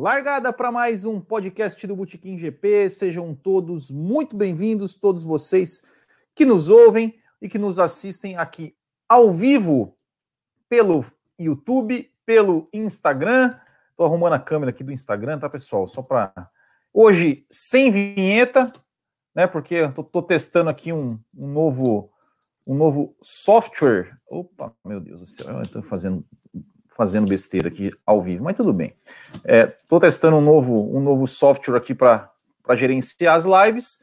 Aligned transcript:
Largada 0.00 0.52
para 0.52 0.70
mais 0.70 1.04
um 1.04 1.20
podcast 1.20 1.84
do 1.84 1.96
Botequim 1.96 2.38
GP. 2.38 2.88
Sejam 2.88 3.34
todos 3.34 3.90
muito 3.90 4.36
bem-vindos, 4.36 4.94
todos 4.94 5.24
vocês 5.24 5.82
que 6.36 6.46
nos 6.46 6.68
ouvem 6.68 7.18
e 7.42 7.48
que 7.48 7.58
nos 7.58 7.80
assistem 7.80 8.36
aqui 8.36 8.76
ao 9.08 9.32
vivo 9.32 9.98
pelo 10.68 11.04
YouTube, 11.36 12.12
pelo 12.24 12.68
Instagram. 12.72 13.58
Estou 13.90 14.06
arrumando 14.06 14.34
a 14.34 14.38
câmera 14.38 14.70
aqui 14.70 14.84
do 14.84 14.92
Instagram, 14.92 15.40
tá, 15.40 15.50
pessoal? 15.50 15.84
Só 15.88 16.00
para 16.00 16.48
hoje 16.94 17.44
sem 17.50 17.90
vinheta, 17.90 18.72
né? 19.34 19.48
Porque 19.48 19.74
eu 19.74 19.92
tô, 19.92 20.22
testando 20.22 20.70
aqui 20.70 20.92
um, 20.92 21.18
um, 21.36 21.48
novo 21.48 22.12
um 22.64 22.76
novo 22.76 23.16
software. 23.20 24.16
Opa, 24.30 24.72
meu 24.84 25.00
Deus 25.00 25.18
do 25.18 25.26
céu, 25.26 25.56
eu 25.56 25.62
estou 25.62 25.82
fazendo 25.82 26.24
fazendo 26.98 27.28
besteira 27.28 27.68
aqui 27.68 27.92
ao 28.04 28.20
vivo, 28.20 28.42
mas 28.42 28.56
tudo 28.56 28.72
bem. 28.72 28.92
Estou 29.44 29.98
é, 29.98 30.00
testando 30.00 30.36
um 30.36 30.40
novo, 30.40 30.92
um 30.92 31.00
novo 31.00 31.28
software 31.28 31.76
aqui 31.76 31.94
para 31.94 32.28
gerenciar 32.74 33.36
as 33.36 33.44
lives 33.44 34.00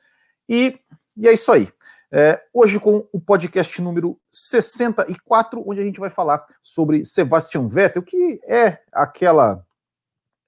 e, 0.47 0.79
e 1.17 1.27
é 1.27 1.33
isso 1.33 1.51
aí. 1.51 1.67
É, 2.09 2.41
hoje 2.53 2.79
com 2.79 3.05
o 3.11 3.19
podcast 3.19 3.81
número 3.81 4.17
64, 4.31 5.61
onde 5.67 5.81
a 5.81 5.83
gente 5.83 5.99
vai 5.99 6.09
falar 6.09 6.45
sobre 6.63 7.03
Sebastian 7.03 7.67
Vettel, 7.67 8.01
que 8.01 8.39
é 8.47 8.79
aquela 8.93 9.61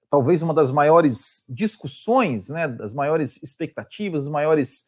talvez 0.08 0.40
uma 0.40 0.54
das 0.54 0.70
maiores 0.70 1.44
discussões, 1.46 2.48
né, 2.48 2.66
das 2.66 2.94
maiores 2.94 3.42
expectativas, 3.42 4.24
das 4.24 4.32
maiores 4.32 4.86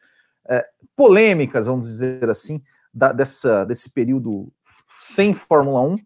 é, 0.49 0.65
polêmicas, 0.95 1.67
vamos 1.67 1.87
dizer 1.87 2.27
assim, 2.27 2.59
da, 2.91 3.11
dessa, 3.11 3.63
desse 3.65 3.91
período 3.91 4.51
sem 4.87 5.35
Fórmula 5.35 5.81
1, 5.81 5.97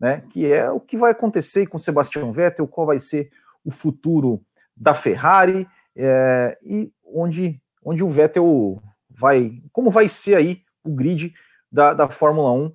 né, 0.00 0.22
que 0.30 0.50
é 0.50 0.70
o 0.70 0.80
que 0.80 0.96
vai 0.96 1.12
acontecer 1.12 1.66
com 1.66 1.76
Sebastian 1.76 2.30
Vettel, 2.30 2.66
qual 2.66 2.86
vai 2.86 2.98
ser 2.98 3.30
o 3.62 3.70
futuro 3.70 4.42
da 4.74 4.94
Ferrari 4.94 5.68
é, 5.94 6.58
e 6.62 6.90
onde, 7.04 7.60
onde 7.84 8.02
o 8.02 8.08
Vettel 8.08 8.82
vai, 9.08 9.62
como 9.72 9.90
vai 9.90 10.08
ser 10.08 10.36
aí 10.36 10.62
o 10.82 10.90
grid 10.90 11.34
da, 11.70 11.92
da 11.92 12.08
Fórmula 12.08 12.50
1, 12.52 12.72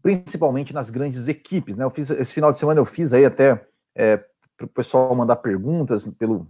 principalmente 0.00 0.72
nas 0.72 0.88
grandes 0.88 1.28
equipes, 1.28 1.76
né? 1.76 1.84
Eu 1.84 1.90
fiz 1.90 2.08
esse 2.10 2.32
final 2.32 2.50
de 2.50 2.58
semana 2.58 2.80
eu 2.80 2.84
fiz 2.84 3.12
aí 3.12 3.24
até 3.24 3.66
é, 3.94 4.16
para 4.56 4.64
o 4.64 4.68
pessoal 4.68 5.14
mandar 5.14 5.36
perguntas 5.36 6.08
pelo, 6.18 6.48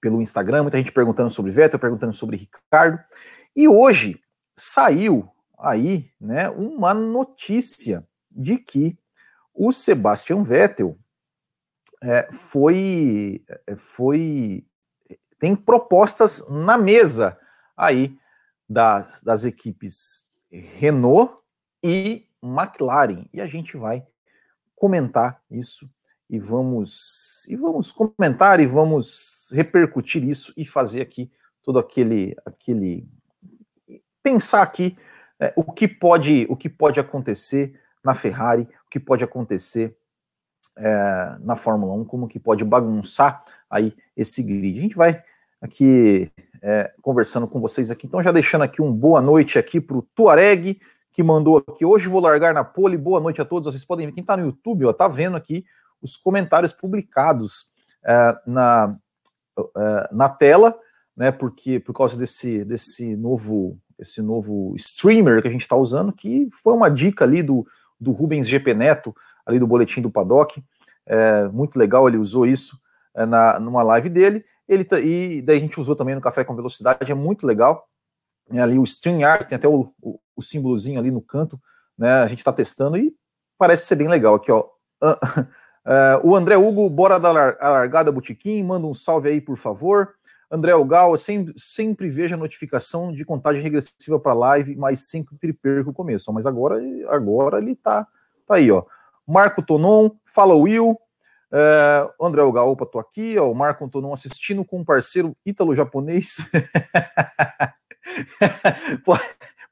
pelo 0.00 0.22
Instagram, 0.22 0.62
muita 0.62 0.78
gente 0.78 0.92
perguntando 0.92 1.30
sobre 1.30 1.50
Vettel, 1.50 1.80
perguntando 1.80 2.12
sobre 2.12 2.36
Ricardo, 2.36 2.98
e 3.56 3.66
hoje 3.66 4.20
saiu 4.54 5.28
aí, 5.58 6.10
né, 6.20 6.48
uma 6.50 6.94
notícia 6.94 8.06
de 8.30 8.58
que 8.58 8.96
o 9.54 9.72
Sebastian 9.72 10.42
Vettel 10.42 10.96
é, 12.02 12.28
foi, 12.32 13.44
é, 13.66 13.76
foi 13.76 14.64
tem 15.38 15.56
propostas 15.56 16.46
na 16.48 16.78
mesa 16.78 17.38
aí 17.76 18.16
das, 18.68 19.20
das 19.22 19.44
equipes 19.44 20.26
Renault 20.50 21.38
e 21.82 22.26
McLaren. 22.42 23.24
E 23.32 23.40
a 23.40 23.46
gente 23.46 23.76
vai 23.76 24.06
comentar 24.76 25.42
isso 25.50 25.90
e 26.30 26.38
vamos 26.38 27.46
e 27.48 27.56
vamos 27.56 27.90
comentar 27.90 28.60
e 28.60 28.66
vamos 28.66 29.50
repercutir 29.52 30.22
isso 30.22 30.52
e 30.56 30.64
fazer 30.64 31.00
aqui 31.00 31.30
todo 31.62 31.78
aquele 31.78 32.36
aquele 32.44 33.08
pensar 34.22 34.62
aqui 34.62 34.96
é, 35.40 35.52
o 35.56 35.72
que 35.72 35.86
pode 35.86 36.46
o 36.48 36.56
que 36.56 36.68
pode 36.68 36.98
acontecer 36.98 37.78
na 38.04 38.14
Ferrari, 38.14 38.62
o 38.62 38.90
que 38.90 38.98
pode 38.98 39.22
acontecer 39.22 39.96
é, 40.76 41.36
na 41.40 41.56
Fórmula 41.56 41.94
1, 41.94 42.04
como 42.04 42.28
que 42.28 42.38
pode 42.38 42.64
bagunçar 42.64 43.44
aí 43.68 43.94
esse 44.16 44.42
grid. 44.42 44.78
A 44.78 44.82
gente 44.82 44.96
vai 44.96 45.22
aqui 45.60 46.30
é, 46.62 46.92
conversando 47.02 47.46
com 47.46 47.60
vocês 47.60 47.90
aqui, 47.90 48.06
então 48.06 48.22
já 48.22 48.32
deixando 48.32 48.62
aqui 48.62 48.80
um 48.80 48.92
boa 48.92 49.20
noite 49.20 49.58
aqui 49.58 49.80
para 49.80 49.96
o 49.96 50.02
Tuareg, 50.14 50.80
que 51.12 51.22
mandou 51.22 51.58
aqui, 51.58 51.84
hoje 51.84 52.08
vou 52.08 52.20
largar 52.20 52.54
na 52.54 52.64
pole, 52.64 52.96
boa 52.96 53.20
noite 53.20 53.40
a 53.40 53.44
todos, 53.44 53.72
vocês 53.72 53.84
podem 53.84 54.06
ver, 54.06 54.12
quem 54.12 54.20
está 54.20 54.36
no 54.36 54.46
YouTube, 54.46 54.86
ó, 54.86 54.92
tá 54.92 55.08
vendo 55.08 55.36
aqui 55.36 55.64
os 56.00 56.16
comentários 56.16 56.72
publicados 56.72 57.70
é, 58.04 58.38
na, 58.46 58.96
é, 59.58 60.08
na 60.12 60.28
tela, 60.28 60.78
né, 61.16 61.32
porque 61.32 61.80
por 61.80 61.92
causa 61.92 62.16
desse, 62.16 62.64
desse 62.64 63.16
novo 63.16 63.76
esse 63.98 64.22
novo 64.22 64.74
streamer 64.76 65.42
que 65.42 65.48
a 65.48 65.50
gente 65.50 65.62
está 65.62 65.76
usando, 65.76 66.12
que 66.12 66.48
foi 66.50 66.72
uma 66.72 66.88
dica 66.88 67.24
ali 67.24 67.42
do, 67.42 67.66
do 68.00 68.12
Rubens 68.12 68.46
GP 68.46 68.74
Neto, 68.74 69.14
ali 69.44 69.58
do 69.58 69.66
Boletim 69.66 70.00
do 70.00 70.10
Paddock. 70.10 70.62
É, 71.06 71.48
muito 71.48 71.78
legal, 71.78 72.06
ele 72.06 72.18
usou 72.18 72.46
isso 72.46 72.78
é, 73.14 73.26
na, 73.26 73.58
numa 73.58 73.82
live 73.82 74.08
dele. 74.08 74.44
Ele 74.68 74.86
e 75.02 75.42
daí 75.42 75.56
a 75.58 75.60
gente 75.60 75.80
usou 75.80 75.96
também 75.96 76.14
no 76.14 76.20
Café 76.20 76.44
com 76.44 76.54
Velocidade, 76.54 77.10
é 77.10 77.14
muito 77.14 77.46
legal. 77.46 77.88
É, 78.52 78.60
ali 78.60 78.78
o 78.78 78.84
StreamYard, 78.84 79.46
tem 79.46 79.56
até 79.56 79.68
o, 79.68 79.92
o, 80.00 80.20
o 80.36 80.42
símbolozinho 80.42 80.98
ali 80.98 81.10
no 81.10 81.20
canto, 81.20 81.60
né? 81.98 82.12
A 82.22 82.26
gente 82.26 82.38
está 82.38 82.52
testando 82.52 82.96
e 82.96 83.14
parece 83.58 83.86
ser 83.86 83.96
bem 83.96 84.08
legal. 84.08 84.34
Aqui, 84.34 84.52
ó. 84.52 84.68
Uh, 85.02 85.40
uh, 85.40 86.20
o 86.28 86.36
André 86.36 86.56
Hugo, 86.56 86.88
bora 86.88 87.18
dar 87.18 87.56
a 87.60 87.70
largada, 87.70 88.12
Botiquim, 88.12 88.62
manda 88.62 88.86
um 88.86 88.94
salve 88.94 89.28
aí, 89.28 89.40
por 89.40 89.56
favor. 89.56 90.14
André 90.50 90.72
Algal, 90.72 91.12
eu 91.12 91.18
sempre, 91.18 91.52
sempre 91.56 92.08
vejo 92.08 92.34
a 92.34 92.38
notificação 92.38 93.12
de 93.12 93.24
contagem 93.24 93.62
regressiva 93.62 94.18
para 94.18 94.32
live, 94.32 94.76
mas 94.76 95.08
sempre 95.08 95.52
perco 95.52 95.90
o 95.90 95.94
começo. 95.94 96.32
Mas 96.32 96.46
agora, 96.46 96.80
agora 97.08 97.58
ele 97.58 97.76
tá, 97.76 98.06
tá 98.46 98.54
aí, 98.54 98.70
ó. 98.70 98.84
Marco 99.26 99.62
Tonon, 99.62 100.10
fala 100.24 100.54
Will. 100.54 100.98
É, 101.52 102.10
André 102.20 102.40
Algal, 102.40 102.70
opa, 102.70 102.86
tô 102.86 102.98
aqui, 102.98 103.38
ó. 103.38 103.50
O 103.50 103.54
Marco 103.54 103.86
Tonon 103.88 104.12
assistindo 104.12 104.64
com 104.64 104.80
um 104.80 104.84
parceiro 104.84 105.36
ítalo-japonês. 105.44 106.38
pode, 109.04 109.22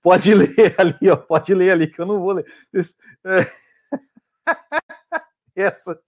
pode 0.03 0.35
ler 0.35 0.75
ali, 0.77 1.11
ó. 1.11 1.17
Pode 1.17 1.55
ler 1.55 1.71
ali, 1.71 1.87
que 1.87 1.99
eu 1.99 2.07
não 2.07 2.21
vou 2.21 2.33
ler. 2.33 2.45
Essa, 5.57 5.99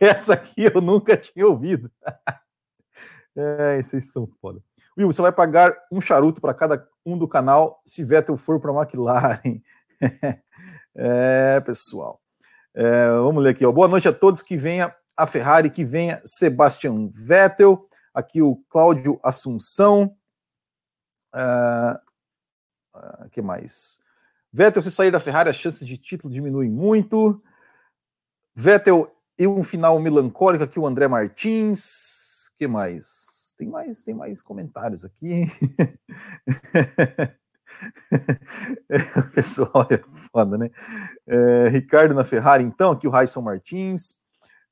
essa 0.00 0.32
aqui 0.32 0.64
eu 0.64 0.80
nunca 0.80 1.14
tinha 1.14 1.46
ouvido. 1.46 1.90
É, 3.36 3.82
vocês 3.82 4.12
são 4.12 4.26
foda. 4.40 4.60
Will, 4.96 5.10
você 5.10 5.20
vai 5.20 5.32
pagar 5.32 5.76
um 5.90 6.00
charuto 6.00 6.40
para 6.40 6.54
cada 6.54 6.88
um 7.04 7.18
do 7.18 7.26
canal 7.26 7.80
se 7.84 8.04
Vettel 8.04 8.36
for 8.36 8.60
para 8.60 8.70
a 8.70 8.82
McLaren. 8.82 9.60
é, 10.94 11.60
pessoal. 11.60 12.20
É, 12.72 13.08
vamos 13.08 13.42
ler 13.42 13.50
aqui. 13.50 13.66
Ó. 13.66 13.72
Boa 13.72 13.88
noite 13.88 14.06
a 14.06 14.12
todos. 14.12 14.40
Que 14.42 14.56
venha 14.56 14.94
a 15.16 15.26
Ferrari, 15.26 15.70
que 15.70 15.84
venha 15.84 16.20
Sebastian 16.24 17.08
Vettel. 17.12 17.88
Aqui 18.12 18.40
o 18.40 18.56
Cláudio 18.68 19.18
Assunção. 19.22 20.16
Uh, 21.34 21.98
uh, 22.96 23.28
que 23.30 23.42
mais? 23.42 23.98
Vettel, 24.52 24.82
se 24.82 24.90
sair 24.92 25.10
da 25.10 25.18
Ferrari, 25.18 25.50
as 25.50 25.56
chances 25.56 25.84
de 25.84 25.98
título 25.98 26.32
diminuem 26.32 26.70
muito. 26.70 27.42
Vettel 28.54 29.10
e 29.36 29.48
um 29.48 29.64
final 29.64 29.98
melancólico 29.98 30.62
aqui, 30.62 30.78
o 30.78 30.86
André 30.86 31.08
Martins. 31.08 32.52
que 32.56 32.68
mais? 32.68 33.23
Tem 33.56 33.68
mais, 33.68 34.02
tem 34.02 34.14
mais 34.14 34.42
comentários 34.42 35.04
aqui. 35.04 35.44
o 39.16 39.30
pessoal 39.34 39.86
é 39.90 39.98
foda, 40.30 40.58
né? 40.58 40.70
É, 41.26 41.68
Ricardo 41.68 42.14
na 42.14 42.24
Ferrari, 42.24 42.64
então, 42.64 42.92
aqui 42.92 43.06
o 43.06 43.10
Raison 43.10 43.42
Martins. 43.42 44.16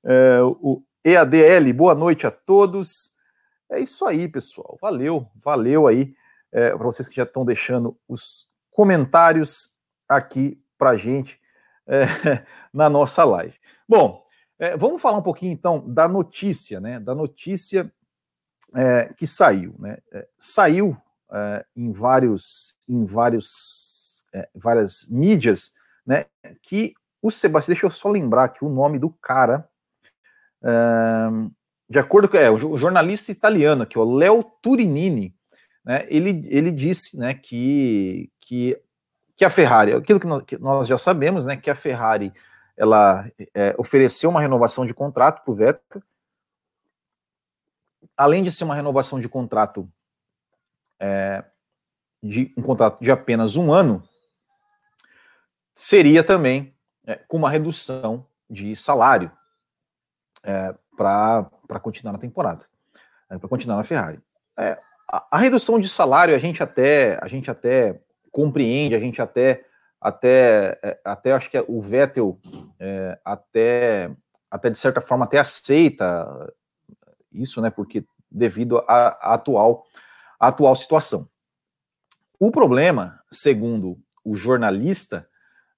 É, 0.05 0.41
o 0.43 0.83
EADL, 1.05 1.73
boa 1.75 1.95
noite 1.95 2.27
a 2.27 2.31
todos. 2.31 3.13
É 3.71 3.79
isso 3.81 4.05
aí, 4.05 4.29
pessoal. 4.29 4.77
Valeu, 4.81 5.27
valeu 5.37 5.87
aí 5.87 6.15
é, 6.51 6.71
para 6.71 6.85
vocês 6.85 7.09
que 7.09 7.17
já 7.17 7.23
estão 7.23 7.45
deixando 7.45 7.97
os 8.09 8.47
comentários 8.71 9.77
aqui 10.09 10.61
para 10.77 10.97
gente 10.97 11.41
na 12.73 12.89
nossa 12.91 13.25
live. 13.25 13.57
Bom, 13.89 14.25
vamos 14.79 15.01
falar 15.01 15.19
um 15.19 15.23
pouquinho 15.23 15.53
então 15.53 15.81
da 15.89 16.09
notícia, 16.09 16.81
né? 16.81 16.99
Da 16.99 17.15
notícia 17.15 17.91
é, 18.75 19.13
que 19.17 19.27
saiu, 19.27 19.75
né? 19.79 19.99
É, 20.13 20.27
saiu 20.39 20.97
é, 21.31 21.65
em 21.77 21.91
vários, 21.93 22.77
em 22.89 23.05
vários, 23.05 24.25
é, 24.33 24.49
várias 24.55 25.07
mídias, 25.09 25.73
né? 26.07 26.27
Que 26.63 26.95
o 27.21 27.31
Sebastião, 27.31 27.75
deixa 27.75 27.87
eu 27.87 27.91
só 27.91 28.09
lembrar 28.09 28.45
aqui 28.45 28.65
o 28.65 28.69
nome 28.69 28.99
do 28.99 29.11
cara, 29.11 29.69
é, 30.63 30.71
de 31.89 31.99
acordo 31.99 32.29
com 32.29 32.37
é, 32.37 32.51
o 32.51 32.79
jornalista 32.79 33.31
italiano 33.31 33.83
aqui, 33.83 33.99
o 33.99 34.17
Léo 34.17 34.43
Turinini, 34.63 35.35
né? 35.85 36.07
Ele, 36.09 36.43
ele 36.47 36.73
disse, 36.73 37.19
né? 37.19 37.35
Que, 37.35 38.31
que 38.41 38.81
que 39.43 39.45
a 39.45 39.51
Ferrari, 39.51 39.93
aquilo 39.93 40.21
que 40.21 40.27
nós, 40.27 40.43
que 40.45 40.57
nós 40.59 40.87
já 40.87 40.97
sabemos, 40.97 41.45
né? 41.45 41.57
Que 41.57 41.69
a 41.69 41.75
Ferrari 41.75 42.33
ela 42.77 43.29
é, 43.53 43.75
ofereceu 43.77 44.31
uma 44.31 44.41
renovação 44.41 44.87
de 44.87 44.95
contrato 44.95 45.43
para 45.43 45.53
o 45.53 45.55
Vettel 45.55 46.03
além 48.23 48.43
de 48.43 48.53
ser 48.53 48.65
uma 48.65 48.75
renovação 48.75 49.21
de 49.21 49.29
contrato 49.29 49.91
é, 51.01 51.45
de 52.23 52.53
um 52.57 52.63
contrato 52.63 53.03
de 53.03 53.11
apenas 53.11 53.57
um 53.57 53.73
ano, 53.73 54.03
seria 55.75 56.23
também 56.23 56.75
é, 57.05 57.17
com 57.17 57.37
uma 57.37 57.51
redução 57.51 58.25
de 58.49 58.77
salário. 58.77 59.31
é, 60.45 60.75
para 60.97 61.81
continuar 61.81 62.13
na 62.13 62.19
temporada, 62.19 62.65
é, 63.29 63.39
para 63.39 63.49
continuar 63.49 63.77
na 63.77 63.83
Ferrari. 63.83 64.21
É, 64.57 64.79
a, 65.11 65.27
a, 65.33 65.39
redução 65.39 65.81
de 65.81 65.89
salário 65.89 66.35
a 66.35 66.39
gente 66.39 66.63
até 66.63 67.19
a 67.21 67.27
gente 67.27 67.51
até 67.51 68.01
compreende, 68.31 68.95
a 68.95 69.01
gente 69.01 69.21
até 69.21 69.65
até 70.01 70.79
é, 70.83 71.01
até 71.05 71.33
acho 71.33 71.51
que 71.51 71.59
o 71.67 71.81
Vettel 71.81 72.39
é, 72.79 73.19
até 73.25 74.11
até 74.51 74.71
de 74.71 74.79
certa 74.79 75.01
forma 75.01 75.25
até 75.25 75.39
aceita 75.39 76.53
isso, 77.33 77.61
né? 77.63 77.71
Porque 77.71 78.05
devido 78.33 78.79
à 78.89 79.35
atual 79.35 79.87
atual 80.39 80.75
situação. 80.75 81.29
O 82.39 82.51
problema, 82.51 83.21
segundo 83.31 83.97
o 84.25 84.35
jornalista 84.35 85.29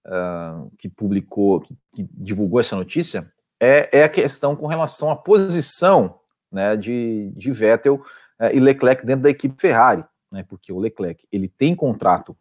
uh, 0.07 0.71
que 0.79 0.89
publicou, 0.89 1.61
que, 1.61 1.77
que, 1.95 2.09
divulgou 2.11 2.59
essa 2.59 2.75
notícia, 2.75 3.31
é, 3.61 4.01
é, 4.01 4.05
a 4.05 4.09
questão 4.09 4.57
com 4.57 4.67
relação 4.67 5.11
à 5.11 5.17
posição 5.17 6.19
né, 6.51 6.77
de, 6.77 7.31
de 7.37 7.51
Vettel 7.51 7.97
uh, 7.97 8.47
e 8.53 8.61
Leclerc 8.61 9.05
dentro 9.05 9.25
da 9.25 9.31
equipe 9.31 9.61
Ferrari, 9.61 10.05
né, 10.33 10.43
porque 10.43 10.73
o 10.73 10.79
Leclerc 10.79 11.27
ele 11.31 11.49
tem 11.49 11.75
contrato 11.77 12.35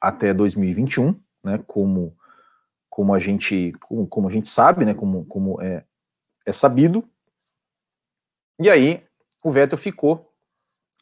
até 0.00 0.32
2021, 0.32 1.20
né, 1.44 1.62
como, 1.66 2.16
como, 2.88 3.12
a 3.12 3.18
gente, 3.18 3.72
como, 3.80 4.06
como 4.06 4.28
a 4.28 4.30
gente 4.30 4.48
sabe, 4.48 4.86
né, 4.86 4.94
como, 4.94 5.26
como 5.26 5.60
é, 5.60 5.84
é 6.46 6.52
sabido, 6.52 7.06
e 8.58 8.70
aí 8.70 9.07
o 9.42 9.50
Vettel 9.50 9.78
ficou 9.78 10.28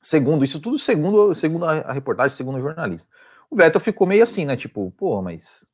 Segundo, 0.07 0.45
isso 0.45 0.61
tudo 0.61 0.79
segundo, 0.79 1.35
segundo 1.35 1.65
a 1.65 1.93
reportagem, 1.93 2.37
segundo 2.37 2.59
o 2.59 2.61
jornalista. 2.61 3.13
O 3.51 3.57
Vettel 3.57 3.81
ficou 3.81 4.07
meio 4.07 4.23
assim, 4.23 4.45
né? 4.45 4.57
Tipo, 4.57 4.93
pô, 4.93 5.21
mas 5.21 5.69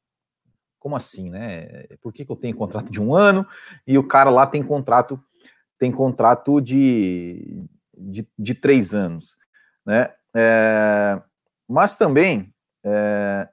como 0.78 0.96
assim, 0.96 1.28
né? 1.28 1.84
Por 2.00 2.14
que, 2.14 2.24
que 2.24 2.32
eu 2.32 2.36
tenho 2.36 2.56
contrato 2.56 2.90
de 2.90 2.98
um 2.98 3.14
ano 3.14 3.46
e 3.86 3.98
o 3.98 4.08
cara 4.08 4.30
lá 4.30 4.46
tem 4.46 4.62
contrato 4.62 5.22
tem 5.78 5.92
contrato 5.92 6.62
de, 6.62 7.62
de, 7.94 8.26
de 8.38 8.54
três 8.54 8.94
anos, 8.94 9.36
né? 9.84 10.14
É, 10.34 11.20
mas 11.68 11.94
também, 11.94 12.54
é, 12.82 13.46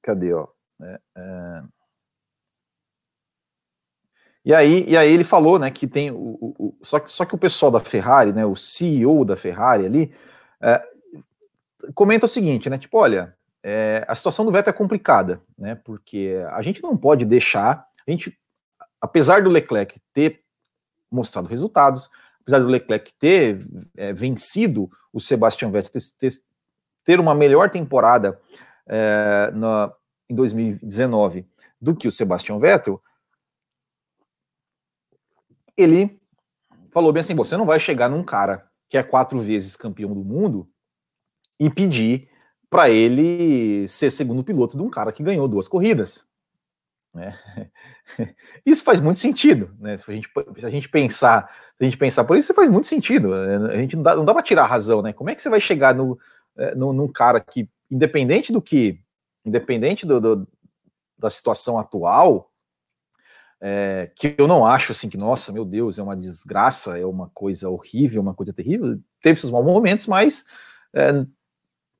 cadê, 0.00 0.32
ó? 0.32 0.48
É, 0.80 1.00
é 1.16 1.62
e 4.48 4.54
aí, 4.54 4.86
e 4.88 4.96
aí 4.96 5.12
ele 5.12 5.24
falou, 5.24 5.58
né, 5.58 5.70
que 5.70 5.86
tem 5.86 6.10
o, 6.10 6.16
o, 6.16 6.54
o, 6.58 6.76
só 6.82 6.98
que 6.98 7.12
só 7.12 7.26
que 7.26 7.34
o 7.34 7.38
pessoal 7.38 7.70
da 7.70 7.80
Ferrari, 7.80 8.32
né, 8.32 8.46
o 8.46 8.56
CEO 8.56 9.22
da 9.22 9.36
Ferrari 9.36 9.84
ali, 9.84 10.10
é, 10.58 10.82
comenta 11.94 12.24
o 12.24 12.28
seguinte, 12.30 12.70
né, 12.70 12.78
tipo, 12.78 12.96
olha, 12.96 13.36
é, 13.62 14.06
a 14.08 14.14
situação 14.14 14.46
do 14.46 14.50
Vettel 14.50 14.70
é 14.70 14.74
complicada, 14.74 15.42
né, 15.58 15.74
porque 15.74 16.42
a 16.52 16.62
gente 16.62 16.82
não 16.82 16.96
pode 16.96 17.26
deixar, 17.26 17.86
a 18.06 18.10
gente, 18.10 18.38
apesar 18.98 19.42
do 19.42 19.50
Leclerc 19.50 20.00
ter 20.14 20.40
mostrado 21.10 21.46
resultados, 21.46 22.08
apesar 22.40 22.60
do 22.60 22.68
Leclerc 22.68 23.12
ter 23.20 23.60
é, 23.94 24.14
vencido 24.14 24.90
o 25.12 25.20
Sebastian 25.20 25.70
Vettel, 25.70 26.00
ter, 26.18 26.32
ter, 27.04 27.20
uma 27.20 27.34
melhor 27.34 27.68
temporada 27.68 28.40
é, 28.86 29.50
na, 29.52 29.92
em 30.26 30.34
2019 30.34 31.46
do 31.78 31.94
que 31.94 32.08
o 32.08 32.10
Sebastian 32.10 32.58
Vettel, 32.58 32.98
ele 35.78 36.20
falou 36.90 37.12
bem 37.12 37.20
assim: 37.20 37.34
você 37.34 37.56
não 37.56 37.64
vai 37.64 37.78
chegar 37.78 38.10
num 38.10 38.24
cara 38.24 38.68
que 38.88 38.98
é 38.98 39.02
quatro 39.02 39.40
vezes 39.40 39.76
campeão 39.76 40.12
do 40.12 40.24
mundo 40.24 40.68
e 41.60 41.70
pedir 41.70 42.28
para 42.68 42.90
ele 42.90 43.86
ser 43.88 44.10
segundo 44.10 44.44
piloto 44.44 44.76
de 44.76 44.82
um 44.82 44.90
cara 44.90 45.12
que 45.12 45.22
ganhou 45.22 45.48
duas 45.48 45.68
corridas. 45.68 46.26
Né? 47.14 47.38
Isso 48.64 48.84
faz 48.84 49.00
muito 49.00 49.18
sentido, 49.18 49.74
né? 49.78 49.96
Se 49.96 50.10
a 50.10 50.14
gente, 50.14 50.28
se 50.58 50.66
a 50.66 50.70
gente 50.70 50.88
pensar, 50.88 51.50
a 51.80 51.84
gente 51.84 51.96
pensar 51.96 52.24
por 52.24 52.36
isso, 52.36 52.52
faz 52.52 52.68
muito 52.68 52.86
sentido. 52.86 53.32
A 53.34 53.76
gente 53.76 53.96
não 53.96 54.02
dá, 54.02 54.16
não 54.16 54.24
dá 54.24 54.34
para 54.34 54.42
tirar 54.42 54.64
a 54.64 54.66
razão, 54.66 55.00
né? 55.00 55.12
Como 55.12 55.30
é 55.30 55.34
que 55.34 55.42
você 55.42 55.48
vai 55.48 55.60
chegar 55.60 55.94
no, 55.94 56.18
é, 56.56 56.74
no, 56.74 56.92
num 56.92 57.08
cara 57.08 57.40
que, 57.40 57.68
independente 57.90 58.52
do 58.52 58.60
que, 58.60 59.00
independente 59.44 60.04
do, 60.04 60.20
do 60.20 60.48
da 61.18 61.28
situação 61.28 61.78
atual, 61.78 62.47
é, 63.60 64.10
que 64.14 64.34
eu 64.38 64.46
não 64.46 64.64
acho 64.64 64.92
assim 64.92 65.08
que, 65.08 65.16
nossa, 65.16 65.52
meu 65.52 65.64
Deus, 65.64 65.98
é 65.98 66.02
uma 66.02 66.16
desgraça, 66.16 66.98
é 66.98 67.04
uma 67.04 67.28
coisa 67.34 67.68
horrível, 67.68 68.22
uma 68.22 68.34
coisa 68.34 68.52
terrível. 68.52 68.98
Teve 69.20 69.40
seus 69.40 69.52
maus 69.52 69.64
momentos, 69.64 70.06
mas 70.06 70.44
é, 70.94 71.24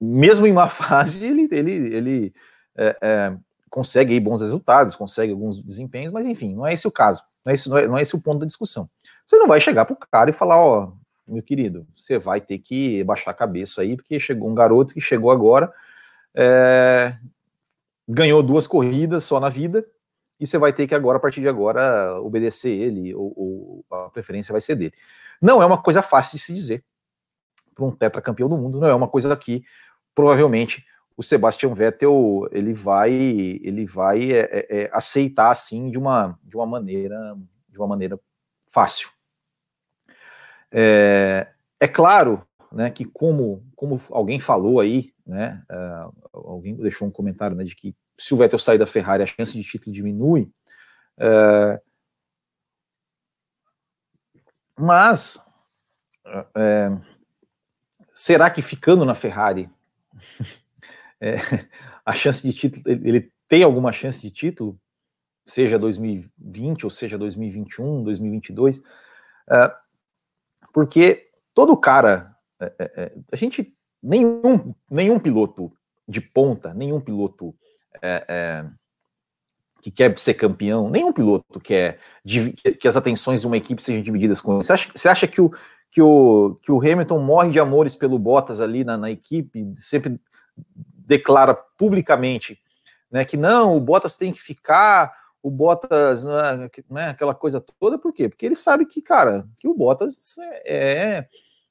mesmo 0.00 0.46
em 0.46 0.52
uma 0.52 0.69
fase, 0.70 1.25
ele, 1.26 1.49
ele, 1.50 1.72
ele 1.72 2.34
é, 2.76 2.96
é, 3.00 3.37
consegue 3.69 4.19
bons 4.20 4.40
resultados, 4.40 4.96
consegue 4.96 5.32
alguns 5.32 5.62
desempenhos, 5.62 6.12
mas 6.12 6.26
enfim, 6.26 6.55
não 6.55 6.66
é 6.66 6.72
esse 6.72 6.87
o 6.87 6.93
caso, 6.93 7.22
não 7.44 7.50
é 7.50 7.55
esse, 7.55 7.69
não 7.69 7.78
é, 7.78 7.88
não 7.88 7.99
é 7.99 8.02
esse 8.02 8.14
o 8.14 8.20
ponto 8.20 8.38
da 8.38 8.46
discussão. 8.46 8.88
Você 9.26 9.37
não 9.37 9.49
vai 9.49 9.60
chegar 9.60 9.84
para 9.84 9.94
o 9.94 9.96
cara 9.96 10.31
e 10.31 10.32
falar, 10.32 10.56
ó, 10.56 10.93
meu 11.26 11.43
querido, 11.43 11.87
você 11.94 12.19
vai 12.19 12.40
ter 12.40 12.58
que 12.58 13.02
baixar 13.05 13.32
a 13.32 13.34
cabeça 13.34 13.82
aí, 13.82 13.96
porque 13.96 14.19
chegou 14.20 14.49
um 14.49 14.55
garoto 14.55 14.94
que 14.94 15.00
chegou 15.00 15.31
agora, 15.31 15.72
é, 16.34 17.16
ganhou 18.08 18.43
duas 18.43 18.66
corridas 18.66 19.25
só 19.25 19.38
na 19.40 19.49
vida, 19.49 19.84
e 20.40 20.46
você 20.46 20.58
vai 20.58 20.73
ter 20.73 20.87
que 20.87 20.94
agora, 20.94 21.19
a 21.19 21.20
partir 21.20 21.40
de 21.40 21.49
agora, 21.49 22.20
obedecer 22.20 22.70
ele, 22.70 23.14
ou, 23.14 23.32
ou 23.37 23.85
a 23.90 24.11
preferência 24.11 24.52
vai 24.52 24.61
ser 24.61 24.76
dele. 24.76 24.94
Não 25.40 25.62
é 25.62 25.67
uma 25.67 25.81
coisa 25.81 26.02
fácil 26.02 26.38
de 26.38 26.44
se 26.44 26.55
dizer 26.55 26.85
para 27.75 27.85
um 27.85 27.90
tetracampeão 27.90 28.49
do 28.49 28.56
mundo, 28.56 28.81
não 28.81 28.88
é 28.88 28.94
uma 28.94 29.08
coisa 29.08 29.37
que 29.37 29.64
provavelmente 30.14 30.85
o 31.17 31.23
Sebastian 31.23 31.75
Vettel 31.75 32.49
ele 32.52 32.73
vai 32.73 33.12
ele 33.12 33.87
vai 33.87 34.32
é, 34.32 34.40
é, 34.40 34.82
é, 34.82 34.90
aceitar 34.93 35.50
assim 35.50 35.90
de 35.90 35.99
uma 35.99 36.38
de 36.43 36.56
uma 36.56 36.67
maneira 36.67 37.37
de 37.69 37.79
uma 37.79 37.87
maneira 37.87 38.19
fácil. 38.67 39.11
É, 40.70 41.49
é 41.81 41.88
claro, 41.88 42.46
né, 42.70 42.91
que 42.91 43.05
como 43.05 43.64
como 43.75 44.00
alguém 44.11 44.41
falou 44.41 44.81
aí, 44.81 45.12
né, 45.26 45.62
uh, 45.70 46.12
alguém 46.32 46.75
deixou 46.76 47.06
um 47.06 47.12
comentário, 47.12 47.56
né, 47.56 47.64
de 47.64 47.75
que 47.75 47.94
se 48.19 48.35
o 48.35 48.37
Vettel 48.37 48.59
sair 48.59 48.79
da 48.79 48.87
Ferrari, 48.87 49.23
a 49.23 49.26
chance 49.26 49.53
de 49.53 49.62
título 49.62 49.94
diminui. 49.94 50.50
É, 51.17 51.81
mas 54.76 55.44
é, 56.56 56.91
será 58.12 58.50
que 58.50 58.62
ficando 58.62 59.05
na 59.05 59.15
Ferrari 59.15 59.70
é, 61.20 61.37
a 62.05 62.12
chance 62.12 62.43
de 62.43 62.53
título 62.53 62.82
ele 62.87 63.32
tem 63.49 63.62
alguma 63.62 63.93
chance 63.93 64.20
de 64.20 64.31
título, 64.31 64.79
seja 65.47 65.79
2020 65.79 66.84
ou 66.84 66.91
seja 66.91 67.17
2021, 67.17 68.05
2022? 68.05 68.82
É, 69.51 69.75
porque 70.72 71.31
todo 71.55 71.77
cara, 71.77 72.37
a 73.32 73.37
gente 73.37 73.77
nenhum 74.03 74.75
nenhum 74.91 75.19
piloto 75.19 75.72
de 76.06 76.20
ponta, 76.20 76.72
nenhum 76.75 77.01
piloto 77.01 77.56
é, 78.02 78.24
é, 78.28 78.64
que 79.80 79.90
quer 79.90 80.18
ser 80.18 80.34
campeão, 80.34 80.90
nenhum 80.90 81.12
piloto 81.12 81.60
quer 81.60 81.98
que 82.80 82.88
as 82.88 82.96
atenções 82.96 83.40
de 83.40 83.46
uma 83.46 83.56
equipe 83.56 83.82
sejam 83.82 84.02
divididas 84.02 84.40
com 84.40 84.54
ele. 84.54 84.64
Você 84.64 84.72
acha, 84.72 84.90
você 84.94 85.08
acha 85.08 85.26
que, 85.26 85.40
o, 85.40 85.52
que, 85.90 86.02
o, 86.02 86.58
que 86.62 86.72
o 86.72 86.80
Hamilton 86.80 87.18
morre 87.20 87.50
de 87.50 87.60
amores 87.60 87.96
pelo 87.96 88.18
Bottas 88.18 88.60
ali 88.60 88.84
na, 88.84 88.96
na 88.96 89.10
equipe, 89.10 89.74
sempre 89.78 90.20
declara 91.06 91.54
publicamente 91.54 92.58
né, 93.10 93.24
que 93.24 93.36
não, 93.36 93.76
o 93.76 93.80
Bottas 93.80 94.16
tem 94.16 94.32
que 94.32 94.40
ficar, 94.40 95.12
o 95.42 95.50
Bottas, 95.50 96.24
né, 96.24 96.70
né, 96.90 97.08
aquela 97.08 97.34
coisa 97.34 97.60
toda, 97.80 97.98
por 97.98 98.12
quê? 98.12 98.28
Porque 98.28 98.44
ele 98.44 98.54
sabe 98.54 98.84
que, 98.84 99.00
cara, 99.00 99.46
que 99.58 99.68
o 99.68 99.74
Bottas 99.74 100.36
é, 100.38 101.26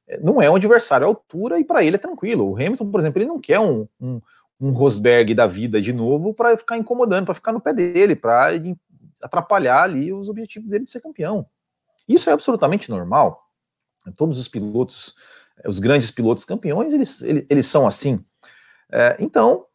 é 0.08 0.18
não 0.22 0.42
é 0.42 0.50
um 0.50 0.56
adversário 0.56 1.06
à 1.06 1.10
altura 1.10 1.60
e 1.60 1.66
para 1.66 1.84
ele 1.84 1.98
é 1.98 2.00
tranquilo. 2.00 2.50
O 2.50 2.56
Hamilton, 2.56 2.90
por 2.90 3.00
exemplo, 3.00 3.22
ele 3.22 3.28
não 3.28 3.40
quer 3.40 3.60
um, 3.60 3.86
um 4.00 4.22
um 4.60 4.72
Rosberg 4.72 5.34
da 5.34 5.46
vida 5.46 5.82
de 5.82 5.94
novo 5.94 6.34
para 6.34 6.58
ficar 6.58 6.78
incomodando, 6.78 7.26
para 7.26 7.36
ficar 7.36 7.52
no 7.52 7.62
pé 7.62 7.74
dele, 7.74 8.16
para 8.16 8.52
atrapalhar 9.22 9.84
ali 9.84 10.12
os 10.12 10.30
objetivos 10.30 10.70
dele 10.70 10.86
de 10.86 10.92
ser 10.92 11.02
campeão. 11.02 11.46
Isso 12.08 12.30
é 12.30 12.34
absolutamente 12.34 12.90
normal. 12.90 13.50
Todos 14.16 14.40
os 14.40 14.48
pilotos, 14.48 15.16
os 15.66 15.80
grandes 15.80 16.10
pilotos 16.10 16.46
campeões, 16.46 16.94
eles, 16.94 17.22
eles, 17.22 17.46
eles 17.50 17.68
são 17.68 17.86
assim. 17.86 18.24
É, 18.92 19.18
então, 19.20 19.66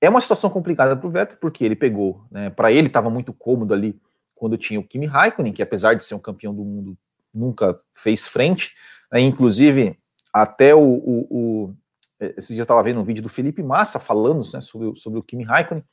é 0.00 0.08
uma 0.08 0.20
situação 0.20 0.48
complicada 0.48 0.96
para 0.96 1.06
o 1.06 1.10
Vettel, 1.10 1.38
porque 1.40 1.64
ele 1.64 1.76
pegou, 1.76 2.24
né, 2.30 2.50
para 2.50 2.72
ele 2.72 2.86
estava 2.86 3.10
muito 3.10 3.32
cômodo 3.32 3.74
ali 3.74 4.00
quando 4.34 4.58
tinha 4.58 4.80
o 4.80 4.84
Kimi 4.84 5.06
Raikkonen, 5.06 5.52
que 5.52 5.62
apesar 5.62 5.94
de 5.94 6.04
ser 6.04 6.14
um 6.14 6.20
campeão 6.20 6.54
do 6.54 6.64
mundo, 6.64 6.98
nunca 7.32 7.78
fez 7.92 8.26
frente, 8.26 8.74
né, 9.12 9.20
inclusive 9.20 9.96
até 10.32 10.74
o, 10.74 10.80
o, 10.80 11.26
o 11.30 11.76
é, 12.22 12.34
esse 12.36 12.54
dia 12.54 12.62
estava 12.62 12.82
vendo 12.82 13.00
um 13.00 13.04
vídeo 13.04 13.22
do 13.22 13.28
Felipe 13.28 13.62
Massa 13.62 13.98
falando 13.98 14.44
né, 14.52 14.60
sobre, 14.60 14.94
sobre 14.94 15.18
o 15.18 15.22
Kimi 15.22 15.42
Raikkonen, 15.42 15.84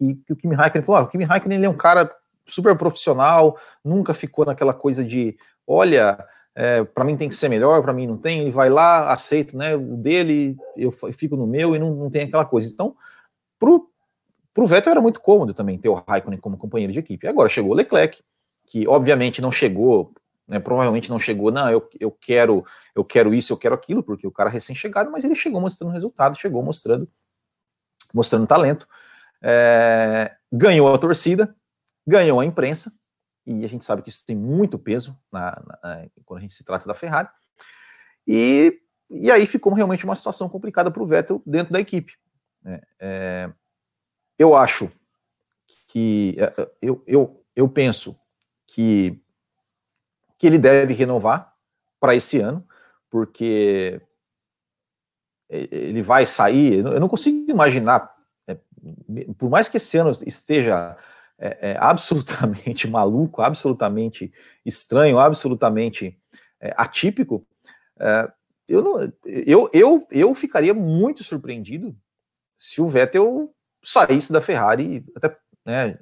e 0.00 0.14
que 0.14 0.32
o 0.32 0.36
Kimi 0.36 0.54
Raikkonen 0.54 0.84
falou, 0.84 1.02
ah, 1.02 1.04
o 1.04 1.08
Kimi 1.08 1.24
Raikkonen 1.24 1.58
ele 1.58 1.66
é 1.66 1.70
um 1.70 1.76
cara 1.76 2.10
super 2.46 2.76
profissional, 2.76 3.58
nunca 3.84 4.14
ficou 4.14 4.46
naquela 4.46 4.72
coisa 4.72 5.04
de, 5.04 5.36
olha, 5.66 6.18
é, 6.54 6.84
para 6.84 7.04
mim 7.04 7.16
tem 7.16 7.28
que 7.28 7.34
ser 7.34 7.50
melhor, 7.50 7.82
para 7.82 7.92
mim 7.92 8.06
não 8.06 8.16
tem, 8.16 8.40
ele 8.40 8.50
vai 8.50 8.70
lá, 8.70 9.12
aceita 9.12 9.56
né, 9.56 9.76
o 9.76 9.96
dele, 9.96 10.56
eu 10.74 10.90
fico 10.90 11.36
no 11.36 11.46
meu 11.46 11.76
e 11.76 11.78
não, 11.78 11.94
não 11.94 12.10
tem 12.10 12.22
aquela 12.22 12.46
coisa. 12.46 12.70
Então, 12.70 12.96
pro, 13.58 13.90
pro 14.54 14.66
Vettel 14.66 14.92
era 14.92 15.00
muito 15.02 15.20
cômodo 15.20 15.52
também 15.52 15.78
ter 15.78 15.90
o 15.90 16.02
Raikkonen 16.08 16.40
como 16.40 16.56
companheiro 16.56 16.92
de 16.92 16.98
equipe. 16.98 17.28
Agora 17.28 17.50
chegou 17.50 17.72
o 17.72 17.74
Leclerc, 17.74 18.22
que 18.66 18.88
obviamente 18.88 19.42
não 19.42 19.52
chegou, 19.52 20.14
né, 20.46 20.58
provavelmente 20.58 21.10
não 21.10 21.18
chegou, 21.18 21.50
não, 21.50 21.70
eu, 21.70 21.88
eu 21.98 22.10
quero 22.10 22.64
eu 22.94 23.04
quero 23.04 23.34
isso, 23.34 23.52
eu 23.52 23.56
quero 23.56 23.74
aquilo, 23.74 24.02
porque 24.02 24.26
o 24.26 24.32
cara 24.32 24.48
é 24.48 24.52
recém-chegado, 24.52 25.10
mas 25.10 25.24
ele 25.24 25.34
chegou 25.34 25.60
mostrando 25.60 25.92
resultado, 25.92 26.38
chegou 26.38 26.62
mostrando 26.62 27.08
mostrando 28.14 28.46
talento, 28.46 28.88
é, 29.42 30.34
ganhou 30.50 30.92
a 30.94 30.98
torcida, 30.98 31.54
ganhou 32.06 32.40
a 32.40 32.44
imprensa, 32.44 32.92
e 33.44 33.64
a 33.64 33.68
gente 33.68 33.84
sabe 33.84 34.02
que 34.02 34.08
isso 34.08 34.24
tem 34.24 34.36
muito 34.36 34.78
peso 34.78 35.18
na, 35.30 35.50
na, 35.82 36.06
quando 36.24 36.38
a 36.38 36.42
gente 36.42 36.54
se 36.54 36.64
trata 36.64 36.86
da 36.86 36.94
Ferrari, 36.94 37.28
e, 38.26 38.80
e 39.10 39.30
aí 39.30 39.46
ficou 39.46 39.72
realmente 39.72 40.04
uma 40.04 40.16
situação 40.16 40.48
complicada 40.48 40.90
para 40.90 41.02
o 41.02 41.06
Vettel 41.06 41.42
dentro 41.44 41.72
da 41.72 41.80
equipe. 41.80 42.14
Né? 42.62 42.80
É, 42.98 43.50
eu 44.38 44.54
acho 44.54 44.90
que 45.86 46.36
é, 46.38 46.70
eu, 46.82 47.02
eu, 47.06 47.44
eu 47.54 47.68
penso 47.68 48.18
que, 48.66 49.22
que 50.38 50.46
ele 50.46 50.58
deve 50.58 50.92
renovar 50.92 51.52
para 51.98 52.14
esse 52.14 52.38
ano, 52.38 52.66
porque 53.10 54.00
ele 55.48 56.02
vai 56.02 56.26
sair. 56.26 56.84
Eu 56.84 57.00
não 57.00 57.08
consigo 57.08 57.50
imaginar, 57.50 58.14
é, 58.46 58.56
por 59.38 59.48
mais 59.48 59.68
que 59.68 59.76
esse 59.76 59.96
ano 59.96 60.10
esteja 60.26 60.96
é, 61.38 61.72
é, 61.72 61.76
absolutamente 61.78 62.88
maluco, 62.88 63.42
absolutamente 63.42 64.32
estranho, 64.64 65.18
absolutamente 65.18 66.18
é, 66.60 66.74
atípico, 66.76 67.46
é, 67.98 68.30
eu, 68.68 68.82
não, 68.82 69.12
eu, 69.24 69.70
eu, 69.72 70.06
eu 70.10 70.34
ficaria 70.34 70.74
muito 70.74 71.22
surpreendido 71.22 71.96
se 72.58 72.80
o 72.80 72.88
Vettel 72.88 73.54
saísse 73.84 74.32
da 74.32 74.40
Ferrari, 74.40 75.04
até, 75.14 75.36
né, 75.64 75.98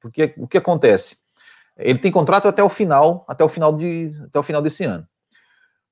porque 0.00 0.32
o 0.36 0.46
que 0.46 0.58
acontece? 0.58 1.24
Ele 1.78 1.98
tem 1.98 2.10
contrato 2.10 2.48
até 2.48 2.62
o 2.62 2.68
final, 2.68 3.24
até 3.28 3.44
o 3.44 3.48
final 3.48 3.76
de, 3.76 4.12
até 4.24 4.38
o 4.38 4.42
final 4.42 4.60
desse 4.60 4.84
ano. 4.84 5.06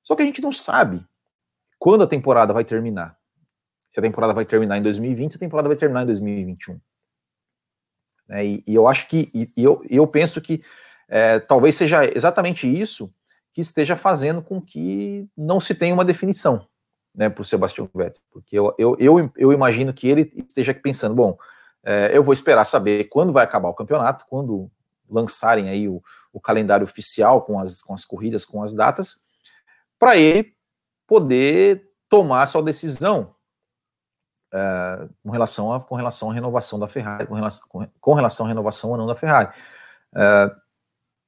Só 0.03 0.15
que 0.15 0.21
a 0.21 0.25
gente 0.25 0.41
não 0.41 0.51
sabe 0.51 1.05
quando 1.79 2.03
a 2.03 2.07
temporada 2.07 2.53
vai 2.53 2.65
terminar. 2.65 3.17
Se 3.89 3.99
a 3.99 4.03
temporada 4.03 4.33
vai 4.33 4.45
terminar 4.45 4.77
em 4.77 4.81
2020, 4.81 5.31
se 5.31 5.37
a 5.37 5.39
temporada 5.39 5.67
vai 5.67 5.77
terminar 5.77 6.03
em 6.03 6.07
2021. 6.07 6.79
É, 8.29 8.45
e, 8.45 8.63
e, 8.67 8.75
eu 8.75 8.87
acho 8.87 9.07
que, 9.07 9.31
e, 9.33 9.51
e 9.55 9.63
eu, 9.63 9.81
eu 9.89 10.05
penso 10.05 10.41
que 10.41 10.61
é, 11.07 11.39
talvez 11.39 11.75
seja 11.75 12.03
exatamente 12.05 12.67
isso 12.67 13.13
que 13.53 13.61
esteja 13.61 13.95
fazendo 13.95 14.41
com 14.41 14.61
que 14.61 15.27
não 15.35 15.59
se 15.59 15.73
tenha 15.73 15.93
uma 15.93 16.05
definição 16.05 16.67
né, 17.15 17.29
para 17.29 17.41
o 17.41 17.45
Sebastião 17.45 17.89
Vettel, 17.95 18.21
porque 18.31 18.57
eu, 18.57 18.75
eu, 18.77 18.95
eu, 18.99 19.31
eu, 19.35 19.53
imagino 19.53 19.93
que 19.93 20.07
ele 20.07 20.31
esteja 20.47 20.73
pensando, 20.73 21.15
bom, 21.15 21.37
é, 21.83 22.15
eu 22.15 22.21
vou 22.21 22.33
esperar 22.33 22.65
saber 22.65 23.05
quando 23.05 23.33
vai 23.33 23.43
acabar 23.43 23.69
o 23.69 23.73
campeonato, 23.73 24.25
quando 24.29 24.69
lançarem 25.09 25.69
aí 25.69 25.87
o, 25.87 26.01
o 26.31 26.39
calendário 26.39 26.83
oficial 26.83 27.41
com 27.41 27.59
as, 27.59 27.81
com 27.81 27.93
as 27.93 28.05
corridas, 28.05 28.45
com 28.45 28.61
as 28.61 28.73
datas, 28.73 29.21
para 29.99 30.17
ele 30.17 30.53
poder 31.05 31.89
tomar 32.09 32.45
sua 32.47 32.61
decisão 32.61 33.35
é, 34.53 35.09
com, 35.23 35.29
relação 35.29 35.73
a, 35.73 35.81
com 35.81 35.95
relação 35.95 36.31
à 36.31 36.33
renovação 36.33 36.79
da 36.79 36.87
Ferrari, 36.87 37.27
com 37.27 37.35
relação, 37.35 37.67
com, 37.99 38.13
relação 38.13 38.45
à 38.45 38.49
renovação 38.49 38.91
ou 38.91 38.97
não 38.97 39.07
da 39.07 39.15
Ferrari. 39.15 39.49
É, 40.15 40.55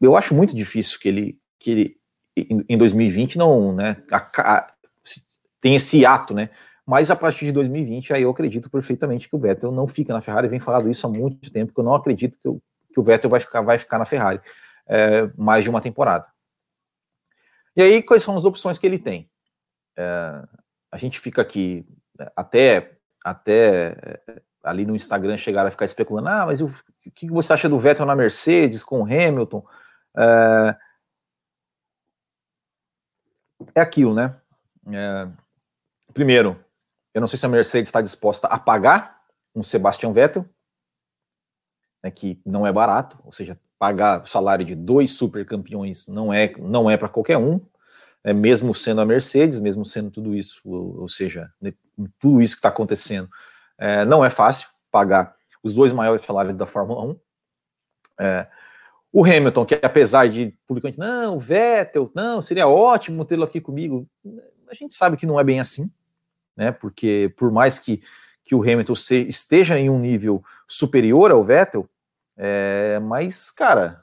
eu 0.02 0.16
acho 0.16 0.34
muito 0.34 0.56
difícil 0.56 1.00
que 1.00 1.08
ele, 1.08 1.42
que 1.60 1.72
ele 1.72 2.00
em, 2.36 2.64
em 2.70 2.78
2020 2.78 3.38
não, 3.38 3.74
né, 3.74 4.02
a, 4.12 4.18
a, 4.18 4.74
tem 5.60 5.76
esse 5.76 6.06
ato, 6.06 6.34
né? 6.34 6.50
Mas 6.86 7.12
a 7.12 7.16
partir 7.16 7.46
de 7.46 7.52
2020, 7.52 8.14
aí 8.14 8.24
eu 8.24 8.32
acredito 8.32 8.70
perfeitamente 8.70 9.30
que 9.30 9.36
o 9.36 9.40
Vettel 9.40 9.72
não 9.72 9.88
fica 9.88 10.12
na 10.12 10.22
Ferrari. 10.22 10.48
Vem 10.48 10.60
falado 10.60 10.90
isso 10.90 11.06
há 11.06 11.10
muito 11.10 11.52
tempo, 11.52 11.72
que 11.72 11.80
eu 11.80 11.84
não 11.84 11.94
acredito 11.94 12.40
que, 12.40 12.48
eu, 12.48 12.60
que 12.92 13.00
o 13.00 13.04
Vettel 13.04 13.30
vai 13.30 13.40
ficar, 13.40 13.62
vai 13.62 13.78
ficar 13.78 13.98
na 13.98 14.06
Ferrari 14.06 14.42
é, 14.88 15.30
mais 15.38 15.64
de 15.64 15.70
uma 15.70 15.82
temporada. 15.82 16.26
E 17.76 17.82
aí, 17.82 18.02
quais 18.02 18.24
são 18.24 18.36
as 18.36 18.46
opções 18.46 18.78
que 18.78 18.86
ele 18.86 19.00
tem? 19.00 19.30
É, 19.98 20.44
a 20.92 20.98
gente 20.98 21.20
fica 21.20 21.42
aqui 21.42 21.86
é, 22.20 22.32
até, 22.36 22.98
até 23.24 23.96
é, 24.28 24.42
ali 24.64 24.86
no 24.86 24.96
Instagram 24.96 25.38
chegar 25.38 25.66
a 25.66 25.72
ficar 25.72 25.86
especulando, 25.86 26.30
ah, 26.30 26.46
mas 26.46 26.62
o, 26.62 26.68
o 26.68 27.12
que 27.12 27.28
você 27.28 27.54
acha 27.54 27.70
do 27.70 27.80
Vettel 27.80 28.06
na 28.06 28.16
Mercedes 28.16 28.84
com 28.84 29.02
o 29.02 29.06
Hamilton? 29.06 29.66
É, 30.18 30.76
é 33.76 33.82
aquilo, 33.82 34.14
né? 34.14 34.36
É, 34.92 35.28
Primeiro, 36.14 36.64
eu 37.14 37.22
não 37.22 37.28
sei 37.28 37.38
se 37.38 37.46
a 37.46 37.50
Mercedes 37.50 37.90
está 37.90 38.02
disposta 38.02 38.48
a 38.48 38.58
pagar 38.58 39.22
um 39.56 39.64
Sebastian 39.64 40.12
Vettel, 40.12 40.46
né, 42.04 42.12
que 42.12 42.40
não 42.46 42.66
é 42.66 42.72
barato, 42.72 43.20
ou 43.24 43.32
seja, 43.32 43.60
pagar 43.78 44.24
o 44.24 44.28
salário 44.28 44.66
de 44.66 44.76
dois 44.76 45.12
super 45.12 45.46
campeões 45.46 46.08
não 46.08 46.34
é, 46.34 46.54
não 46.58 46.90
é 46.90 46.98
para 46.98 47.10
qualquer 47.10 47.38
um, 47.38 47.62
é 48.24 48.34
mesmo 48.34 48.76
sendo 48.76 49.02
a 49.02 49.06
Mercedes, 49.06 49.60
mesmo 49.60 49.86
sendo 49.86 50.12
tudo 50.12 50.36
isso, 50.36 50.62
ou, 50.66 51.02
ou 51.02 51.10
seja, 51.10 51.52
né, 51.62 51.74
tudo 52.20 52.42
isso 52.42 52.56
que 52.56 52.60
está 52.60 52.70
acontecendo, 52.70 53.30
é, 53.78 54.04
não 54.06 54.24
é 54.24 54.30
fácil 54.30 54.70
pagar 54.92 55.36
os 55.64 55.74
dois 55.74 55.94
maiores 55.94 56.26
salários 56.26 56.56
da 56.56 56.66
Fórmula 56.66 57.04
1. 57.04 57.20
É, 58.22 58.48
o 59.12 59.24
Hamilton, 59.24 59.66
que 59.66 59.80
apesar 59.82 60.30
de 60.30 60.54
publicamente, 60.68 61.00
não, 61.00 61.36
o 61.36 61.40
Vettel, 61.40 62.12
não, 62.14 62.42
seria 62.42 62.68
ótimo 62.68 63.26
tê-lo 63.26 63.44
aqui 63.44 63.60
comigo, 63.60 64.08
a 64.70 64.74
gente 64.74 64.94
sabe 64.94 65.18
que 65.18 65.26
não 65.26 65.40
é 65.40 65.44
bem 65.44 65.60
assim 65.60 65.92
né? 66.60 66.74
Porque 66.74 67.34
por 67.38 67.50
mais 67.50 67.80
que, 67.80 68.02
que 68.50 68.56
o 68.56 68.64
Hamilton 68.64 68.94
esteja 69.28 69.78
em 69.78 69.92
um 69.92 70.00
nível 70.00 70.44
superior 70.68 71.30
ao 71.30 71.44
Vettel, 71.44 71.88
é, 72.36 72.98
mas, 72.98 73.52
cara, 73.52 74.02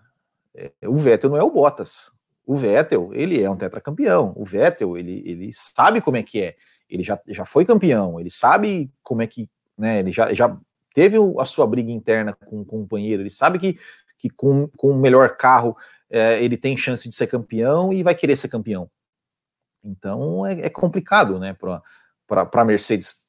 é, 0.54 0.70
o 0.84 0.94
Vettel 0.94 1.30
não 1.30 1.36
é 1.36 1.42
o 1.42 1.50
Bottas. 1.50 2.12
O 2.46 2.54
Vettel, 2.54 3.10
ele 3.12 3.42
é 3.42 3.50
um 3.50 3.56
tetracampeão. 3.56 4.32
O 4.36 4.44
Vettel, 4.44 4.96
ele, 4.96 5.20
ele 5.26 5.50
sabe 5.52 6.00
como 6.00 6.16
é 6.16 6.22
que 6.22 6.40
é. 6.40 6.54
Ele 6.88 7.02
já, 7.02 7.20
já 7.26 7.44
foi 7.44 7.64
campeão, 7.64 8.20
ele 8.20 8.30
sabe 8.30 8.88
como 9.02 9.20
é 9.20 9.26
que, 9.26 9.50
né, 9.76 9.98
ele 9.98 10.12
já, 10.12 10.32
já 10.32 10.56
teve 10.94 11.16
a 11.40 11.44
sua 11.44 11.66
briga 11.66 11.90
interna 11.90 12.32
com, 12.32 12.60
o 12.60 12.64
companheiro, 12.64 13.24
ele 13.24 13.30
sabe 13.32 13.58
que, 13.58 13.76
que 14.16 14.30
com, 14.30 14.68
com 14.76 14.92
o 14.92 14.96
melhor 14.96 15.36
carro 15.36 15.76
é, 16.08 16.40
ele 16.40 16.56
tem 16.56 16.76
chance 16.76 17.08
de 17.08 17.16
ser 17.16 17.26
campeão 17.26 17.92
e 17.92 18.00
vai 18.00 18.14
querer 18.14 18.36
ser 18.36 18.46
campeão. 18.46 18.88
Então 19.82 20.46
é, 20.46 20.66
é 20.66 20.70
complicado, 20.70 21.36
né, 21.40 21.52
para 22.28 22.48
a 22.52 22.64
Mercedes 22.64 23.25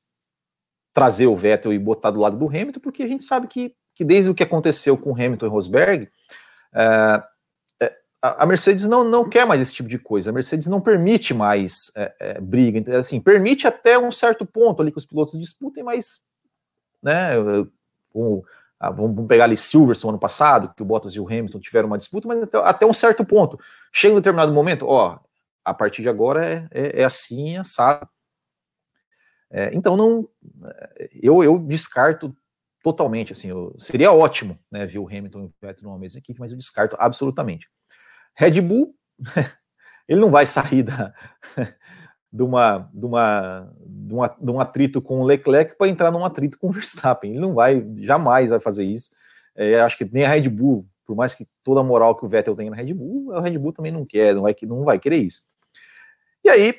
trazer 0.97 1.27
o 1.27 1.35
Vettel 1.35 1.71
e 1.71 1.77
botar 1.77 2.09
do 2.09 2.19
lado 2.19 2.35
do 2.35 2.47
Hamilton, 2.47 2.79
porque 2.79 3.03
a 3.03 3.07
gente 3.07 3.23
sabe 3.23 3.45
que, 3.45 3.75
que 3.93 4.03
desde 4.03 4.31
o 4.31 4.33
que 4.33 4.41
aconteceu 4.41 4.97
com 4.97 5.13
Hamilton 5.13 5.45
e 5.45 5.49
Rosberg, 5.49 6.09
é, 6.73 7.23
é, 7.83 7.95
a 8.19 8.47
Mercedes 8.47 8.87
não, 8.87 9.03
não 9.03 9.29
quer 9.29 9.45
mais 9.45 9.61
esse 9.61 9.71
tipo 9.71 9.87
de 9.87 9.99
coisa. 9.99 10.31
A 10.31 10.33
Mercedes 10.33 10.65
não 10.65 10.81
permite 10.81 11.35
mais 11.35 11.91
é, 11.95 12.15
é 12.19 12.41
briga. 12.41 12.97
Assim, 12.97 13.21
permite 13.21 13.67
até 13.67 13.99
um 13.99 14.11
certo 14.11 14.43
ponto 14.43 14.81
ali 14.81 14.91
que 14.91 14.97
os 14.97 15.05
pilotos 15.05 15.39
disputem, 15.39 15.83
mas 15.83 16.23
né, 17.03 17.37
um, 18.15 18.41
ah, 18.79 18.89
vamos 18.89 19.27
pegar 19.27 19.43
ali 19.43 19.55
Silverstone 19.55 20.13
ano 20.13 20.19
passado, 20.19 20.73
que 20.75 20.81
o 20.81 20.85
Bottas 20.85 21.13
e 21.13 21.19
o 21.19 21.27
Hamilton 21.27 21.59
tiveram 21.59 21.85
uma 21.89 21.99
disputa, 21.99 22.27
mas 22.27 22.41
até, 22.41 22.57
até 22.57 22.85
um 22.87 22.93
certo 22.93 23.23
ponto. 23.23 23.59
Chega 23.93 24.15
um 24.15 24.17
determinado 24.17 24.51
momento, 24.51 24.87
ó, 24.87 25.19
a 25.63 25.75
partir 25.75 26.01
de 26.01 26.09
agora 26.09 26.43
é, 26.43 26.67
é, 26.71 27.01
é 27.01 27.03
assim, 27.03 27.63
sabe? 27.63 28.07
É, 29.49 29.69
então 29.73 29.95
não, 29.95 30.27
eu, 31.21 31.43
eu 31.43 31.57
descarto 31.57 32.35
totalmente, 32.83 33.33
assim, 33.33 33.49
eu, 33.49 33.75
seria 33.79 34.11
ótimo, 34.11 34.57
né, 34.71 34.85
ver 34.85 34.99
o 34.99 35.07
Hamilton 35.07 35.41
e 35.41 35.45
o 35.45 35.53
Vettel 35.61 35.83
numa 35.83 35.99
mesma 35.99 36.19
equipe, 36.19 36.39
mas 36.39 36.51
eu 36.51 36.57
descarto 36.57 36.95
absolutamente. 36.99 37.69
Red 38.35 38.61
Bull, 38.61 38.95
ele 40.07 40.19
não 40.19 40.29
vai 40.29 40.45
sair 40.45 40.83
da, 40.83 41.13
de, 42.31 42.43
uma, 42.43 42.89
de, 42.93 43.05
uma, 43.05 43.73
de, 43.85 44.13
uma, 44.13 44.27
de 44.27 44.51
um 44.51 44.59
atrito 44.59 45.01
com 45.01 45.19
o 45.19 45.25
Leclerc 45.25 45.77
para 45.77 45.89
entrar 45.89 46.11
num 46.11 46.23
atrito 46.23 46.57
com 46.59 46.67
o 46.67 46.71
Verstappen, 46.71 47.31
ele 47.31 47.39
não 47.39 47.53
vai, 47.53 47.85
jamais 47.97 48.49
vai 48.49 48.59
fazer 48.59 48.85
isso, 48.85 49.09
é, 49.55 49.79
acho 49.81 49.97
que 49.97 50.05
nem 50.05 50.23
a 50.23 50.29
Red 50.29 50.47
Bull, 50.49 50.87
por 51.05 51.15
mais 51.15 51.33
que 51.33 51.47
toda 51.63 51.79
a 51.79 51.83
moral 51.83 52.15
que 52.15 52.25
o 52.25 52.29
Vettel 52.29 52.55
tem 52.55 52.69
na 52.69 52.75
Red 52.75 52.93
Bull, 52.93 53.33
o 53.33 53.39
Red 53.39 53.57
Bull 53.57 53.73
também 53.73 53.91
não 53.91 54.05
quer, 54.05 54.35
não 54.35 54.43
vai, 54.43 54.55
não 54.63 54.83
vai 54.83 54.99
querer 54.99 55.17
isso. 55.17 55.41
E 56.43 56.49
aí, 56.49 56.75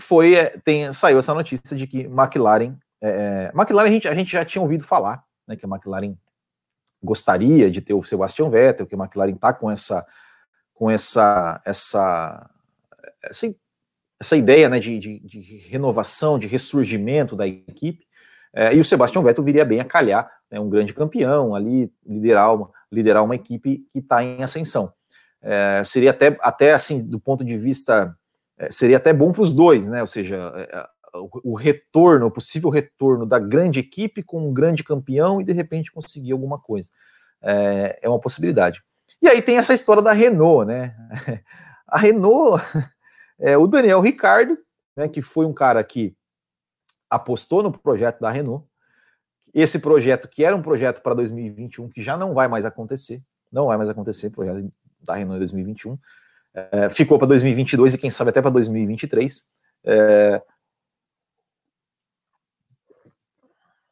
foi 0.00 0.34
é, 0.34 0.58
tem 0.64 0.92
saiu 0.92 1.18
essa 1.18 1.34
notícia 1.34 1.76
de 1.76 1.86
que 1.86 2.00
McLaren 2.00 2.74
é, 3.00 3.08
é, 3.08 3.52
McLaren 3.54 3.88
a 3.88 3.92
gente, 3.92 4.08
a 4.08 4.14
gente 4.14 4.32
já 4.32 4.44
tinha 4.44 4.62
ouvido 4.62 4.84
falar 4.84 5.22
né, 5.46 5.56
que 5.56 5.64
a 5.64 5.68
McLaren 5.68 6.14
gostaria 7.02 7.70
de 7.70 7.80
ter 7.80 7.94
o 7.94 8.02
Sebastian 8.02 8.50
Vettel 8.50 8.86
que 8.86 8.94
a 8.94 8.98
McLaren 8.98 9.34
está 9.34 9.52
com 9.52 9.70
essa 9.70 10.06
com 10.74 10.90
essa 10.90 11.60
essa 11.64 12.50
essa, 13.22 13.54
essa 14.18 14.36
ideia 14.36 14.68
né, 14.68 14.78
de, 14.78 14.98
de, 14.98 15.18
de, 15.18 15.58
renovação 15.68 16.38
de 16.38 16.46
ressurgimento 16.46 17.36
da 17.36 17.46
equipe 17.46 18.06
é, 18.52 18.74
e 18.74 18.80
o 18.80 18.84
Sebastian 18.84 19.22
Vettel 19.22 19.44
viria 19.44 19.64
bem 19.64 19.80
a 19.80 19.84
calhar 19.84 20.30
né, 20.50 20.58
um 20.58 20.68
grande 20.68 20.92
campeão 20.92 21.54
ali 21.54 21.92
liderar 22.04 22.54
uma, 22.54 22.70
liderar 22.90 23.24
uma 23.24 23.34
equipe 23.34 23.86
que 23.92 23.98
está 24.00 24.22
em 24.22 24.42
ascensão. 24.42 24.92
É, 25.42 25.82
seria 25.84 26.10
até 26.10 26.36
até 26.42 26.72
assim 26.72 27.02
do 27.02 27.18
ponto 27.18 27.42
de 27.44 27.56
vista 27.56 28.14
seria 28.70 28.96
até 28.96 29.12
bom 29.12 29.32
para 29.32 29.42
os 29.42 29.54
dois, 29.54 29.88
né? 29.88 30.00
Ou 30.00 30.06
seja, 30.06 30.52
é, 30.56 30.78
é, 30.78 30.88
o, 31.14 31.52
o, 31.52 31.54
retorno, 31.54 32.26
o 32.26 32.30
possível 32.30 32.68
retorno 32.70 33.24
da 33.24 33.38
grande 33.38 33.80
equipe 33.80 34.22
com 34.22 34.48
um 34.48 34.52
grande 34.52 34.84
campeão 34.84 35.40
e 35.40 35.44
de 35.44 35.52
repente 35.52 35.92
conseguir 35.92 36.32
alguma 36.32 36.58
coisa. 36.58 36.88
É, 37.42 37.98
é 38.02 38.08
uma 38.08 38.20
possibilidade. 38.20 38.82
E 39.22 39.28
aí 39.28 39.40
tem 39.40 39.56
essa 39.56 39.74
história 39.74 40.02
da 40.02 40.12
Renault, 40.12 40.66
né? 40.66 40.94
A 41.86 41.98
Renault, 41.98 42.62
é, 43.38 43.56
o 43.56 43.66
Daniel 43.66 44.00
Ricardo, 44.00 44.56
né, 44.96 45.08
que 45.08 45.20
foi 45.20 45.44
um 45.44 45.52
cara 45.52 45.82
que 45.82 46.14
apostou 47.08 47.62
no 47.62 47.72
projeto 47.72 48.20
da 48.20 48.30
Renault, 48.30 48.64
esse 49.52 49.80
projeto 49.80 50.28
que 50.28 50.44
era 50.44 50.54
um 50.54 50.62
projeto 50.62 51.02
para 51.02 51.14
2021, 51.14 51.88
que 51.88 52.02
já 52.02 52.16
não 52.16 52.32
vai 52.32 52.46
mais 52.46 52.64
acontecer, 52.64 53.20
não 53.50 53.66
vai 53.66 53.76
mais 53.76 53.90
acontecer, 53.90 54.30
projeto 54.30 54.72
da 55.00 55.16
Renault 55.16 55.36
em 55.36 55.40
2021, 55.40 55.98
é, 56.54 56.90
ficou 56.90 57.18
para 57.18 57.28
2022 57.28 57.94
e 57.94 57.98
quem 57.98 58.10
sabe 58.10 58.30
até 58.30 58.42
para 58.42 58.50
2023. 58.50 59.48
É, 59.84 60.42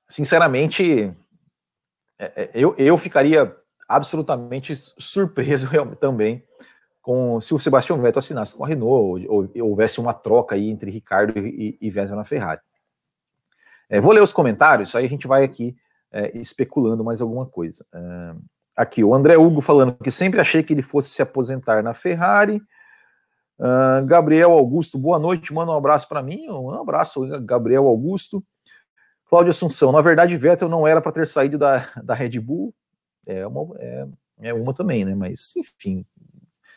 sinceramente, 0.07 1.15
é, 2.19 2.43
é, 2.43 2.51
eu, 2.55 2.75
eu 2.77 2.99
ficaria 2.99 3.55
absolutamente 3.89 4.77
surpreso 4.77 5.69
também 6.01 6.45
com 7.01 7.41
se 7.41 7.55
o 7.55 7.59
Sebastião 7.59 8.01
Vettel 8.01 8.19
assinasse 8.19 8.57
com 8.57 8.65
a 8.65 8.69
Renault 8.69 9.27
ou, 9.29 9.49
ou 9.57 9.71
houvesse 9.71 10.01
uma 10.01 10.13
troca 10.13 10.55
aí 10.55 10.69
entre 10.69 10.91
Ricardo 10.91 11.39
e, 11.39 11.79
e 11.81 11.91
Vettel 11.91 12.17
na 12.17 12.25
Ferrari. 12.25 12.61
É, 13.89 14.01
vou 14.01 14.13
ler 14.13 14.23
os 14.23 14.33
comentários, 14.33 14.95
aí 14.95 15.07
a 15.07 15.09
gente 15.09 15.27
vai 15.27 15.43
aqui 15.43 15.75
é, 16.13 16.37
especulando 16.37 17.03
mais 17.03 17.21
alguma 17.21 17.47
coisa. 17.47 17.87
É, 17.95 18.35
aqui, 18.79 19.03
o 19.03 19.13
André 19.13 19.37
Hugo 19.37 19.61
falando 19.61 19.93
que 19.93 20.11
sempre 20.11 20.41
achei 20.41 20.63
que 20.63 20.73
ele 20.73 20.83
fosse 20.83 21.11
se 21.11 21.21
aposentar 21.21 21.83
na 21.83 21.93
Ferrari. 21.93 22.63
Uh, 23.59 24.07
Gabriel 24.07 24.53
Augusto, 24.53 24.97
boa 24.97 25.19
noite, 25.19 25.53
manda 25.53 25.73
um 25.73 25.77
abraço 25.77 26.09
para 26.09 26.23
mim. 26.23 26.49
Um 26.49 26.71
abraço, 26.71 27.27
Gabriel 27.43 27.89
Augusto. 27.89 28.43
Cláudio 29.29 29.51
Assunção, 29.51 29.91
na 29.91 30.01
verdade, 30.01 30.37
Vettel 30.37 30.69
não 30.69 30.87
era 30.87 31.03
para 31.03 31.11
ter 31.11 31.27
saído 31.27 31.59
da, 31.59 31.91
da 32.05 32.15
Red 32.15 32.39
Bull. 32.39 32.73
É 33.27 33.45
uma, 33.47 33.77
é, 33.81 34.07
é 34.43 34.55
uma 34.55 34.73
também, 34.73 35.05
né? 35.05 35.13
Mas, 35.15 35.55
enfim. 35.57 36.07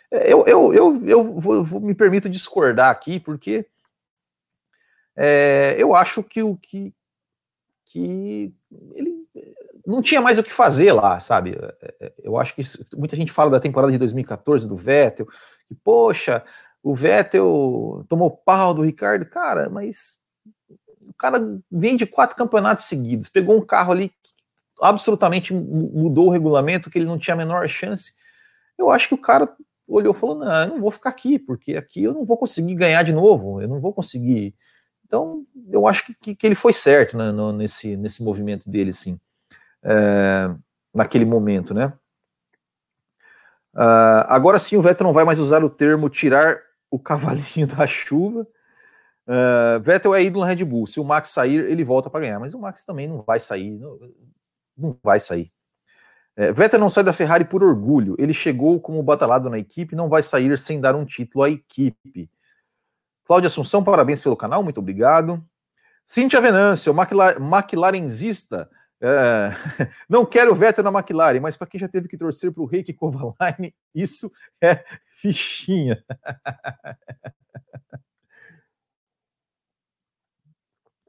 É, 0.09 0.33
eu, 0.33 0.45
eu, 0.47 0.73
eu, 0.73 1.05
eu 1.07 1.39
vou, 1.39 1.63
vou, 1.63 1.79
me 1.79 1.93
permito 1.93 2.27
discordar 2.27 2.89
aqui, 2.89 3.19
porque 3.19 3.65
é, 5.15 5.75
eu 5.77 5.95
acho 5.95 6.23
que 6.23 6.41
o 6.41 6.57
que, 6.57 6.93
que 7.85 8.53
ele 8.95 9.10
não 9.91 10.01
tinha 10.01 10.21
mais 10.21 10.37
o 10.37 10.43
que 10.43 10.51
fazer 10.51 10.91
lá, 10.91 11.19
sabe? 11.19 11.57
É, 11.81 11.95
é, 11.99 12.13
eu 12.23 12.37
acho 12.37 12.55
que 12.55 12.61
muita 12.95 13.15
gente 13.15 13.31
fala 13.31 13.51
da 13.51 13.59
temporada 13.59 13.91
de 13.91 13.97
2014 13.97 14.67
do 14.67 14.75
Vettel, 14.75 15.27
que, 15.67 15.75
poxa, 15.75 16.43
o 16.81 16.95
Vettel 16.95 18.05
tomou 18.07 18.31
pau 18.31 18.73
do 18.73 18.83
Ricardo, 18.83 19.25
cara, 19.25 19.69
mas 19.69 20.17
o 21.07 21.13
cara 21.13 21.39
vem 21.71 21.97
de 21.97 22.05
quatro 22.05 22.35
campeonatos 22.35 22.85
seguidos, 22.85 23.29
pegou 23.29 23.57
um 23.57 23.65
carro 23.65 23.91
ali 23.91 24.09
que 24.09 24.31
absolutamente 24.81 25.53
mudou 25.53 26.27
o 26.27 26.31
regulamento, 26.31 26.89
que 26.89 26.97
ele 26.97 27.05
não 27.05 27.19
tinha 27.19 27.33
a 27.33 27.37
menor 27.37 27.67
chance. 27.67 28.13
Eu 28.77 28.89
acho 28.89 29.07
que 29.07 29.13
o 29.13 29.21
cara 29.21 29.53
olhou 29.87 30.15
e 30.15 30.17
falou: 30.17 30.35
não, 30.35 30.61
eu 30.63 30.67
não 30.67 30.81
vou 30.81 30.91
ficar 30.91 31.09
aqui, 31.09 31.37
porque 31.37 31.75
aqui 31.75 32.03
eu 32.03 32.13
não 32.13 32.25
vou 32.25 32.37
conseguir 32.37 32.73
ganhar 32.75 33.03
de 33.03 33.13
novo, 33.13 33.61
eu 33.61 33.67
não 33.67 33.79
vou 33.79 33.93
conseguir 33.93 34.55
então, 35.11 35.45
eu 35.69 35.85
acho 35.87 36.05
que, 36.21 36.33
que 36.33 36.47
ele 36.47 36.55
foi 36.55 36.71
certo 36.71 37.17
né, 37.17 37.33
no, 37.33 37.51
nesse, 37.51 37.97
nesse 37.97 38.23
movimento 38.23 38.69
dele, 38.69 38.93
sim, 38.93 39.19
é, 39.83 40.53
naquele 40.93 41.25
momento, 41.25 41.73
né? 41.73 41.93
Uh, 43.73 44.27
agora 44.27 44.59
sim, 44.59 44.75
o 44.75 44.81
Vettel 44.81 45.05
não 45.07 45.13
vai 45.13 45.23
mais 45.23 45.39
usar 45.39 45.63
o 45.63 45.69
termo 45.69 46.09
tirar 46.09 46.59
o 46.89 46.99
cavalinho 46.99 47.67
da 47.67 47.87
chuva. 47.87 48.45
Uh, 49.27 49.81
Vettel 49.81 50.13
é 50.13 50.23
ídolo 50.23 50.43
no 50.43 50.49
Red 50.49 50.63
Bull. 50.65 50.87
Se 50.87 50.99
o 50.99 51.05
Max 51.05 51.29
sair, 51.29 51.59
ele 51.69 51.83
volta 51.83 52.09
para 52.09 52.21
ganhar. 52.21 52.39
Mas 52.39 52.53
o 52.53 52.59
Max 52.59 52.83
também 52.85 53.07
não 53.07 53.21
vai 53.21 53.39
sair. 53.39 53.79
Não, 53.79 53.97
não 54.77 54.97
vai 55.01 55.19
sair. 55.19 55.51
É, 56.35 56.51
Vettel 56.51 56.79
não 56.79 56.89
sai 56.89 57.03
da 57.03 57.13
Ferrari 57.13 57.45
por 57.45 57.63
orgulho. 57.63 58.15
Ele 58.17 58.33
chegou 58.33 58.79
como 58.79 59.01
batalhado 59.03 59.49
na 59.49 59.57
equipe, 59.57 59.95
não 59.95 60.09
vai 60.09 60.23
sair 60.23 60.57
sem 60.57 60.79
dar 60.79 60.95
um 60.95 61.05
título 61.05 61.43
à 61.43 61.49
equipe. 61.49 62.29
Cláudia 63.25 63.47
Assunção, 63.47 63.83
parabéns 63.83 64.21
pelo 64.21 64.35
canal, 64.35 64.63
muito 64.63 64.79
obrigado. 64.79 65.43
Cíntia 66.05 66.41
Venâncio, 66.41 66.93
McLaren, 66.93 67.37
McLarenzista. 67.37 68.69
É, 69.01 69.49
não 70.07 70.25
quero 70.25 70.51
o 70.51 70.55
Vettel 70.55 70.83
na 70.83 70.91
McLaren, 70.91 71.39
mas 71.39 71.57
para 71.57 71.65
quem 71.65 71.79
já 71.79 71.87
teve 71.87 72.07
que 72.07 72.17
torcer 72.17 72.51
para 72.51 72.61
o 72.61 72.67
Reiki 72.67 72.93
Kovalainen, 72.93 73.73
isso 73.95 74.31
é 74.61 74.83
fichinha. 75.15 76.03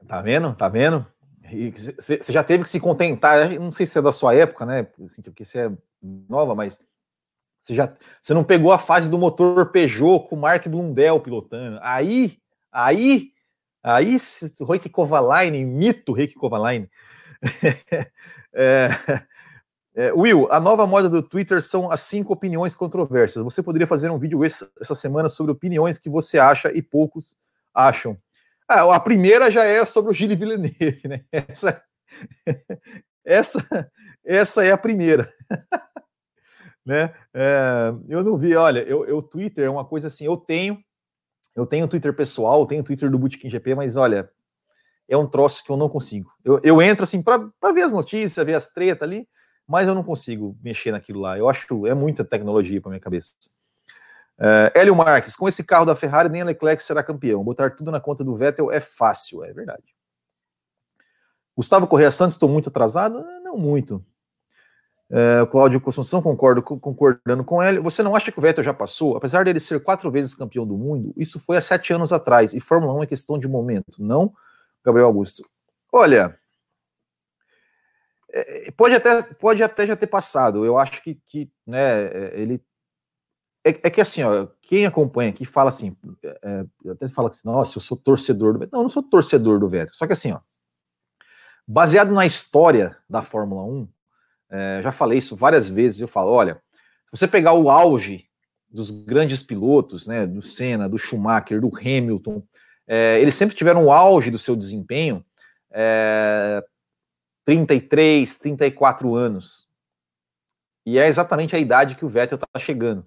Tá 0.05 0.21
vendo? 0.21 0.53
Tá 0.53 0.67
vendo? 0.69 1.07
Você 1.97 2.31
já 2.31 2.43
teve 2.43 2.63
que 2.63 2.69
se 2.69 2.79
contentar, 2.79 3.49
não 3.59 3.71
sei 3.71 3.85
se 3.85 3.97
é 3.97 4.01
da 4.01 4.11
sua 4.11 4.35
época, 4.35 4.65
né? 4.65 4.87
Assim, 5.05 5.21
porque 5.21 5.43
você 5.43 5.67
é 5.67 5.71
nova, 6.29 6.53
mas 6.53 6.79
você 7.61 7.75
já 7.75 7.95
você 8.21 8.33
não 8.33 8.43
pegou 8.43 8.71
a 8.71 8.77
fase 8.79 9.09
do 9.09 9.17
motor 9.17 9.71
Peugeot 9.71 10.27
com 10.27 10.35
o 10.35 10.39
Mark 10.39 10.67
Blundell 10.67 11.19
pilotando. 11.19 11.79
Aí, 11.81 12.37
aí, 12.71 13.31
aí, 13.81 14.17
Roik 14.61 14.89
Kovalainen, 14.89 15.65
mito 15.65 16.13
Roik 16.13 16.33
Kovalainen. 16.33 16.89
é, 18.53 18.89
é, 19.95 20.13
Will, 20.13 20.47
a 20.51 20.59
nova 20.59 20.87
moda 20.87 21.09
do 21.09 21.21
Twitter 21.21 21.61
são 21.61 21.91
as 21.91 22.01
cinco 22.01 22.33
opiniões 22.33 22.75
controversas. 22.75 23.43
Você 23.43 23.61
poderia 23.61 23.87
fazer 23.87 24.09
um 24.09 24.17
vídeo 24.17 24.43
essa 24.43 24.95
semana 24.95 25.29
sobre 25.29 25.51
opiniões 25.51 25.99
que 25.99 26.09
você 26.09 26.39
acha 26.39 26.71
e 26.73 26.81
poucos 26.81 27.35
acham. 27.73 28.17
Ah, 28.67 28.95
a 28.95 28.99
primeira 28.99 29.51
já 29.51 29.65
é 29.65 29.85
sobre 29.85 30.11
o 30.11 30.13
Gilles 30.13 30.39
Villeneuve, 30.39 31.01
né? 31.07 31.25
Essa, 31.31 31.83
essa, 33.25 33.91
essa 34.23 34.63
é 34.63 34.71
a 34.71 34.77
primeira 34.77 35.33
né? 36.85 37.13
É, 37.33 37.93
eu 38.07 38.23
não 38.23 38.37
vi, 38.37 38.55
olha, 38.55 38.81
eu, 38.81 39.05
eu 39.05 39.21
Twitter 39.21 39.65
é 39.65 39.69
uma 39.69 39.85
coisa 39.85 40.07
assim, 40.07 40.25
eu 40.25 40.37
tenho, 40.37 40.83
eu 41.55 41.65
tenho 41.65 41.87
Twitter 41.87 42.13
pessoal, 42.13 42.65
tenho 42.65 42.83
Twitter 42.83 43.09
do 43.09 43.17
Bootkin 43.17 43.49
GP, 43.49 43.75
mas 43.75 43.95
olha, 43.95 44.29
é 45.07 45.17
um 45.17 45.27
troço 45.27 45.63
que 45.63 45.71
eu 45.71 45.77
não 45.77 45.89
consigo. 45.89 46.31
Eu, 46.43 46.59
eu 46.63 46.81
entro 46.81 47.03
assim 47.03 47.21
para 47.21 47.49
ver 47.73 47.81
as 47.81 47.91
notícias, 47.91 48.45
ver 48.45 48.55
as 48.55 48.71
tretas 48.71 49.07
ali, 49.07 49.27
mas 49.67 49.87
eu 49.87 49.95
não 49.95 50.03
consigo 50.03 50.57
mexer 50.61 50.91
naquilo 50.91 51.19
lá. 51.19 51.37
Eu 51.37 51.49
acho 51.49 51.87
é 51.87 51.93
muita 51.93 52.23
tecnologia 52.23 52.81
para 52.81 52.89
minha 52.89 52.99
cabeça. 52.99 53.33
É, 54.39 54.71
Hélio 54.75 54.95
Marques, 54.95 55.35
com 55.35 55.47
esse 55.47 55.63
carro 55.63 55.85
da 55.85 55.95
Ferrari, 55.95 56.29
nem 56.29 56.41
a 56.41 56.45
Leclerc 56.45 56.81
será 56.81 57.03
campeão. 57.03 57.43
Botar 57.43 57.71
tudo 57.71 57.91
na 57.91 57.99
conta 57.99 58.23
do 58.23 58.35
Vettel 58.35 58.71
é 58.71 58.79
fácil, 58.79 59.43
é 59.43 59.53
verdade. 59.53 59.83
Gustavo 61.55 61.87
Correia 61.87 62.09
Santos, 62.09 62.35
estou 62.35 62.49
muito 62.49 62.69
atrasado? 62.69 63.23
Não 63.43 63.57
muito. 63.57 64.03
É, 65.11 65.45
Cláudio 65.45 65.79
Construção, 65.79 66.23
concordo, 66.23 66.63
concordando 66.63 67.43
com 67.43 67.61
ele. 67.61 67.79
Você 67.79 68.01
não 68.01 68.15
acha 68.15 68.31
que 68.31 68.39
o 68.39 68.41
Vettel 68.41 68.63
já 68.63 68.73
passou? 68.73 69.15
Apesar 69.15 69.45
dele 69.45 69.59
ser 69.59 69.79
quatro 69.83 70.09
vezes 70.09 70.33
campeão 70.33 70.65
do 70.65 70.75
mundo, 70.75 71.13
isso 71.15 71.39
foi 71.39 71.55
há 71.55 71.61
sete 71.61 71.93
anos 71.93 72.11
atrás, 72.11 72.55
e 72.55 72.59
Fórmula 72.59 72.93
1 72.95 73.03
é 73.03 73.05
questão 73.05 73.37
de 73.37 73.47
momento, 73.47 74.01
não, 74.01 74.33
Gabriel 74.83 75.07
Augusto? 75.07 75.47
Olha, 75.91 76.37
é, 78.33 78.71
pode, 78.71 78.95
até, 78.95 79.21
pode 79.21 79.61
até 79.61 79.85
já 79.85 79.95
ter 79.95 80.07
passado. 80.07 80.65
Eu 80.65 80.79
acho 80.79 81.03
que, 81.03 81.19
que 81.27 81.51
né, 81.67 82.03
é, 82.05 82.33
ele. 82.35 82.63
É, 83.63 83.69
é, 83.69 83.89
que 83.89 84.01
assim, 84.01 84.23
ó, 84.23 84.47
quem 84.61 84.85
acompanha 84.85 85.29
aqui 85.29 85.45
fala 85.45 85.69
assim, 85.69 85.95
é, 86.23 86.65
até 86.89 87.07
fala 87.07 87.29
assim, 87.29 87.41
nossa, 87.45 87.77
eu 87.77 87.81
sou 87.81 87.95
torcedor 87.95 88.53
do 88.53 88.59
Vettel. 88.59 88.71
Não, 88.73 88.79
eu 88.79 88.83
não 88.83 88.89
sou 88.89 89.03
torcedor 89.03 89.59
do 89.59 89.69
Vettel. 89.69 89.93
Só 89.93 90.07
que 90.07 90.13
assim, 90.13 90.31
ó, 90.31 90.39
baseado 91.67 92.11
na 92.11 92.25
história 92.25 92.97
da 93.07 93.21
Fórmula 93.21 93.63
1, 93.63 93.87
é, 94.49 94.81
já 94.81 94.91
falei 94.91 95.19
isso 95.19 95.35
várias 95.35 95.69
vezes. 95.69 96.01
Eu 96.01 96.07
falo: 96.07 96.31
olha, 96.31 96.61
se 97.05 97.17
você 97.17 97.27
pegar 97.27 97.53
o 97.53 97.69
auge 97.69 98.27
dos 98.67 98.89
grandes 98.89 99.43
pilotos, 99.43 100.07
né, 100.07 100.25
do 100.25 100.41
Senna, 100.41 100.89
do 100.89 100.97
Schumacher, 100.97 101.61
do 101.61 101.71
Hamilton, 101.77 102.41
é, 102.87 103.19
eles 103.19 103.35
sempre 103.35 103.55
tiveram 103.55 103.85
o 103.85 103.91
auge 103.91 104.29
do 104.29 104.39
seu 104.39 104.55
desempenho 104.55 105.23
é, 105.71 106.63
33, 107.45 108.37
34 108.37 109.15
anos. 109.15 109.67
E 110.85 110.99
é 110.99 111.07
exatamente 111.07 111.55
a 111.55 111.59
idade 111.59 111.95
que 111.95 112.05
o 112.05 112.09
Vettel 112.09 112.35
está 112.35 112.59
chegando. 112.59 113.05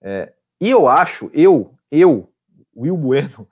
É, 0.00 0.32
e 0.60 0.70
eu 0.70 0.86
acho, 0.88 1.30
eu, 1.34 1.74
eu, 1.90 2.32
Will 2.74 2.96
Bueno, 2.96 3.48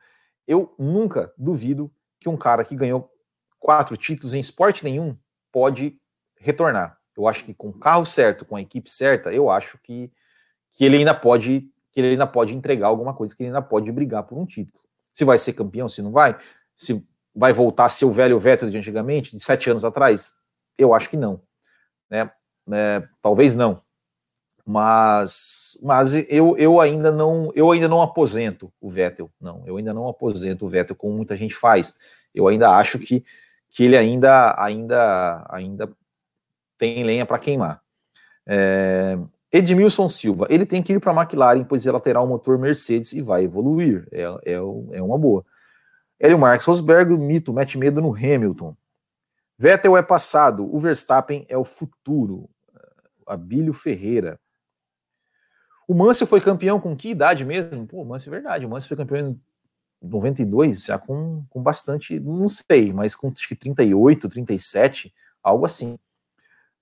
eu 0.47 0.75
nunca 0.79 1.33
duvido 1.37 1.91
que 2.21 2.29
um 2.29 2.37
cara 2.37 2.65
que 2.65 2.77
ganhou 2.77 3.13
quatro 3.59 3.97
títulos 3.97 4.35
em 4.35 4.41
esporte 4.41 4.85
nenhum 4.85 5.17
pode 5.53 5.99
retornar. 6.37 6.99
Eu 7.17 7.27
acho 7.27 7.45
que 7.45 7.53
com 7.53 7.69
o 7.69 7.79
carro 7.79 8.07
certo, 8.07 8.45
com 8.45 8.55
a 8.55 8.63
equipe 8.63 8.91
certa, 8.91 9.33
eu 9.33 9.51
acho 9.51 9.77
que, 9.83 10.11
que 10.73 10.85
ele 10.85 10.99
ainda 10.99 11.15
pode 11.15 11.69
que 11.91 12.01
ele 12.01 12.11
ainda 12.11 12.27
pode 12.27 12.55
entregar 12.55 12.87
alguma 12.87 13.13
coisa, 13.13 13.35
que 13.35 13.43
ele 13.43 13.49
ainda 13.49 13.63
pode 13.63 13.91
brigar 13.91 14.23
por 14.23 14.39
um 14.39 14.47
título. 14.47 14.79
Se 15.19 15.25
vai 15.25 15.37
ser 15.37 15.53
campeão, 15.53 15.89
se 15.89 16.01
não 16.01 16.13
vai, 16.13 16.39
se 16.77 17.05
vai 17.35 17.53
voltar 17.53 17.87
a 17.87 17.89
ser 17.89 18.05
o 18.05 18.13
velho 18.13 18.39
Vettel 18.39 18.71
de 18.71 18.79
antigamente, 18.79 19.37
de 19.37 19.43
sete 19.43 19.69
anos 19.69 19.85
atrás, 19.85 20.37
eu 20.79 20.95
acho 20.95 21.11
que 21.11 21.17
não, 21.17 21.43
né? 22.09 22.31
É, 22.71 23.03
talvez 23.21 23.53
não, 23.53 23.83
mas 24.65 25.77
mas 25.83 26.15
eu, 26.31 26.57
eu 26.57 26.81
ainda 26.81 27.11
não 27.11 27.51
eu 27.57 27.73
ainda 27.73 27.89
não 27.89 28.01
aposento 28.01 28.73
o 28.81 28.89
Vettel, 28.89 29.29
não, 29.41 29.65
eu 29.67 29.77
ainda 29.77 29.93
não 29.93 30.07
aposento 30.07 30.65
o 30.65 30.69
Vettel 30.69 30.95
como 30.95 31.17
muita 31.17 31.37
gente 31.37 31.53
faz. 31.53 31.97
Eu 32.33 32.47
ainda 32.47 32.71
acho 32.71 32.97
que, 33.01 33.25
que 33.71 33.83
ele 33.83 33.97
ainda 33.97 34.55
ainda 34.57 35.45
ainda 35.51 35.91
tem 36.79 37.03
lenha 37.03 37.27
para 37.27 37.41
queimar. 37.41 37.83
É, 38.47 39.19
Edmilson 39.51 40.09
Silva, 40.09 40.47
ele 40.51 40.67
tem 40.67 40.83
que 40.83 40.93
ir 40.93 41.01
para 41.01 41.13
a 41.13 41.23
McLaren, 41.23 41.65
pois 41.65 41.87
ela 41.87 42.01
terá 42.01 42.23
um 42.23 42.27
motor 42.27 42.59
Mercedes 42.59 43.13
e 43.13 43.23
vai 43.23 43.45
evoluir. 43.45 44.07
É, 44.13 44.23
é, 44.45 44.53
é 44.53 45.03
uma 45.03 45.19
boa. 45.19 45.45
Hélio 46.21 46.39
Marques, 46.39 46.67
Rosberg, 46.67 47.17
mito, 47.17 47.53
mete 47.53 47.79
medo 47.79 48.01
no 48.01 48.15
Hamilton. 48.15 48.77
Vettel 49.59 49.97
é 49.97 50.03
passado, 50.03 50.73
o 50.73 50.79
Verstappen 50.79 51.47
é 51.49 51.57
o 51.57 51.65
futuro. 51.65 52.49
Abílio 53.27 53.73
Ferreira. 53.73 54.41
O 55.87 55.95
Mansell 55.95 56.27
foi 56.27 56.41
campeão 56.41 56.81
com 56.81 56.97
que 56.97 57.11
idade 57.11 57.45
mesmo? 57.45 57.87
Pô, 57.87 58.03
o 58.03 58.05
Mansell 58.05 58.33
é 58.33 58.37
verdade. 58.37 58.67
O 58.67 58.69
Mansell 58.69 58.89
foi 58.89 58.97
campeão 58.97 59.31
em 59.31 59.41
92, 60.03 60.85
já 60.85 60.99
com, 60.99 61.45
com 61.49 61.63
bastante, 61.63 62.21
não 62.21 62.49
sei, 62.49 62.93
mas 62.93 63.15
com 63.15 63.29
acho 63.29 63.49
que 63.49 63.57
38, 63.57 64.29
37, 64.29 65.13
algo 65.43 65.67
assim. 65.67 65.99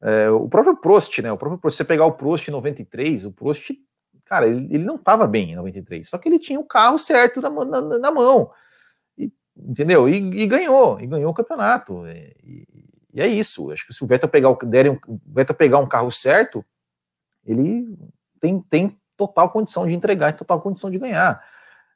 É, 0.07 0.31
o 0.31 0.49
próprio 0.49 0.77
Prost, 0.77 1.19
né? 1.19 1.33
O 1.33 1.37
próprio 1.37 1.59
Prost, 1.59 1.77
você 1.77 1.85
pegar 1.85 2.07
o 2.07 2.13
Prost 2.13 2.47
em 2.47 2.53
93, 2.53 3.25
o 3.25 3.33
Prost, 3.33 3.73
cara, 4.25 4.47
ele, 4.47 4.73
ele 4.73 4.85
não 4.85 4.95
estava 4.95 5.27
bem 5.27 5.51
em 5.51 5.57
93, 5.57 6.09
só 6.09 6.17
que 6.17 6.29
ele 6.29 6.39
tinha 6.39 6.61
o 6.61 6.65
carro 6.65 6.97
certo 6.97 7.41
na, 7.41 7.51
na, 7.51 7.99
na 7.99 8.11
mão, 8.13 8.49
e, 9.19 9.33
entendeu? 9.57 10.09
E, 10.09 10.15
e, 10.15 10.47
ganhou, 10.47 11.01
e 11.01 11.09
ganhou 11.09 11.33
o 11.33 11.35
campeonato. 11.35 12.07
E, 12.07 12.69
e, 13.13 13.21
é 13.21 13.27
isso. 13.27 13.73
Acho 13.73 13.85
que 13.85 13.93
se 13.93 14.05
o 14.05 14.07
Vettel 14.07 14.29
pegar, 14.29 14.57
derem, 14.63 14.93
o 15.09 15.21
Vettel 15.27 15.57
pegar 15.57 15.79
um 15.79 15.89
carro 15.89 16.13
certo, 16.13 16.65
ele 17.45 17.99
tem, 18.41 18.61
tem 18.71 18.97
total 19.17 19.51
condição 19.51 19.89
de 19.89 19.93
entregar 19.93 20.31
e 20.31 20.35
total 20.35 20.61
condição 20.61 20.89
de 20.89 20.99
ganhar. 20.99 21.43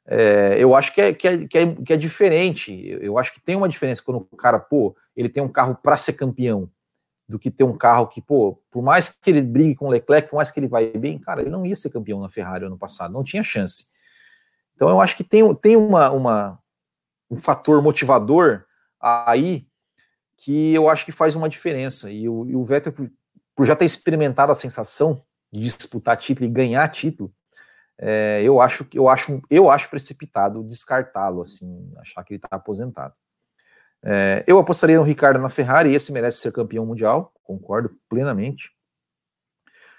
É, 0.05 0.57
eu 0.59 0.75
acho 0.75 0.93
que 0.93 0.99
é, 0.99 1.13
que, 1.13 1.27
é, 1.29 1.47
que, 1.47 1.57
é, 1.57 1.75
que 1.75 1.93
é 1.93 1.97
diferente. 1.97 2.89
Eu 2.99 3.17
acho 3.17 3.31
que 3.31 3.39
tem 3.39 3.55
uma 3.55 3.69
diferença 3.69 4.03
quando 4.03 4.27
o 4.29 4.35
cara, 4.35 4.59
pô, 4.59 4.97
ele 5.15 5.29
tem 5.29 5.41
um 5.41 5.47
carro 5.47 5.75
para 5.81 5.95
ser 5.95 6.13
campeão 6.13 6.69
do 7.31 7.39
que 7.39 7.49
ter 7.49 7.63
um 7.63 7.77
carro 7.77 8.07
que, 8.07 8.21
pô, 8.21 8.61
por 8.69 8.83
mais 8.83 9.09
que 9.09 9.29
ele 9.29 9.41
brigue 9.41 9.75
com 9.75 9.87
o 9.87 9.89
Leclerc, 9.89 10.29
por 10.29 10.35
mais 10.35 10.51
que 10.51 10.59
ele 10.59 10.67
vai 10.67 10.87
bem, 10.91 11.17
cara, 11.17 11.41
ele 11.41 11.49
não 11.49 11.65
ia 11.65 11.75
ser 11.75 11.89
campeão 11.89 12.19
na 12.19 12.29
Ferrari 12.29 12.65
ano 12.65 12.77
passado, 12.77 13.13
não 13.13 13.23
tinha 13.23 13.43
chance. 13.43 13.85
Então 14.75 14.89
eu 14.89 14.99
acho 14.99 15.15
que 15.15 15.23
tem, 15.23 15.55
tem 15.55 15.75
uma, 15.75 16.11
uma, 16.11 16.59
um 17.29 17.37
fator 17.37 17.81
motivador 17.81 18.65
aí 18.99 19.65
que 20.37 20.73
eu 20.73 20.89
acho 20.89 21.05
que 21.05 21.11
faz 21.11 21.35
uma 21.35 21.47
diferença. 21.47 22.11
E 22.11 22.27
o, 22.27 22.45
e 22.45 22.55
o 22.55 22.63
Vettel, 22.63 22.91
por, 22.91 23.09
por, 23.55 23.65
já 23.65 23.75
ter 23.75 23.85
experimentado 23.85 24.51
a 24.51 24.55
sensação 24.55 25.23
de 25.51 25.61
disputar 25.61 26.17
título 26.17 26.47
e 26.47 26.51
ganhar 26.51 26.87
título, 26.89 27.33
é, 27.97 28.41
eu 28.43 28.59
acho 28.59 28.85
eu 28.93 29.07
acho 29.07 29.41
eu 29.49 29.69
acho 29.69 29.89
precipitado 29.89 30.63
descartá-lo 30.63 31.41
assim, 31.41 31.93
achar 31.97 32.23
que 32.23 32.33
ele 32.33 32.39
está 32.39 32.49
aposentado. 32.51 33.13
É, 34.03 34.43
eu 34.47 34.57
apostaria 34.57 34.97
no 34.97 35.03
Ricardo 35.03 35.39
na 35.39 35.49
Ferrari, 35.49 35.93
esse 35.93 36.11
merece 36.11 36.39
ser 36.39 36.51
campeão 36.51 36.85
mundial, 36.85 37.31
concordo 37.43 37.91
plenamente. 38.09 38.71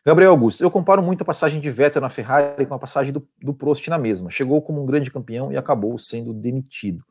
Gabriel 0.05 0.33
Augusto, 0.33 0.65
eu 0.65 0.71
comparo 0.71 1.01
muito 1.01 1.23
a 1.23 1.25
passagem 1.25 1.61
de 1.61 1.71
Vettel 1.71 2.03
na 2.03 2.09
Ferrari 2.09 2.67
com 2.67 2.75
a 2.75 2.79
passagem 2.79 3.13
do, 3.13 3.27
do 3.41 3.55
Prost 3.55 3.87
na 3.87 3.99
mesma. 3.99 4.31
Chegou 4.31 4.61
como 4.61 4.83
um 4.83 4.87
grande 4.87 5.13
campeão 5.13 5.53
e 5.53 5.57
acabou 5.57 5.97
sendo 5.97 6.35
demitido. 6.35 7.05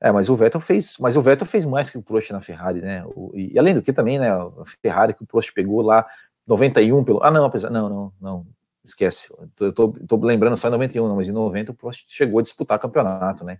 É, 0.00 0.10
mas 0.10 0.28
o 0.30 0.36
Vettel 0.36 0.60
fez, 0.60 0.96
mas 0.98 1.16
o 1.16 1.22
Vettel 1.22 1.46
fez 1.46 1.66
mais 1.66 1.90
que 1.90 1.98
o 1.98 2.02
Prost 2.02 2.30
na 2.30 2.40
Ferrari, 2.40 2.80
né? 2.80 3.04
O, 3.06 3.32
e, 3.34 3.58
além 3.58 3.74
do 3.74 3.82
que 3.82 3.92
também, 3.92 4.18
né? 4.18 4.30
A 4.30 4.50
Ferrari 4.80 5.12
que 5.12 5.22
o 5.22 5.26
Prost 5.26 5.52
pegou 5.52 5.82
lá 5.82 6.06
91 6.46 7.04
pelo. 7.04 7.22
Ah, 7.22 7.30
não, 7.30 7.44
apesar, 7.44 7.70
não, 7.70 7.88
não, 7.88 8.12
não. 8.20 8.46
Esquece. 8.84 9.34
Eu 9.60 9.72
tô, 9.72 9.88
tô 9.88 10.16
lembrando 10.16 10.56
só 10.56 10.68
em 10.68 10.70
91, 10.70 11.08
não, 11.08 11.16
mas 11.16 11.28
em 11.28 11.32
90 11.32 11.72
o 11.72 11.74
Prost 11.74 12.04
chegou 12.08 12.38
a 12.38 12.42
disputar 12.42 12.78
campeonato, 12.78 13.44
né? 13.44 13.58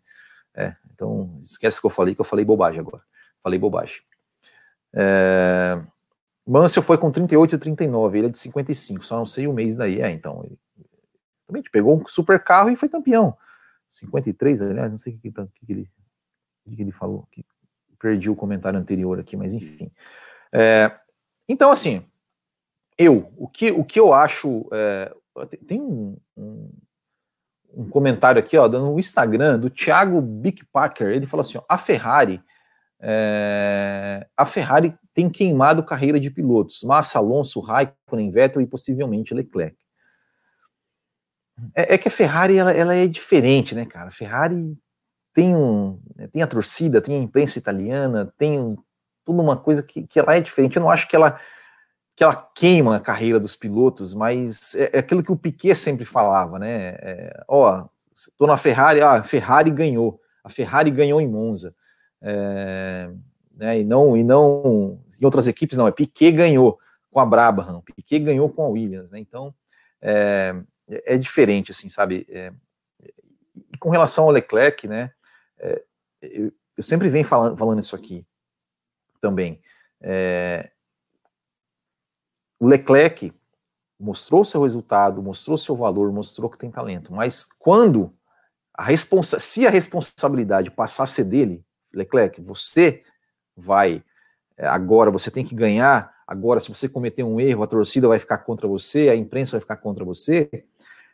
É, 0.56 0.74
então, 0.92 1.38
esquece 1.42 1.80
que 1.80 1.86
eu 1.86 1.90
falei, 1.90 2.14
que 2.14 2.20
eu 2.20 2.24
falei 2.24 2.44
bobagem 2.44 2.80
agora. 2.80 3.02
Falei 3.42 3.58
bobagem. 3.58 4.00
É, 4.94 5.78
Mansell 6.46 6.82
foi 6.82 6.96
com 6.96 7.10
38 7.10 7.56
e 7.56 7.58
39, 7.58 8.18
ele 8.18 8.26
é 8.28 8.30
de 8.30 8.38
55, 8.38 9.04
só 9.04 9.18
não 9.18 9.26
sei 9.26 9.46
o 9.46 9.52
mês 9.52 9.76
daí. 9.76 10.00
É, 10.00 10.10
então, 10.10 10.42
ele 10.44 10.58
também 11.46 11.62
pegou 11.70 11.96
um 11.96 12.06
super 12.06 12.42
carro 12.42 12.70
e 12.70 12.76
foi 12.76 12.88
campeão. 12.88 13.36
53, 13.88 14.62
aliás, 14.62 14.90
não 14.90 14.98
sei 14.98 15.14
o 15.14 15.18
que, 15.18 15.30
que, 15.30 15.66
que, 15.66 15.72
ele, 15.72 15.90
que 16.74 16.82
ele 16.82 16.92
falou, 16.92 17.28
que 17.30 17.44
perdi 17.98 18.30
o 18.30 18.36
comentário 18.36 18.78
anterior 18.78 19.18
aqui, 19.18 19.36
mas 19.36 19.54
enfim. 19.54 19.90
É, 20.52 20.92
então, 21.48 21.70
assim, 21.70 22.04
eu, 22.98 23.32
o 23.36 23.46
que, 23.48 23.70
o 23.70 23.84
que 23.84 24.00
eu 24.00 24.12
acho. 24.12 24.66
É, 24.72 25.14
tem 25.66 25.80
um, 25.80 26.16
um, 26.36 26.70
um 27.76 27.88
comentário 27.90 28.40
aqui, 28.40 28.56
ó, 28.56 28.66
no 28.66 28.98
Instagram, 28.98 29.58
do 29.58 29.68
Thiago 29.68 30.20
Bickpacker. 30.22 31.08
Ele 31.08 31.26
falou 31.26 31.42
assim: 31.42 31.58
ó, 31.58 31.62
a 31.68 31.76
Ferrari. 31.76 32.42
É, 32.98 34.26
a 34.34 34.46
Ferrari 34.46 34.94
tem 35.12 35.28
queimado 35.28 35.84
carreira 35.84 36.18
de 36.18 36.30
pilotos. 36.30 36.82
Massa, 36.82 37.18
Alonso, 37.18 37.60
Raikkonen, 37.60 38.30
Vettel 38.30 38.62
e 38.62 38.66
possivelmente 38.66 39.34
Leclerc. 39.34 39.76
É, 41.74 41.94
é 41.94 41.98
que 41.98 42.08
a 42.08 42.10
Ferrari 42.10 42.56
ela, 42.56 42.72
ela, 42.72 42.94
é 42.94 43.06
diferente, 43.06 43.74
né, 43.74 43.84
cara? 43.84 44.08
A 44.08 44.12
Ferrari 44.12 44.74
tem 45.34 45.54
um, 45.54 46.00
tem 46.32 46.42
a 46.42 46.46
torcida, 46.46 47.02
tem 47.02 47.16
a 47.16 47.22
imprensa 47.22 47.58
italiana, 47.58 48.32
tem 48.38 48.58
um, 48.58 48.76
tudo 49.22 49.42
uma 49.42 49.56
coisa 49.56 49.82
que, 49.82 50.06
que 50.06 50.18
ela 50.18 50.34
é 50.34 50.40
diferente. 50.40 50.76
Eu 50.76 50.82
não 50.82 50.90
acho 50.90 51.06
que 51.06 51.14
ela 51.14 51.38
que 52.16 52.24
ela 52.24 52.34
queima 52.54 52.96
a 52.96 53.00
carreira 53.00 53.38
dos 53.38 53.54
pilotos, 53.54 54.14
mas 54.14 54.74
é, 54.74 54.90
é 54.94 54.98
aquilo 55.00 55.22
que 55.22 55.30
o 55.30 55.36
Piquet 55.36 55.76
sempre 55.76 56.06
falava, 56.06 56.58
né? 56.58 56.96
É, 56.98 57.44
ó, 57.46 57.86
tô 58.38 58.46
na 58.46 58.56
Ferrari, 58.56 59.02
ah, 59.02 59.12
a 59.12 59.22
Ferrari 59.22 59.70
ganhou, 59.70 60.18
a 60.42 60.48
Ferrari 60.48 60.90
ganhou 60.90 61.20
em 61.20 61.28
Monza, 61.28 61.76
é, 62.22 63.10
né? 63.54 63.80
E 63.80 63.84
não, 63.84 64.16
e 64.16 64.24
não 64.24 64.98
em 65.20 65.24
outras 65.26 65.46
equipes 65.46 65.76
não, 65.76 65.86
é 65.86 65.92
Piquet 65.92 66.32
ganhou 66.32 66.78
com 67.10 67.20
a 67.20 67.26
Brabham, 67.26 67.82
Piquet 67.82 68.20
ganhou 68.20 68.48
com 68.48 68.64
a 68.64 68.68
Williams, 68.68 69.10
né? 69.10 69.18
Então 69.18 69.54
é, 70.00 70.56
é 70.88 71.18
diferente, 71.18 71.70
assim, 71.70 71.90
sabe? 71.90 72.26
É, 72.30 72.50
e 73.02 73.78
com 73.78 73.90
relação 73.90 74.24
ao 74.24 74.30
Leclerc, 74.30 74.88
né? 74.88 75.12
É, 75.58 75.82
eu, 76.22 76.52
eu, 76.76 76.82
sempre 76.82 77.10
venho 77.10 77.26
falando, 77.26 77.58
falando 77.58 77.80
isso 77.80 77.94
aqui 77.94 78.24
também. 79.20 79.60
É, 80.00 80.70
o 82.58 82.66
Leclerc 82.66 83.32
mostrou 83.98 84.44
seu 84.44 84.62
resultado, 84.62 85.22
mostrou 85.22 85.56
seu 85.56 85.74
valor, 85.74 86.12
mostrou 86.12 86.50
que 86.50 86.58
tem 86.58 86.70
talento, 86.70 87.12
mas 87.12 87.48
quando 87.58 88.12
a 88.74 88.84
responsa 88.84 89.40
se 89.40 89.66
a 89.66 89.70
responsabilidade 89.70 90.70
passar 90.70 91.04
a 91.04 91.06
ser 91.06 91.24
dele, 91.24 91.64
Leclerc, 91.92 92.40
você 92.42 93.02
vai 93.56 94.02
é, 94.56 94.66
agora, 94.66 95.10
você 95.10 95.30
tem 95.30 95.44
que 95.44 95.54
ganhar, 95.54 96.14
agora 96.26 96.60
se 96.60 96.68
você 96.68 96.88
cometer 96.88 97.22
um 97.22 97.40
erro, 97.40 97.62
a 97.62 97.66
torcida 97.66 98.08
vai 98.08 98.18
ficar 98.18 98.38
contra 98.38 98.66
você, 98.66 99.08
a 99.08 99.16
imprensa 99.16 99.52
vai 99.52 99.60
ficar 99.60 99.76
contra 99.76 100.04
você, 100.04 100.64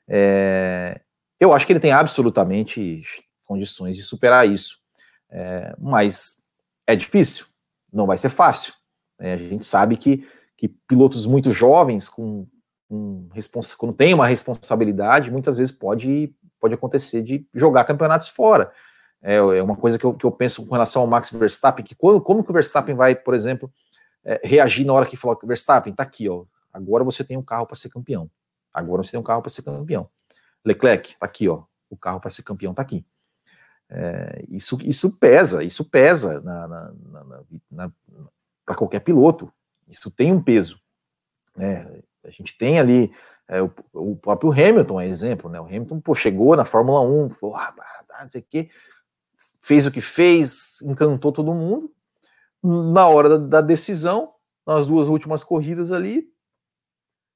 é, 0.09 1.01
eu 1.41 1.53
acho 1.53 1.67
que 1.67 1.73
ele 1.73 1.81
tem 1.81 1.93
absolutamente 1.93 3.03
condições 3.45 3.97
de 3.97 4.03
superar 4.03 4.49
isso, 4.49 4.81
é, 5.31 5.75
mas 5.79 6.43
é 6.87 6.95
difícil, 6.95 7.47
não 7.93 8.07
vai 8.07 8.19
ser 8.19 8.29
fácil, 8.29 8.75
né? 9.19 9.35
a 9.35 9.37
gente 9.37 9.67
sabe 9.67 9.97
que 9.97 10.27
que 10.63 10.69
pilotos 10.87 11.27
muito 11.27 11.51
jovens, 11.51 12.09
com, 12.09 12.47
com 12.89 13.29
quando 13.77 13.93
tem 13.93 14.15
uma 14.15 14.29
responsabilidade, 14.29 15.29
muitas 15.29 15.59
vezes 15.59 15.75
pode, 15.75 16.33
pode 16.61 16.73
acontecer 16.73 17.21
de 17.21 17.45
jogar 17.53 17.83
campeonatos 17.83 18.29
fora. 18.29 18.71
É, 19.21 19.35
é 19.35 19.61
uma 19.61 19.75
coisa 19.75 19.99
que 19.99 20.07
eu, 20.07 20.15
que 20.15 20.25
eu 20.25 20.31
penso 20.31 20.65
com 20.65 20.73
relação 20.73 21.03
ao 21.03 21.09
Max 21.09 21.33
Verstappen, 21.33 21.85
que 21.85 21.97
quando, 21.97 22.21
como 22.21 22.45
que 22.45 22.51
o 22.51 22.55
Verstappen 22.55 22.95
vai, 22.95 23.13
por 23.17 23.35
exemplo, 23.35 23.73
é, 24.25 24.41
reagir 24.45 24.87
na 24.87 24.93
hora 24.93 25.05
que 25.05 25.17
falar 25.17 25.37
Verstappen 25.43 25.93
tá 25.93 26.05
aqui, 26.05 26.29
ó, 26.29 26.45
agora 26.73 27.03
você 27.03 27.25
tem 27.25 27.37
um 27.37 27.43
carro 27.43 27.67
para 27.67 27.75
ser 27.75 27.89
campeão. 27.89 28.31
Agora 28.73 29.03
você 29.03 29.11
tem 29.11 29.21
um 29.21 29.25
carro 29.25 29.43
para 29.43 29.51
ser 29.51 29.63
campeão. 29.63 30.09
Leclerc, 30.65 31.19
tá 31.19 31.27
aqui, 31.27 31.49
ó, 31.49 31.65
o 31.91 31.97
carro 31.97 32.21
para 32.21 32.31
ser 32.31 32.45
campeão 32.45 32.73
tá 32.73 32.83
aqui. 32.83 33.05
É, 33.91 34.45
isso, 34.49 34.79
isso 34.85 35.19
pesa, 35.19 35.65
isso 35.65 35.85
pesa 35.85 36.41
na, 36.41 36.69
na, 36.69 36.93
na, 37.11 37.53
na 37.69 37.93
para 38.65 38.77
qualquer 38.77 39.01
piloto. 39.01 39.53
Isso 39.93 40.11
tem 40.11 40.33
um 40.33 40.43
peso. 40.43 40.81
Né? 41.55 42.03
A 42.25 42.31
gente 42.31 42.57
tem 42.57 42.81
ali 42.81 43.13
é, 43.47 43.61
o, 43.61 43.71
o, 43.93 44.17
próprio 44.17 44.51
Hamilton, 44.51 45.01
é 45.01 45.07
exemplo, 45.07 45.51
né? 45.51 45.61
O 45.61 45.67
Hamilton 45.67 46.01
pô, 46.01 46.15
chegou 46.15 46.57
na 46.57 46.65
Fórmula 46.65 47.03
1, 47.03 47.29
falou, 47.31 47.57
ah, 47.57 47.75
não 48.23 48.31
sei 48.31 48.41
o 48.41 48.47
quê, 48.49 48.71
fez 49.61 49.85
o 49.85 49.93
que 49.93 50.01
fez, 50.01 50.81
encantou 50.83 51.31
todo 51.31 51.53
mundo. 51.53 51.93
Na 52.63 53.07
hora 53.07 53.29
da, 53.29 53.37
da 53.37 53.61
decisão, 53.61 54.33
nas 54.67 54.87
duas 54.87 55.09
últimas 55.09 55.45
corridas 55.45 55.93
ali, 55.93 56.33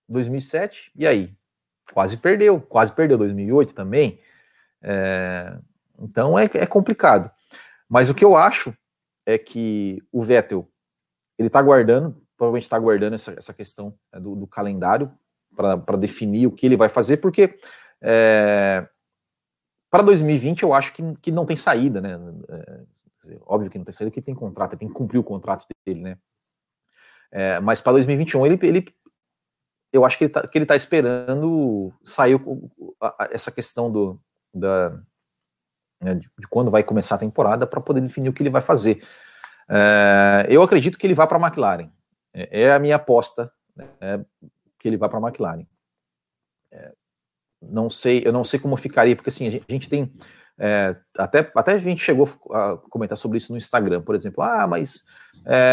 2007, 0.09 0.93
e 0.95 1.07
aí? 1.07 1.37
Quase 1.93 2.17
perdeu, 2.17 2.61
quase 2.61 2.95
perdeu 2.95 3.19
2008 3.19 3.75
também. 3.75 4.21
É, 4.83 5.59
então 6.01 6.39
é, 6.39 6.45
é 6.45 6.67
complicado. 6.67 7.31
Mas 7.89 8.09
o 8.09 8.15
que 8.15 8.25
eu 8.25 8.37
acho 8.37 8.75
é 9.27 9.37
que 9.37 10.03
o 10.11 10.23
Vettel 10.23 10.69
ele 11.39 11.51
tá 11.51 11.61
guardando 11.61 12.26
provavelmente 12.37 12.65
está 12.65 12.77
aguardando 12.77 13.15
essa, 13.15 13.33
essa 13.33 13.55
questão 13.55 13.95
né, 14.13 14.21
do, 14.21 14.37
do, 14.37 14.47
calendário 14.47 15.11
para 15.55 15.97
definir 15.97 16.47
o 16.47 16.53
que 16.53 16.67
ele 16.67 16.77
vai 16.77 16.89
fazer, 16.89 17.17
porque 17.17 17.59
é, 18.03 18.87
para 19.91 20.03
2020 20.03 20.63
eu 20.63 20.75
acho 20.75 20.93
que, 20.93 21.03
que 21.23 21.33
não 21.33 21.47
tem 21.47 21.57
saída, 21.57 22.01
né? 22.01 22.19
É, 22.49 22.81
dizer, 23.23 23.41
óbvio 23.47 23.71
que 23.71 23.79
não 23.79 23.85
tem 23.85 23.95
saída, 23.95 24.11
porque 24.11 24.23
tem 24.23 24.35
contrato, 24.35 24.73
ele 24.73 24.81
tem 24.81 24.89
que 24.89 24.95
cumprir 24.95 25.19
o 25.19 25.25
contrato 25.25 25.67
dele, 25.85 26.01
né? 26.01 26.19
É, 27.31 27.59
mas 27.61 27.81
para 27.81 27.93
2021 27.93 28.47
ele, 28.47 28.59
ele, 28.63 28.95
eu 29.93 30.05
acho 30.05 30.19
que 30.19 30.25
ele 30.25 30.33
está 30.33 30.67
tá 30.67 30.77
esperando 30.77 31.93
sair 32.05 32.39
essa 33.31 33.51
questão 33.51 33.91
do, 33.91 34.21
da, 34.55 34.91
né, 36.01 36.15
de, 36.15 36.31
de, 36.39 36.47
quando 36.49 36.71
vai 36.71 36.83
começar 36.83 37.17
a 37.17 37.19
temporada 37.19 37.67
para 37.67 37.81
poder 37.81 38.01
definir 38.01 38.29
o 38.29 38.33
que 38.33 38.43
ele 38.43 38.51
vai 38.51 38.63
fazer. 38.63 39.03
É, 39.69 40.47
eu 40.49 40.63
acredito 40.63 40.99
que 40.99 41.07
ele 41.07 41.15
vá 41.15 41.27
para 41.27 41.39
a 41.39 41.49
McLaren. 41.49 41.91
É, 42.37 42.65
é, 42.65 42.73
a 42.73 42.79
minha 42.79 42.97
aposta 42.97 43.51
né, 43.75 44.23
que 44.79 44.87
ele 44.87 44.99
vá 44.99 45.09
para 45.09 45.19
a 45.19 45.23
McLaren. 45.23 45.67
É, 46.71 46.93
não 47.63 47.89
sei, 47.89 48.23
eu 48.25 48.33
não 48.33 48.45
sei 48.45 48.61
como 48.61 48.77
ficaria, 48.77 49.17
porque 49.17 49.31
assim, 49.31 49.49
a 49.49 49.51
gente, 49.51 49.65
a 49.67 49.73
gente 49.73 49.89
tem. 49.89 50.13
É, 50.59 50.97
até, 51.17 51.51
até 51.55 51.73
a 51.73 51.79
gente 51.79 52.05
chegou 52.05 52.29
a 52.51 52.77
comentar 52.91 53.17
sobre 53.17 53.39
isso 53.39 53.53
no 53.53 53.59
Instagram, 53.59 54.03
por 54.03 54.15
exemplo. 54.15 54.43
Ah, 54.43 54.67
mas 54.67 55.07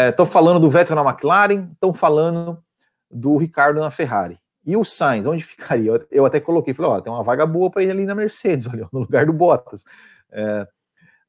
estão 0.08 0.24
é, 0.24 0.28
falando 0.28 0.58
do 0.58 0.70
Vettel 0.70 0.96
na 0.96 1.08
McLaren, 1.08 1.70
estão 1.72 1.92
falando 1.92 2.62
do 3.10 3.36
Ricardo 3.36 3.80
na 3.80 3.90
Ferrari. 3.90 4.38
E 4.66 4.76
o 4.76 4.84
Sainz, 4.84 5.26
onde 5.26 5.42
ficaria? 5.42 5.90
Eu, 5.90 6.06
eu 6.10 6.26
até 6.26 6.40
coloquei, 6.40 6.72
falei, 6.72 6.92
ó, 6.92 7.00
tem 7.00 7.12
uma 7.12 7.22
vaga 7.22 7.44
boa 7.44 7.70
para 7.70 7.82
ele 7.82 7.92
ali 7.92 8.06
na 8.06 8.14
Mercedes, 8.14 8.66
olha, 8.72 8.88
no 8.90 9.00
lugar 9.00 9.26
do 9.26 9.32
Bottas. 9.32 9.84
É, 10.32 10.66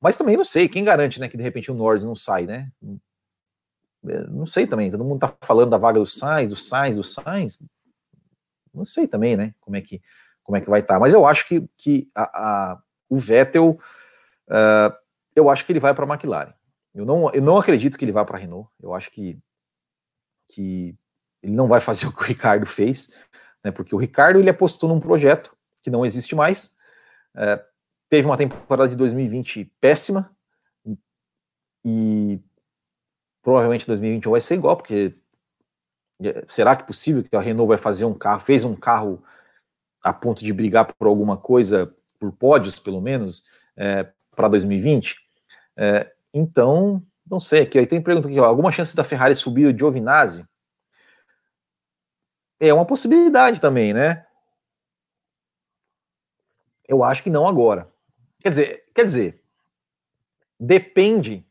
mas 0.01 0.15
também 0.15 0.37
não 0.37 0.45
sei, 0.45 0.69
quem 0.69 0.83
garante, 0.83 1.19
né, 1.19 1.27
que 1.27 1.37
de 1.37 1.43
repente 1.43 1.71
o 1.71 1.75
Norris 1.75 2.03
não 2.03 2.15
sai, 2.15 2.45
né? 2.45 2.69
É, 4.07 4.27
não 4.27 4.45
sei 4.45 4.67
também, 4.67 4.91
todo 4.91 5.03
mundo 5.03 5.19
tá 5.19 5.33
falando 5.41 5.69
da 5.69 5.77
vaga 5.77 5.99
do 5.99 6.07
Sainz, 6.07 6.49
do 6.49 6.55
Sainz, 6.55 6.95
do 6.95 7.03
Sainz. 7.03 7.59
Não 8.73 8.85
sei 8.85 9.07
também, 9.07 9.37
né, 9.37 9.53
como 9.61 9.75
é 9.75 9.81
que, 9.81 10.01
como 10.43 10.57
é 10.57 10.61
que 10.61 10.69
vai 10.69 10.81
estar. 10.81 10.95
Tá. 10.95 10.99
Mas 10.99 11.13
eu 11.13 11.25
acho 11.25 11.47
que, 11.47 11.67
que 11.77 12.09
a, 12.13 12.23
a 12.23 12.81
o 13.09 13.17
Vettel, 13.17 13.79
uh, 14.49 14.95
eu 15.35 15.49
acho 15.49 15.65
que 15.65 15.71
ele 15.71 15.79
vai 15.79 15.93
para 15.93 16.05
a 16.05 16.13
McLaren. 16.13 16.53
Eu 16.93 17.05
não, 17.05 17.31
eu 17.31 17.41
não 17.41 17.57
acredito 17.57 17.97
que 17.97 18.05
ele 18.05 18.11
vá 18.11 18.25
para 18.25 18.37
a 18.37 18.39
Renault. 18.39 18.69
Eu 18.81 18.93
acho 18.93 19.11
que, 19.11 19.37
que 20.49 20.97
ele 21.43 21.53
não 21.53 21.67
vai 21.67 21.79
fazer 21.79 22.07
o 22.07 22.11
que 22.11 22.21
o 22.21 22.25
Ricardo 22.25 22.65
fez, 22.65 23.11
né, 23.63 23.71
porque 23.71 23.93
o 23.93 23.97
Ricardo 23.97 24.39
ele 24.39 24.49
apostou 24.49 24.89
num 24.89 24.99
projeto 24.99 25.55
que 25.81 25.89
não 25.89 26.05
existe 26.05 26.33
mais, 26.33 26.75
é, 27.35 27.63
teve 28.09 28.25
uma 28.25 28.37
temporada 28.37 28.89
de 28.89 28.95
2020 28.95 29.71
péssima, 29.79 30.35
e 31.85 32.41
provavelmente 33.45 33.85
2021 33.85 34.31
vai 34.31 34.41
ser 34.41 34.55
igual, 34.55 34.75
porque 34.75 35.13
é, 36.19 36.43
será 36.47 36.75
que 36.75 36.81
é 36.81 36.85
possível 36.85 37.23
que 37.23 37.35
a 37.35 37.39
Renault 37.39 37.67
vai 37.67 37.77
fazer 37.77 38.05
um 38.05 38.13
carro, 38.15 38.39
fez 38.39 38.63
um 38.63 38.75
carro 38.75 39.23
a 40.01 40.11
ponto 40.11 40.43
de 40.43 40.51
brigar 40.51 40.91
por 40.91 41.07
alguma 41.07 41.37
coisa, 41.37 41.95
por 42.19 42.31
pódios 42.31 42.79
pelo 42.79 42.99
menos, 42.99 43.47
é, 43.77 44.11
para 44.35 44.47
2020? 44.47 45.15
É, 45.77 46.11
então, 46.33 47.03
não 47.29 47.39
sei, 47.39 47.61
aqui 47.61 47.77
aí 47.77 47.85
tem 47.85 48.01
pergunta 48.01 48.27
aqui, 48.27 48.39
ó, 48.39 48.45
alguma 48.45 48.71
chance 48.71 48.95
da 48.95 49.03
Ferrari 49.03 49.35
subir 49.35 49.67
o 49.67 49.77
Giovinazzi? 49.77 50.43
é 52.59 52.73
uma 52.73 52.85
possibilidade 52.85 53.61
também, 53.61 53.93
né? 53.93 54.25
Eu 56.87 57.03
acho 57.03 57.21
que 57.21 57.29
não 57.29 57.47
agora. 57.47 57.91
Quer 58.39 58.49
dizer, 58.49 58.83
quer 58.95 59.05
dizer, 59.05 59.43
depende 60.59 61.45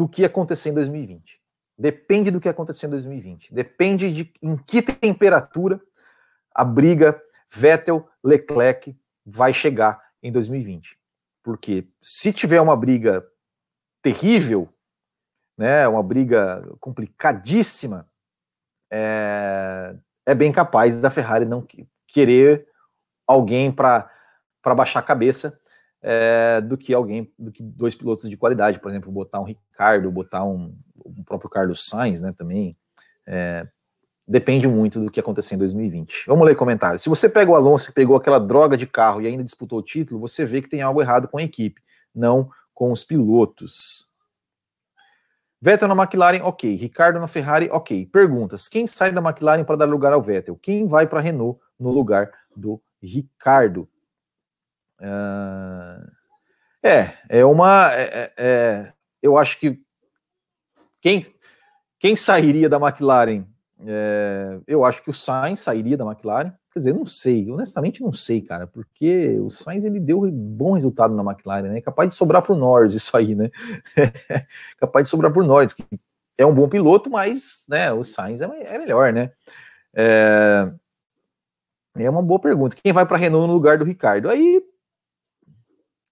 do 0.00 0.08
que 0.08 0.24
acontecer 0.24 0.70
em 0.70 0.72
2020. 0.72 1.38
Depende 1.78 2.30
do 2.30 2.40
que 2.40 2.48
acontecer 2.48 2.86
em 2.86 2.90
2020. 2.90 3.52
Depende 3.52 4.10
de 4.10 4.32
em 4.40 4.56
que 4.56 4.80
temperatura 4.80 5.78
a 6.54 6.64
briga 6.64 7.22
Vettel 7.52 8.08
Leclerc 8.24 8.98
vai 9.26 9.52
chegar 9.52 10.02
em 10.22 10.32
2020. 10.32 10.98
Porque 11.42 11.86
se 12.00 12.32
tiver 12.32 12.62
uma 12.62 12.74
briga 12.74 13.26
terrível, 14.00 14.72
né, 15.58 15.86
uma 15.86 16.02
briga 16.02 16.66
complicadíssima, 16.80 18.08
é, 18.90 19.94
é 20.24 20.34
bem 20.34 20.50
capaz 20.50 20.98
da 21.02 21.10
Ferrari 21.10 21.44
não 21.44 21.66
querer 22.08 22.66
alguém 23.26 23.70
para 23.70 24.10
baixar 24.64 25.00
a 25.00 25.02
cabeça 25.02 25.59
é, 26.02 26.60
do 26.60 26.76
que 26.76 26.94
alguém, 26.94 27.30
do 27.38 27.52
que 27.52 27.62
dois 27.62 27.94
pilotos 27.94 28.28
de 28.28 28.36
qualidade, 28.36 28.78
por 28.78 28.90
exemplo, 28.90 29.12
botar 29.12 29.40
um 29.40 29.44
Ricardo, 29.44 30.10
botar 30.10 30.44
um, 30.44 30.74
o 30.96 31.24
próprio 31.24 31.50
Carlos 31.50 31.86
Sainz, 31.86 32.20
né, 32.20 32.32
também. 32.36 32.76
É, 33.26 33.66
depende 34.26 34.66
muito 34.66 35.00
do 35.00 35.10
que 35.10 35.20
acontecer 35.20 35.54
em 35.54 35.58
2020. 35.58 36.24
Vamos 36.26 36.46
ler 36.46 36.54
comentários. 36.54 37.02
Se 37.02 37.08
você 37.08 37.28
pega 37.28 37.50
o 37.50 37.54
Alonso 37.54 37.90
e 37.90 37.94
pegou 37.94 38.16
aquela 38.16 38.38
droga 38.38 38.76
de 38.76 38.86
carro 38.86 39.20
e 39.20 39.26
ainda 39.26 39.44
disputou 39.44 39.78
o 39.78 39.82
título, 39.82 40.20
você 40.20 40.44
vê 40.44 40.62
que 40.62 40.68
tem 40.68 40.82
algo 40.82 41.02
errado 41.02 41.28
com 41.28 41.38
a 41.38 41.42
equipe, 41.42 41.82
não 42.14 42.50
com 42.72 42.92
os 42.92 43.04
pilotos. 43.04 44.08
Vettel 45.60 45.88
na 45.88 46.02
McLaren, 46.02 46.42
ok. 46.42 46.74
Ricardo 46.74 47.20
na 47.20 47.28
Ferrari, 47.28 47.68
ok. 47.70 48.06
Perguntas: 48.06 48.68
quem 48.68 48.86
sai 48.86 49.12
da 49.12 49.20
McLaren 49.20 49.64
para 49.64 49.76
dar 49.76 49.84
lugar 49.84 50.12
ao 50.12 50.22
Vettel? 50.22 50.56
Quem 50.56 50.86
vai 50.86 51.06
para 51.06 51.18
a 51.18 51.22
Renault 51.22 51.60
no 51.78 51.90
lugar 51.90 52.30
do 52.56 52.80
Ricardo? 53.02 53.86
Uh, 55.00 56.10
é, 56.82 57.14
é 57.28 57.44
uma. 57.44 57.92
É, 57.92 58.02
é, 58.02 58.32
é, 58.36 58.92
eu 59.22 59.36
acho 59.36 59.58
que 59.58 59.80
quem, 61.00 61.26
quem 61.98 62.16
sairia 62.16 62.68
da 62.68 62.76
McLaren? 62.76 63.44
É, 63.86 64.58
eu 64.66 64.84
acho 64.84 65.02
que 65.02 65.10
o 65.10 65.14
Sainz 65.14 65.60
sairia 65.60 65.96
da 65.96 66.04
McLaren. 66.04 66.52
Quer 66.72 66.78
dizer, 66.78 66.94
não 66.94 67.04
sei, 67.04 67.50
honestamente 67.50 68.00
não 68.00 68.12
sei, 68.12 68.40
cara, 68.40 68.66
porque 68.66 69.36
o 69.40 69.50
Sainz 69.50 69.84
ele 69.84 69.98
deu 69.98 70.30
bom 70.30 70.74
resultado 70.74 71.12
na 71.14 71.22
McLaren, 71.22 71.68
né? 71.68 71.80
Capaz 71.80 72.08
de 72.08 72.14
sobrar 72.14 72.42
para 72.42 72.52
o 72.52 72.58
Norris 72.58 72.94
isso 72.94 73.16
aí, 73.16 73.34
né? 73.34 73.50
Capaz 74.78 75.04
de 75.04 75.10
sobrar 75.10 75.32
para 75.32 75.42
o 75.42 75.46
Norris, 75.46 75.72
que 75.72 75.84
é 76.38 76.46
um 76.46 76.54
bom 76.54 76.68
piloto, 76.68 77.10
mas 77.10 77.64
né, 77.68 77.92
o 77.92 78.04
Sainz 78.04 78.40
é, 78.40 78.44
é 78.44 78.78
melhor, 78.78 79.12
né? 79.12 79.32
É, 79.94 80.70
é 81.96 82.08
uma 82.08 82.22
boa 82.22 82.38
pergunta. 82.38 82.76
Quem 82.80 82.92
vai 82.92 83.04
para 83.04 83.16
Renault 83.16 83.48
no 83.48 83.52
lugar 83.52 83.76
do 83.76 83.84
Ricardo? 83.84 84.30
Aí 84.30 84.62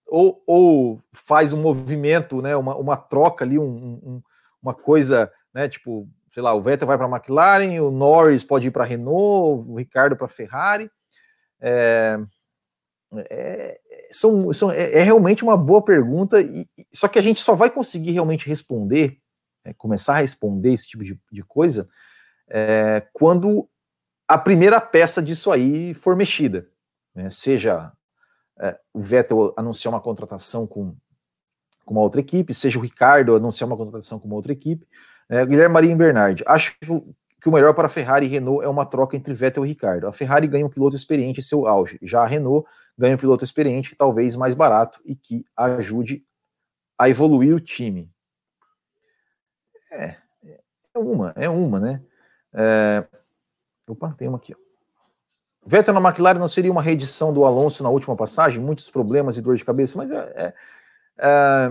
ou, 0.08 0.42
ou 0.46 1.00
faz 1.12 1.52
um 1.52 1.60
movimento, 1.60 2.42
né? 2.42 2.56
Uma, 2.56 2.74
uma 2.76 2.96
troca 2.96 3.44
ali, 3.44 3.58
um, 3.58 3.64
um, 3.64 4.22
uma 4.62 4.74
coisa, 4.74 5.30
né? 5.54 5.68
Tipo 5.68 6.08
sei 6.30 6.42
lá, 6.42 6.54
o 6.54 6.62
Vettel 6.62 6.86
vai 6.86 6.96
para 6.96 7.06
a 7.06 7.10
McLaren, 7.10 7.80
o 7.80 7.90
Norris 7.90 8.44
pode 8.44 8.68
ir 8.68 8.70
para 8.70 8.84
a 8.84 8.86
Renault, 8.86 9.70
o 9.70 9.76
Ricardo 9.76 10.16
para 10.16 10.26
a 10.26 10.30
Ferrari. 10.30 10.90
É, 11.60 12.18
é, 13.30 13.80
são, 14.10 14.52
são, 14.52 14.70
é, 14.70 14.98
é, 14.98 15.00
realmente 15.00 15.42
uma 15.42 15.56
boa 15.56 15.82
pergunta, 15.82 16.40
e, 16.40 16.68
só 16.92 17.08
que 17.08 17.18
a 17.18 17.22
gente 17.22 17.40
só 17.40 17.54
vai 17.54 17.70
conseguir 17.70 18.12
realmente 18.12 18.46
responder, 18.46 19.18
é, 19.64 19.72
começar 19.72 20.16
a 20.16 20.20
responder 20.20 20.74
esse 20.74 20.86
tipo 20.86 21.02
de, 21.02 21.18
de 21.32 21.42
coisa, 21.42 21.88
é, 22.48 23.06
quando 23.12 23.68
a 24.26 24.36
primeira 24.36 24.80
peça 24.80 25.22
disso 25.22 25.50
aí 25.50 25.94
for 25.94 26.14
mexida. 26.14 26.68
Né, 27.14 27.30
seja 27.30 27.92
é, 28.60 28.78
o 28.92 29.00
Vettel 29.00 29.52
anunciar 29.56 29.92
uma 29.92 30.00
contratação 30.00 30.66
com, 30.66 30.94
com 31.84 31.94
uma 31.94 32.02
outra 32.02 32.20
equipe, 32.20 32.52
seja 32.52 32.78
o 32.78 32.82
Ricardo 32.82 33.34
anunciar 33.34 33.68
uma 33.68 33.76
contratação 33.76 34.18
com 34.18 34.26
uma 34.26 34.36
outra 34.36 34.52
equipe, 34.52 34.86
é, 35.28 35.44
Guilherme 35.44 35.74
Marinho 35.74 35.96
Bernardi, 35.96 36.42
acho 36.46 36.76
que 36.78 37.48
o 37.48 37.52
melhor 37.52 37.74
para 37.74 37.88
Ferrari 37.88 38.26
e 38.26 38.28
Renault 38.28 38.64
é 38.64 38.68
uma 38.68 38.84
troca 38.84 39.16
entre 39.16 39.32
Vettel 39.32 39.64
e 39.64 39.68
Ricardo. 39.68 40.08
A 40.08 40.12
Ferrari 40.12 40.48
ganha 40.48 40.66
um 40.66 40.70
piloto 40.70 40.96
experiente 40.96 41.40
em 41.40 41.42
seu 41.42 41.66
auge, 41.66 41.98
já 42.02 42.22
a 42.22 42.26
Renault 42.26 42.68
ganha 42.96 43.14
um 43.14 43.18
piloto 43.18 43.44
experiente, 43.44 43.94
talvez 43.94 44.34
mais 44.34 44.54
barato 44.54 45.00
e 45.04 45.14
que 45.14 45.44
ajude 45.56 46.24
a 46.98 47.08
evoluir 47.08 47.54
o 47.54 47.60
time. 47.60 48.10
É, 49.92 50.16
é 50.94 50.98
uma, 50.98 51.32
é 51.36 51.48
uma, 51.48 51.78
né? 51.78 52.02
É, 52.52 53.06
opa, 53.86 54.12
tem 54.18 54.26
uma 54.26 54.38
aqui. 54.38 54.52
Ó. 54.52 54.67
Vettel 55.68 55.92
na 55.92 56.00
McLaren 56.00 56.38
não 56.38 56.48
seria 56.48 56.72
uma 56.72 56.80
reedição 56.80 57.30
do 57.30 57.44
Alonso 57.44 57.82
na 57.82 57.90
última 57.90 58.16
passagem? 58.16 58.58
Muitos 58.58 58.88
problemas 58.88 59.36
e 59.36 59.42
dor 59.42 59.54
de 59.54 59.66
cabeça, 59.66 59.98
mas 59.98 60.10
é, 60.10 60.32
é, 60.34 60.54
é 61.18 61.70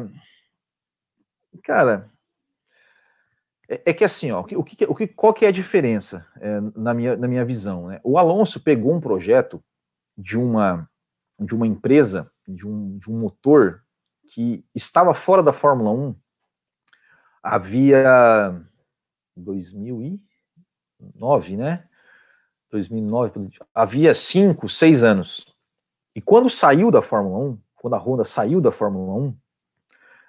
cara, 1.63 2.07
é, 3.67 3.81
é, 3.87 3.93
que 3.93 4.03
assim, 4.03 4.31
ó, 4.31 4.41
o 4.41 4.43
que, 4.43 4.55
o 4.85 4.93
que, 4.93 5.07
qual 5.07 5.33
que 5.33 5.45
é 5.45 5.47
a 5.47 5.51
diferença 5.51 6.27
é, 6.39 6.61
na, 6.75 6.93
minha, 6.93 7.17
na 7.17 7.27
minha 7.27 7.43
visão? 7.43 7.87
Né? 7.87 7.99
O 8.03 8.19
Alonso 8.19 8.59
pegou 8.59 8.93
um 8.93 9.01
projeto 9.01 9.63
de 10.15 10.37
uma, 10.37 10.87
de 11.39 11.55
uma 11.55 11.65
empresa, 11.65 12.31
de 12.47 12.67
um, 12.67 12.99
de 12.99 13.09
um 13.09 13.17
motor 13.17 13.83
que 14.31 14.63
estava 14.75 15.11
fora 15.15 15.41
da 15.41 15.51
Fórmula 15.51 15.89
1 15.89 16.15
havia 17.41 18.61
2009, 19.35 21.57
né? 21.57 21.87
2009, 22.71 23.49
havia 23.73 24.13
5, 24.13 24.69
6 24.69 25.03
anos. 25.03 25.55
E 26.15 26.21
quando 26.21 26.49
saiu 26.49 26.91
da 26.91 27.01
Fórmula 27.01 27.37
1, 27.37 27.59
quando 27.75 27.93
a 27.93 27.97
Honda 27.97 28.25
saiu 28.25 28.59
da 28.59 28.71
Fórmula 28.71 29.13
1, 29.13 29.37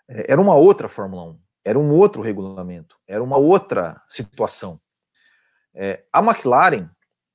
é, 0.09 0.33
era 0.33 0.41
uma 0.41 0.55
outra 0.55 0.89
Fórmula 0.89 1.31
1 1.31 1.39
era 1.69 1.79
um 1.79 1.93
outro 1.93 2.23
regulamento, 2.23 2.97
era 3.07 3.23
uma 3.23 3.37
outra 3.37 4.01
situação. 4.09 4.81
É, 5.75 6.03
a 6.11 6.21
McLaren, 6.21 6.89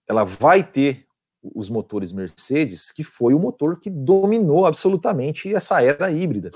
ela 0.07 0.23
vai 0.23 0.63
ter 0.63 1.05
os 1.43 1.69
motores 1.69 2.11
Mercedes, 2.11 2.91
que 2.91 3.03
foi 3.03 3.35
o 3.35 3.39
motor 3.39 3.79
que 3.79 3.91
dominou 3.91 4.65
absolutamente 4.65 5.53
essa 5.53 5.83
era 5.83 6.11
híbrida. 6.11 6.51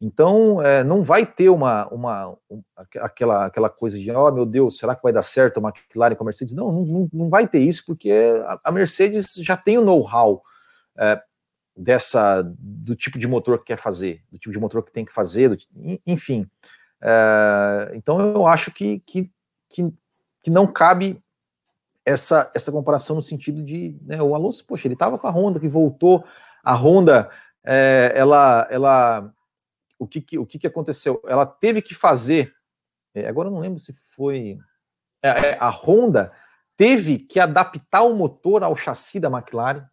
Então, 0.00 0.60
é, 0.60 0.84
não 0.84 1.02
vai 1.02 1.24
ter 1.24 1.48
uma, 1.48 1.86
uma, 1.88 2.36
aquela, 2.98 3.46
aquela 3.46 3.70
coisa 3.70 3.98
de, 3.98 4.10
oh 4.10 4.30
meu 4.30 4.44
Deus, 4.44 4.76
será 4.76 4.94
que 4.94 5.02
vai 5.02 5.12
dar 5.12 5.22
certo 5.22 5.58
a 5.58 5.68
McLaren 5.68 6.14
com 6.14 6.22
a 6.22 6.26
Mercedes? 6.26 6.54
Não, 6.54 6.70
não, 6.70 7.08
não 7.10 7.30
vai 7.30 7.48
ter 7.48 7.60
isso, 7.60 7.84
porque 7.86 8.12
a, 8.62 8.70
Mercedes 8.70 9.32
já 9.36 9.56
tem 9.56 9.78
o 9.78 9.84
know-how 9.84 10.42
é, 10.98 11.20
dessa 11.74 12.42
do 12.42 12.94
tipo 12.94 13.18
de 13.18 13.26
motor 13.26 13.58
que 13.58 13.66
quer 13.66 13.78
fazer, 13.78 14.22
do 14.30 14.38
tipo 14.38 14.52
de 14.52 14.58
motor 14.58 14.82
que 14.84 14.92
tem 14.92 15.04
que 15.04 15.14
fazer, 15.14 15.48
do, 15.48 15.56
enfim. 16.06 16.46
É, 17.00 17.92
então, 17.94 18.20
eu 18.20 18.46
acho 18.46 18.70
que, 18.70 19.00
que, 19.00 19.30
que, 19.70 19.90
que, 20.42 20.50
não 20.50 20.66
cabe 20.66 21.22
essa, 22.04 22.50
essa 22.54 22.70
comparação 22.70 23.16
no 23.16 23.22
sentido 23.22 23.62
de, 23.62 23.96
né, 24.02 24.22
o 24.22 24.34
Alonso, 24.34 24.66
poxa, 24.66 24.86
ele 24.86 24.94
estava 24.94 25.18
com 25.18 25.26
a 25.26 25.30
Honda, 25.30 25.58
que 25.58 25.68
voltou, 25.68 26.22
a 26.62 26.74
Honda, 26.74 27.30
ela, 27.64 28.68
ela 28.70 29.32
o 29.98 30.06
que, 30.06 30.38
o 30.38 30.46
que, 30.46 30.58
que 30.58 30.66
aconteceu? 30.66 31.22
Ela 31.26 31.46
teve 31.46 31.80
que 31.80 31.94
fazer, 31.94 32.52
é, 33.14 33.28
agora 33.28 33.48
eu 33.48 33.52
não 33.52 33.60
lembro 33.60 33.80
se 33.80 33.92
foi. 34.14 34.58
É, 35.22 35.28
é, 35.28 35.58
a 35.58 35.70
Honda 35.70 36.32
teve 36.76 37.18
que 37.18 37.40
adaptar 37.40 38.02
o 38.02 38.14
motor 38.14 38.62
ao 38.62 38.76
chassi 38.76 39.18
da 39.18 39.28
McLaren, 39.28 39.84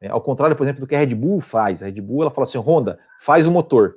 é, 0.00 0.08
ao 0.08 0.20
contrário, 0.20 0.56
por 0.56 0.64
exemplo, 0.64 0.80
do 0.80 0.86
que 0.86 0.94
a 0.94 0.98
Red 0.98 1.14
Bull 1.14 1.40
faz. 1.40 1.82
A 1.82 1.86
Red 1.86 2.00
Bull 2.00 2.22
ela 2.22 2.30
fala 2.30 2.44
assim: 2.44 2.58
Honda, 2.58 2.98
faz 3.20 3.46
o 3.46 3.52
motor. 3.52 3.96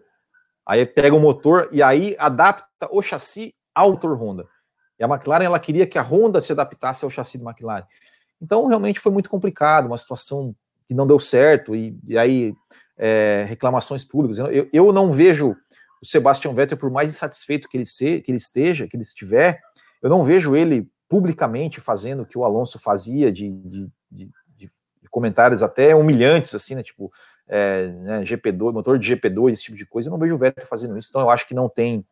Aí 0.65 0.85
pega 0.85 1.15
o 1.15 1.19
motor 1.19 1.69
e 1.71 1.81
aí 1.81 2.15
adapta 2.17 2.87
o 2.91 3.01
chassi 3.01 3.55
ao 3.73 3.91
motor 3.91 4.15
Honda. 4.19 4.47
E 4.99 5.03
a 5.03 5.07
McLaren 5.07 5.45
ela 5.45 5.59
queria 5.59 5.85
que 5.85 5.97
a 5.97 6.01
Honda 6.01 6.41
se 6.41 6.51
adaptasse 6.51 7.03
ao 7.03 7.11
chassi 7.11 7.37
da 7.37 7.49
McLaren. 7.49 7.85
Então 8.41 8.67
realmente 8.67 8.99
foi 8.99 9.11
muito 9.11 9.29
complicado, 9.29 9.87
uma 9.87 9.97
situação 9.97 10.55
que 10.87 10.93
não 10.93 11.07
deu 11.07 11.19
certo, 11.19 11.75
e, 11.75 11.97
e 12.07 12.17
aí 12.17 12.53
é, 12.97 13.45
reclamações 13.47 14.03
públicas. 14.03 14.39
Eu, 14.39 14.69
eu 14.71 14.93
não 14.93 15.11
vejo 15.11 15.55
o 16.01 16.05
Sebastian 16.05 16.53
Vettel, 16.53 16.77
por 16.77 16.89
mais 16.89 17.09
insatisfeito 17.09 17.67
que 17.67 17.77
ele, 17.77 17.85
se, 17.85 18.21
que 18.21 18.31
ele 18.31 18.37
esteja, 18.37 18.87
que 18.87 18.95
ele 18.95 19.03
estiver, 19.03 19.61
eu 20.01 20.09
não 20.09 20.23
vejo 20.23 20.55
ele 20.55 20.87
publicamente 21.07 21.79
fazendo 21.79 22.23
o 22.23 22.25
que 22.25 22.37
o 22.37 22.43
Alonso 22.43 22.79
fazia 22.79 23.31
de, 23.31 23.49
de, 23.49 23.89
de, 24.11 24.29
de 24.55 24.69
comentários 25.09 25.63
até 25.63 25.95
humilhantes, 25.95 26.53
assim, 26.53 26.75
né? 26.75 26.83
Tipo, 26.83 27.11
é, 27.47 27.87
né, 27.87 28.21
GP2, 28.23 28.73
motor 28.73 28.99
de 28.99 29.15
GP2, 29.15 29.53
esse 29.53 29.63
tipo 29.63 29.77
de 29.77 29.85
coisa. 29.85 30.09
Eu 30.09 30.11
não 30.11 30.19
vejo 30.19 30.35
o 30.35 30.37
Vettel 30.37 30.67
fazendo 30.67 30.97
isso, 30.97 31.09
então 31.09 31.21
eu 31.21 31.29
acho 31.29 31.47
que 31.47 31.53
não 31.53 31.69
tem, 31.69 32.05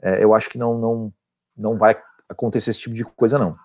é, 0.00 0.22
eu 0.22 0.34
acho 0.34 0.48
que 0.48 0.58
não, 0.58 0.78
não, 0.78 1.12
não 1.56 1.76
vai 1.76 2.00
acontecer 2.28 2.70
esse 2.70 2.80
tipo 2.80 2.94
de 2.94 3.04
coisa, 3.04 3.38
não. 3.38 3.56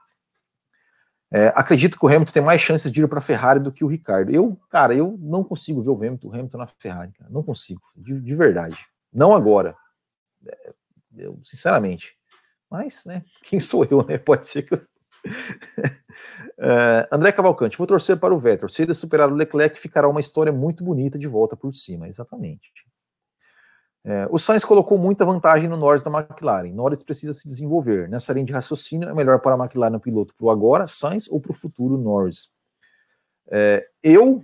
É, 1.34 1.52
acredito 1.56 1.98
que 1.98 2.06
o 2.06 2.08
Hamilton 2.08 2.32
tem 2.32 2.44
mais 2.44 2.62
chances 2.62 2.92
de 2.92 3.02
ir 3.02 3.08
para 3.08 3.18
a 3.18 3.22
Ferrari 3.22 3.60
do 3.60 3.72
que 3.72 3.84
o 3.84 3.88
Ricardo. 3.88 4.30
Eu, 4.32 4.56
cara, 4.70 4.94
eu 4.94 5.18
não 5.20 5.44
consigo 5.44 5.82
ver 5.82 5.90
o 5.90 5.96
Hamilton, 5.96 6.28
o 6.28 6.32
Hamilton 6.32 6.58
na 6.60 6.68
Ferrari, 6.68 7.12
cara. 7.14 7.28
Não 7.32 7.42
consigo, 7.42 7.82
de, 7.96 8.22
de 8.22 8.36
verdade. 8.36 8.78
Não 9.12 9.34
agora. 9.34 9.76
É, 10.46 10.74
eu, 11.18 11.40
sinceramente. 11.42 12.16
Mas, 12.70 13.04
né, 13.06 13.24
quem 13.50 13.60
sou 13.60 13.84
eu, 13.84 14.06
né? 14.06 14.20
Pode 14.20 14.48
ser 14.48 14.62
que 14.62 14.76
eu... 14.76 14.82
é, 16.60 17.08
André 17.12 17.32
Cavalcante, 17.32 17.80
vou 17.80 17.88
torcer 17.88 18.18
para 18.18 18.32
o 18.32 18.38
Vettel. 18.38 18.70
Se 18.70 18.84
ele 18.84 18.94
superar 18.94 19.32
o 19.32 19.36
Leclerc, 19.36 19.80
ficará 19.80 20.08
uma 20.08 20.20
história 20.20 20.54
muito 20.54 20.84
bonita 20.84 21.18
de 21.18 21.26
volta 21.26 21.56
por 21.56 21.74
cima. 21.74 22.08
Exatamente. 22.08 22.72
É, 24.06 24.28
o 24.30 24.38
Sainz 24.38 24.66
colocou 24.66 24.98
muita 24.98 25.26
vantagem 25.26 25.70
no 25.70 25.78
Norris 25.78 26.04
da 26.04 26.12
McLaren. 26.12 26.74
Norris 26.74 27.02
precisa 27.02 27.34
se 27.34 27.48
desenvolver. 27.48 28.10
Nessa 28.10 28.34
linha 28.34 28.46
de 28.46 28.52
raciocínio, 28.52 29.08
é 29.08 29.14
melhor 29.14 29.40
para 29.40 29.56
a 29.56 29.58
McLaren 29.58 29.96
o 29.96 30.00
piloto 30.00 30.36
para 30.36 30.46
o 30.46 30.50
agora, 30.50 30.86
Sainz, 30.86 31.30
ou 31.30 31.40
para 31.40 31.52
o 31.52 31.56
futuro 31.56 31.98
Norris? 31.98 32.50
É, 33.50 33.88
eu, 34.02 34.44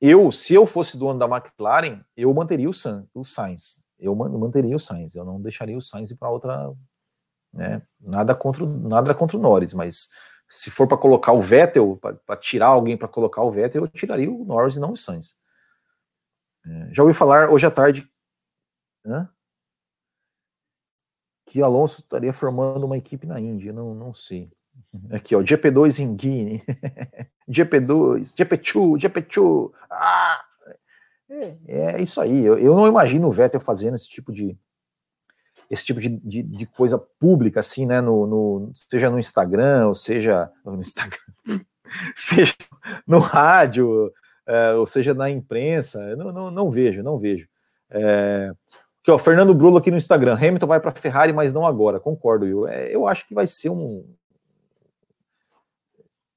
eu, 0.00 0.32
se 0.32 0.54
eu 0.54 0.66
fosse 0.66 0.96
dono 0.96 1.18
da 1.18 1.26
McLaren, 1.26 2.00
eu 2.16 2.32
manteria 2.34 2.68
o, 2.68 2.74
San, 2.74 3.06
o 3.14 3.24
Sainz. 3.24 3.80
Eu 3.98 4.14
manteria 4.14 4.74
o 4.74 4.80
Sainz. 4.80 5.14
Eu 5.14 5.24
não 5.24 5.40
deixaria 5.40 5.76
o 5.76 5.82
Sainz 5.82 6.10
ir 6.10 6.16
para 6.16 6.30
outra. 6.30 6.72
Né, 7.52 7.82
nada, 8.00 8.34
contra, 8.34 8.64
nada 8.64 9.14
contra 9.14 9.36
o 9.36 9.40
Norris, 9.40 9.74
mas 9.74 10.08
se 10.48 10.70
for 10.70 10.86
para 10.86 10.96
colocar 10.96 11.32
o 11.32 11.40
Vettel, 11.40 11.98
para 12.24 12.36
tirar 12.36 12.68
alguém 12.68 12.96
para 12.96 13.08
colocar 13.08 13.42
o 13.42 13.50
Vettel, 13.50 13.82
eu 13.82 13.88
tiraria 13.88 14.30
o 14.30 14.44
Norris 14.44 14.76
e 14.76 14.80
não 14.80 14.92
o 14.92 14.96
Sainz. 14.96 15.36
É, 16.64 16.88
já 16.92 17.02
ouvi 17.02 17.14
falar 17.14 17.50
hoje 17.50 17.66
à 17.66 17.70
tarde 17.70 18.08
né? 19.10 19.28
Que 21.46 21.60
Alonso 21.60 22.00
estaria 22.00 22.32
formando 22.32 22.84
uma 22.84 22.96
equipe 22.96 23.26
na 23.26 23.40
Índia, 23.40 23.72
não, 23.72 23.94
não 23.94 24.12
sei. 24.12 24.50
Aqui, 25.10 25.34
ó, 25.34 25.40
GP2 25.40 25.98
em 25.98 26.14
Guiné, 26.14 26.62
GP2, 27.48 28.34
GP2, 28.36 28.98
GP2. 28.98 29.72
Ah! 29.90 30.44
É, 31.28 31.56
é 31.68 32.02
isso 32.02 32.20
aí. 32.20 32.44
Eu, 32.44 32.58
eu, 32.58 32.74
não 32.74 32.88
imagino 32.88 33.28
o 33.28 33.32
Vettel 33.32 33.60
fazendo 33.60 33.94
esse 33.94 34.08
tipo 34.08 34.32
de 34.32 34.58
esse 35.70 35.84
tipo 35.84 36.00
de, 36.00 36.08
de, 36.08 36.42
de 36.42 36.66
coisa 36.66 36.98
pública, 36.98 37.60
assim, 37.60 37.86
né? 37.86 38.00
No, 38.00 38.26
no, 38.26 38.72
seja 38.74 39.08
no 39.08 39.20
Instagram, 39.20 39.86
ou 39.86 39.94
seja 39.94 40.50
no 40.64 40.80
Instagram, 40.80 41.20
seja 42.16 42.54
no 43.06 43.20
rádio, 43.20 44.12
é, 44.44 44.72
ou 44.72 44.84
seja 44.84 45.14
na 45.14 45.30
imprensa. 45.30 46.16
Não, 46.16 46.32
não, 46.32 46.50
não 46.50 46.70
vejo, 46.70 47.04
não 47.04 47.16
vejo. 47.16 47.46
É, 47.88 48.52
que, 49.10 49.12
ó, 49.12 49.18
Fernando 49.18 49.54
Brulo 49.54 49.76
aqui 49.76 49.90
no 49.90 49.96
Instagram. 49.96 50.34
Hamilton 50.34 50.66
vai 50.66 50.80
para 50.80 50.92
Ferrari, 50.92 51.32
mas 51.32 51.52
não 51.52 51.66
agora. 51.66 51.98
Concordo, 51.98 52.46
eu. 52.46 52.68
É, 52.68 52.94
eu 52.94 53.06
acho 53.06 53.26
que 53.26 53.34
vai 53.34 53.46
ser 53.46 53.70
um. 53.70 54.04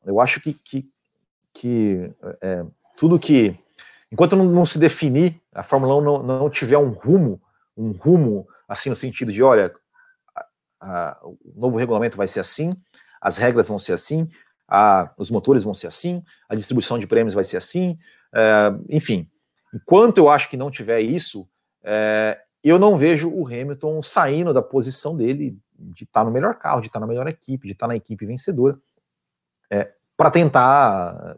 Eu 0.05 0.19
acho 0.19 0.41
que, 0.41 0.53
que, 0.53 0.89
que 1.53 2.11
é, 2.41 2.65
tudo 2.97 3.19
que. 3.19 3.57
Enquanto 4.11 4.35
não, 4.35 4.45
não, 4.45 4.65
se 4.65 4.79
definir, 4.79 5.39
a 5.53 5.63
Fórmula 5.63 5.95
1 5.97 6.01
não, 6.01 6.23
não 6.23 6.49
tiver 6.49 6.77
um 6.77 6.89
rumo, 6.89 7.41
um 7.75 7.91
rumo, 7.91 8.47
assim, 8.67 8.89
no 8.89 8.95
sentido 8.95 9.31
de, 9.31 9.41
olha, 9.41 9.73
a, 10.79 11.17
o 11.23 11.37
novo 11.55 11.77
regulamento 11.77 12.17
vai 12.17 12.27
ser 12.27 12.39
assim, 12.39 12.75
as 13.19 13.37
regras 13.37 13.67
vão 13.67 13.79
ser 13.79 13.93
assim, 13.93 14.27
a, 14.67 15.11
os 15.17 15.31
motores 15.31 15.63
vão 15.63 15.73
ser 15.73 15.87
assim, 15.87 16.23
a 16.47 16.53
distribuição 16.53 16.99
de 16.99 17.07
prêmios 17.07 17.33
vai 17.33 17.43
ser 17.43 17.57
assim, 17.57 17.97
é, 18.35 18.71
enfim. 18.87 19.27
Enquanto 19.73 20.19
eu 20.19 20.29
acho 20.29 20.47
que 20.47 20.57
não 20.57 20.69
tiver 20.69 21.01
isso, 21.01 21.49
é, 21.83 22.39
eu 22.63 22.79
não 22.79 22.95
vejo 22.95 23.29
o 23.29 23.45
Hamilton 23.45 24.01
saindo 24.01 24.53
da 24.53 24.61
posição 24.61 25.15
dele 25.15 25.57
de 25.77 26.03
estar 26.03 26.21
tá 26.21 26.23
no 26.23 26.31
melhor 26.31 26.55
carro, 26.55 26.81
de 26.81 26.87
estar 26.87 26.99
tá 26.99 27.05
na 27.05 27.07
melhor 27.07 27.27
equipe, 27.27 27.67
de 27.67 27.73
estar 27.73 27.85
tá 27.85 27.89
na 27.89 27.95
equipe 27.95 28.25
vencedora, 28.25 28.79
é, 29.69 29.91
para 30.15 30.31
tentar 30.31 31.37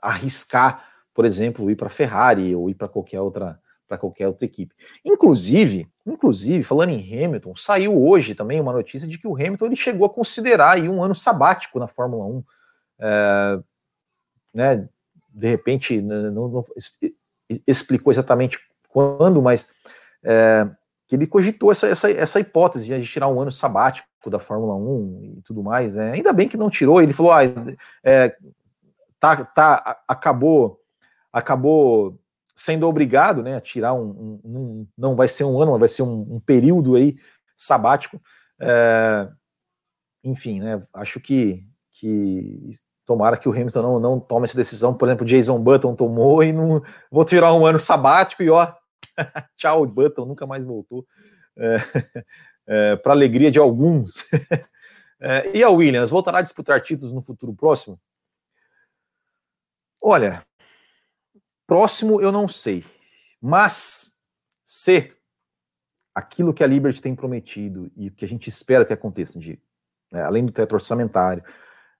arriscar, 0.00 0.84
por 1.14 1.24
exemplo, 1.24 1.70
ir 1.70 1.76
para 1.76 1.86
a 1.86 1.90
Ferrari 1.90 2.54
ou 2.54 2.68
ir 2.68 2.74
para 2.74 2.88
qualquer 2.88 3.20
outra 3.20 3.60
para 3.86 3.98
qualquer 3.98 4.26
outra 4.26 4.46
equipe. 4.46 4.74
Inclusive, 5.04 5.86
inclusive, 6.06 6.64
falando 6.64 6.90
em 6.90 7.24
Hamilton, 7.24 7.54
saiu 7.54 8.02
hoje 8.02 8.34
também 8.34 8.58
uma 8.58 8.72
notícia 8.72 9.06
de 9.06 9.18
que 9.18 9.28
o 9.28 9.34
Hamilton 9.34 9.66
ele 9.66 9.76
chegou 9.76 10.06
a 10.06 10.10
considerar 10.10 10.72
aí 10.72 10.88
um 10.88 11.04
ano 11.04 11.14
sabático 11.14 11.78
na 11.78 11.86
Fórmula 11.86 12.24
1. 12.24 12.44
É, 13.00 13.60
né, 14.54 14.88
de 15.28 15.46
repente, 15.46 16.00
não, 16.00 16.48
não 16.48 16.64
explicou 17.66 18.10
exatamente 18.10 18.58
quando, 18.88 19.42
mas 19.42 19.74
é, 20.24 20.68
que 21.06 21.16
ele 21.16 21.26
cogitou 21.26 21.70
essa, 21.70 21.86
essa, 21.86 22.10
essa 22.10 22.40
hipótese 22.40 22.86
de 22.86 23.06
tirar 23.06 23.28
um 23.28 23.40
ano 23.40 23.52
sabático 23.52 24.08
da 24.30 24.38
Fórmula 24.38 24.74
1 24.74 25.34
e 25.38 25.42
tudo 25.42 25.62
mais. 25.62 25.94
Né? 25.94 26.12
Ainda 26.12 26.32
bem 26.32 26.48
que 26.48 26.56
não 26.56 26.70
tirou, 26.70 27.02
ele 27.02 27.12
falou, 27.12 27.32
ah, 27.32 27.40
é, 28.04 28.34
tá, 29.20 29.44
tá, 29.44 30.02
acabou, 30.08 30.80
acabou 31.32 32.18
sendo 32.54 32.88
obrigado 32.88 33.42
né, 33.42 33.56
a 33.56 33.60
tirar 33.60 33.94
um, 33.94 34.08
um, 34.08 34.40
um 34.44 34.86
não 34.96 35.16
vai 35.16 35.28
ser 35.28 35.44
um 35.44 35.60
ano, 35.60 35.78
vai 35.78 35.88
ser 35.88 36.02
um, 36.02 36.36
um 36.36 36.40
período 36.40 36.94
aí 36.96 37.16
sabático. 37.56 38.20
É, 38.60 39.28
enfim, 40.24 40.60
né, 40.60 40.80
acho 40.94 41.20
que, 41.20 41.64
que 41.92 42.70
tomara 43.04 43.36
que 43.36 43.48
o 43.48 43.52
Hamilton 43.52 43.82
não, 43.82 44.00
não 44.00 44.20
tome 44.20 44.44
essa 44.44 44.56
decisão, 44.56 44.94
por 44.94 45.08
exemplo, 45.08 45.26
Jason 45.26 45.58
Button 45.58 45.94
tomou 45.94 46.42
e 46.42 46.52
não 46.52 46.82
vou 47.10 47.24
tirar 47.24 47.52
um 47.52 47.66
ano 47.66 47.80
sabático 47.80 48.42
e 48.42 48.50
ó, 48.50 48.72
Tchau, 49.56 49.86
Button 49.86 50.26
nunca 50.26 50.46
mais 50.46 50.64
voltou. 50.64 51.06
É, 51.56 51.76
é, 52.66 52.96
Para 52.96 53.12
alegria 53.12 53.50
de 53.50 53.58
alguns. 53.58 54.24
é, 55.20 55.56
e 55.56 55.62
a 55.62 55.70
Williams 55.70 56.10
voltará 56.10 56.38
a 56.38 56.42
disputar 56.42 56.80
títulos 56.80 57.12
no 57.12 57.22
futuro 57.22 57.54
próximo? 57.54 58.00
Olha, 60.02 60.42
próximo 61.66 62.20
eu 62.20 62.32
não 62.32 62.48
sei, 62.48 62.84
mas 63.40 64.12
se 64.64 65.14
aquilo 66.14 66.52
que 66.52 66.64
a 66.64 66.66
Liberty 66.66 67.00
tem 67.00 67.14
prometido 67.14 67.90
e 67.96 68.08
o 68.08 68.12
que 68.12 68.24
a 68.24 68.28
gente 68.28 68.48
espera 68.48 68.84
que 68.84 68.92
aconteça, 68.92 69.38
de, 69.38 69.60
né, 70.10 70.22
além 70.22 70.44
do 70.44 70.52
teto 70.52 70.74
orçamentário, 70.74 71.44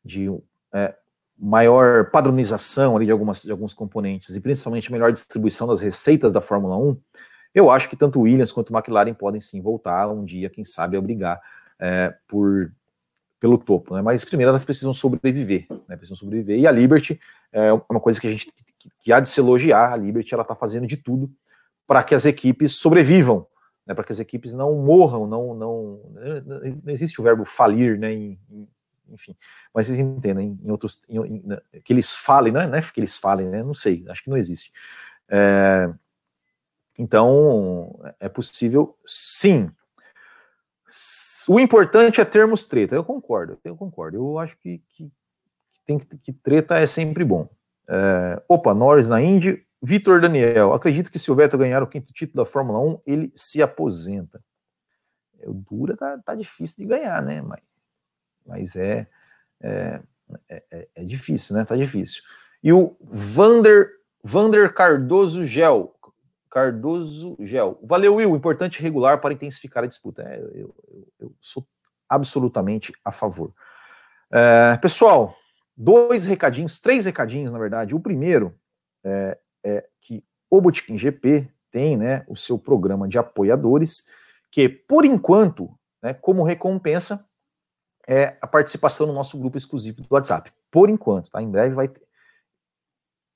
de 0.04 0.26
é, 0.74 0.96
maior 1.42 2.08
padronização 2.10 2.96
ali 2.96 3.06
de, 3.06 3.10
algumas, 3.10 3.42
de 3.42 3.50
alguns 3.50 3.74
componentes 3.74 4.36
e 4.36 4.40
principalmente 4.40 4.92
melhor 4.92 5.12
distribuição 5.12 5.66
das 5.66 5.80
receitas 5.80 6.32
da 6.32 6.40
Fórmula 6.40 6.76
1, 6.76 6.96
eu 7.52 7.68
acho 7.68 7.88
que 7.88 7.96
tanto 7.96 8.20
Williams 8.20 8.52
quanto 8.52 8.72
McLaren 8.72 9.12
podem 9.12 9.40
sim 9.40 9.60
voltar 9.60 10.08
um 10.08 10.24
dia, 10.24 10.48
quem 10.48 10.64
sabe, 10.64 10.96
a 10.96 11.00
brigar 11.00 11.40
é, 11.80 12.14
por, 12.28 12.72
pelo 13.40 13.58
topo. 13.58 13.94
Né? 13.94 14.02
Mas 14.02 14.24
primeiro 14.24 14.50
elas 14.50 14.64
precisam 14.64 14.94
sobreviver, 14.94 15.66
né? 15.88 15.96
precisam 15.96 16.16
sobreviver. 16.16 16.60
E 16.60 16.66
a 16.66 16.70
Liberty 16.70 17.18
é 17.52 17.72
uma 17.72 18.00
coisa 18.00 18.20
que 18.20 18.28
a 18.28 18.30
gente 18.30 18.46
que, 18.78 18.88
que 19.00 19.12
há 19.12 19.18
de 19.18 19.28
se 19.28 19.40
elogiar. 19.40 19.92
A 19.92 19.96
Liberty 19.96 20.32
ela 20.32 20.42
está 20.42 20.54
fazendo 20.54 20.86
de 20.86 20.96
tudo 20.96 21.28
para 21.88 22.04
que 22.04 22.14
as 22.14 22.24
equipes 22.24 22.76
sobrevivam, 22.76 23.46
né, 23.84 23.94
para 23.94 24.04
que 24.04 24.12
as 24.12 24.20
equipes 24.20 24.52
não 24.52 24.76
morram, 24.76 25.26
não, 25.26 25.54
não, 25.54 26.00
não 26.84 26.92
existe 26.92 27.20
o 27.20 27.24
verbo 27.24 27.44
falir, 27.44 27.98
né, 27.98 28.12
em, 28.12 28.38
enfim, 29.08 29.36
mas 29.74 29.86
vocês 29.86 29.98
entendem, 29.98 30.58
em 30.62 30.70
outros, 30.70 31.02
em, 31.08 31.18
em, 31.18 31.42
né, 31.44 31.58
que 31.84 31.92
eles 31.92 32.16
falem, 32.16 32.52
né, 32.52 32.66
não 32.66 32.74
é 32.76 32.82
que 32.82 33.00
eles 33.00 33.16
falem, 33.16 33.48
né, 33.48 33.62
não 33.62 33.74
sei, 33.74 34.04
acho 34.08 34.22
que 34.22 34.30
não 34.30 34.36
existe. 34.36 34.72
É, 35.28 35.92
então, 36.98 37.98
é 38.20 38.28
possível, 38.28 38.96
sim. 39.06 39.70
O 41.48 41.58
importante 41.58 42.20
é 42.20 42.24
termos 42.24 42.64
treta, 42.64 42.94
eu 42.94 43.04
concordo, 43.04 43.58
eu 43.64 43.76
concordo, 43.76 44.18
eu 44.18 44.38
acho 44.38 44.56
que, 44.58 44.82
que, 44.88 45.10
tem 45.86 45.98
que, 45.98 46.32
treta 46.32 46.78
é 46.78 46.86
sempre 46.86 47.24
bom. 47.24 47.48
É, 47.88 48.42
opa, 48.48 48.74
Norris 48.74 49.08
na 49.08 49.20
Indy, 49.22 49.66
Vitor 49.82 50.20
Daniel, 50.20 50.72
acredito 50.72 51.10
que 51.10 51.18
se 51.18 51.30
o 51.32 51.34
Vettel 51.34 51.58
ganhar 51.58 51.82
o 51.82 51.88
quinto 51.88 52.12
título 52.12 52.44
da 52.44 52.50
Fórmula 52.50 52.78
1, 52.78 53.00
ele 53.04 53.32
se 53.34 53.60
aposenta. 53.60 54.40
É, 55.40 55.48
o 55.48 55.52
Dura 55.52 55.96
tá, 55.96 56.18
tá 56.18 56.34
difícil 56.36 56.76
de 56.78 56.86
ganhar, 56.86 57.20
né? 57.20 57.42
Mas, 57.42 57.60
mas 58.46 58.76
é, 58.76 59.06
é, 59.60 60.00
é, 60.48 60.88
é, 60.94 61.04
difícil, 61.04 61.56
né? 61.56 61.64
Tá 61.64 61.76
difícil. 61.76 62.22
E 62.62 62.72
o 62.72 62.96
Vander, 63.00 63.90
Vander 64.22 64.72
Cardoso 64.72 65.44
Gel. 65.44 65.94
Cardoso 66.50 67.36
Gel. 67.40 67.78
Valeu, 67.82 68.16
Will. 68.16 68.36
Importante 68.36 68.82
regular 68.82 69.20
para 69.20 69.34
intensificar 69.34 69.84
a 69.84 69.86
disputa. 69.86 70.22
É, 70.22 70.38
eu, 70.38 70.74
eu, 70.88 71.08
eu, 71.20 71.34
sou 71.40 71.66
absolutamente 72.08 72.92
a 73.04 73.10
favor. 73.10 73.52
É, 74.30 74.76
pessoal, 74.76 75.34
dois 75.76 76.24
recadinhos, 76.24 76.78
três 76.78 77.06
recadinhos, 77.06 77.52
na 77.52 77.58
verdade. 77.58 77.94
O 77.94 78.00
primeiro 78.00 78.54
é, 79.04 79.38
é 79.64 79.86
que 80.00 80.24
o 80.50 80.60
Botequim 80.60 80.96
GP 80.96 81.48
tem 81.70 81.96
né, 81.96 82.24
o 82.28 82.36
seu 82.36 82.58
programa 82.58 83.08
de 83.08 83.18
apoiadores, 83.18 84.06
que 84.50 84.68
por 84.68 85.04
enquanto, 85.06 85.70
né, 86.02 86.12
como 86.12 86.42
recompensa, 86.42 87.26
é 88.08 88.36
a 88.40 88.46
participação 88.46 89.06
no 89.06 89.12
nosso 89.12 89.38
grupo 89.38 89.56
exclusivo 89.56 90.02
do 90.02 90.08
WhatsApp. 90.10 90.52
Por 90.70 90.90
enquanto, 90.90 91.30
tá? 91.30 91.40
Em 91.42 91.50
breve 91.50 91.74
vai 91.74 91.88
ter. 91.88 92.02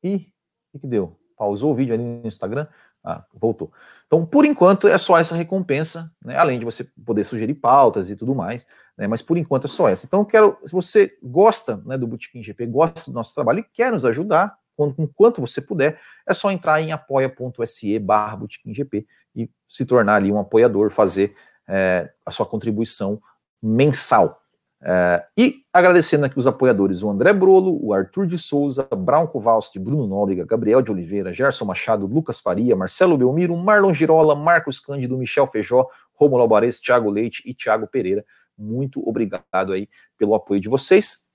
Ih, 0.03 0.33
o 0.73 0.79
que 0.79 0.87
deu? 0.87 1.19
Pausou 1.37 1.73
o 1.73 1.75
vídeo 1.75 1.95
ali 1.95 2.03
no 2.03 2.27
Instagram? 2.27 2.67
Ah, 3.05 3.25
voltou. 3.33 3.73
Então, 4.07 4.27
por 4.27 4.45
enquanto, 4.45 4.89
é 4.89 4.99
só 4.99 5.17
essa 5.17 5.35
recompensa, 5.35 6.13
né? 6.25 6.37
Além 6.37 6.59
de 6.59 6.65
você 6.65 6.85
poder 7.05 7.25
sugerir 7.25 7.55
pautas 7.55 8.11
e 8.11 8.17
tudo 8.17 8.35
mais, 8.35 8.67
né? 8.97 9.07
Mas 9.07 9.23
por 9.23 9.37
enquanto 9.37 9.67
é 9.67 9.69
só 9.69 9.89
essa. 9.89 10.07
Então, 10.07 10.25
quero, 10.25 10.59
se 10.65 10.73
você 10.73 11.17
gosta 11.23 11.77
né, 11.85 11.97
do 11.97 12.07
Botequim 12.07 12.43
GP, 12.43 12.67
gosta 12.67 13.11
do 13.11 13.15
nosso 13.15 13.35
trabalho 13.35 13.61
e 13.61 13.63
quer 13.63 13.93
nos 13.93 14.05
ajudar, 14.05 14.59
com 14.77 15.07
quanto 15.09 15.41
você 15.41 15.61
puder, 15.61 15.99
é 16.27 16.35
só 16.35 16.51
entrar 16.51 16.81
em 16.83 16.93
apoia.se 16.93 17.99
barra 17.99 18.39
GP 18.67 19.07
e 19.35 19.51
se 19.67 19.85
tornar 19.85 20.17
ali 20.17 20.31
um 20.31 20.39
apoiador, 20.39 20.91
fazer 20.91 21.35
é, 21.67 22.13
a 22.25 22.31
sua 22.31 22.45
contribuição 22.45 23.21
mensal. 23.63 24.43
É, 24.83 25.25
e 25.37 25.63
agradecendo 25.73 26.27
aqui 26.27 26.39
os 26.39 26.47
apoiadores, 26.47 27.03
o 27.03 27.11
André 27.11 27.33
Brolo, 27.33 27.79
o 27.83 27.95
Arthur 27.95 28.27
de 28.27 28.39
Souza, 28.39 28.87
Brown 28.97 29.27
Kowalski, 29.27 29.79
Bruno 29.79 30.07
Nóbrega, 30.07 30.45
Gabriel 30.45 30.83
de 30.83 30.91
Oliveira, 30.91 31.33
Gerson 31.33 31.65
Machado, 31.65 32.07
Lucas 32.07 32.41
Faria, 32.41 32.77
Marcelo 32.77 33.17
Belmiro, 33.17 33.57
Marlon 33.57 33.95
Girola, 33.95 34.35
Marcos 34.35 34.79
Cândido, 34.79 35.17
Michel 35.17 35.47
Feijó, 35.47 35.89
Romulo 36.15 36.43
Alvarez, 36.43 36.79
Thiago 36.79 37.11
Leite 37.11 37.43
e 37.47 37.55
Thiago 37.55 37.87
Pereira. 37.87 38.25
Muito 38.57 39.07
obrigado 39.07 39.73
aí 39.73 39.89
pelo 40.19 40.35
apoio 40.35 40.61
de 40.61 40.69
vocês. 40.69 41.27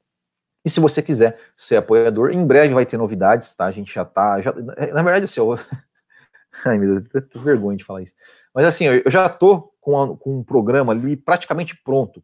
E 0.63 0.69
se 0.69 0.79
você 0.79 1.01
quiser 1.01 1.39
ser 1.57 1.77
apoiador, 1.77 2.31
em 2.31 2.45
breve 2.45 2.73
vai 2.73 2.85
ter 2.85 2.97
novidades, 2.97 3.55
tá? 3.55 3.65
A 3.65 3.71
gente 3.71 3.93
já 3.93 4.05
tá. 4.05 4.39
Já, 4.41 4.53
na 4.53 5.01
verdade, 5.03 5.25
assim, 5.25 5.39
eu. 5.39 5.57
Ai, 6.65 6.77
meu 6.77 6.95
Deus, 6.95 7.09
eu 7.13 7.27
tô 7.27 7.39
vergonha 7.39 7.77
de 7.77 7.83
falar 7.83 8.03
isso. 8.03 8.13
Mas 8.53 8.65
assim, 8.65 8.85
eu 8.85 9.09
já 9.09 9.27
tô 9.29 9.71
com, 9.79 9.99
a, 9.99 10.17
com 10.17 10.39
um 10.39 10.43
programa 10.43 10.91
ali 10.93 11.15
praticamente 11.15 11.75
pronto. 11.83 12.23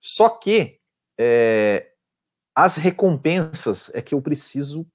Só 0.00 0.28
que 0.28 0.78
é, 1.18 1.90
as 2.54 2.76
recompensas 2.76 3.90
é 3.94 4.00
que 4.00 4.14
eu 4.14 4.22
preciso 4.22 4.86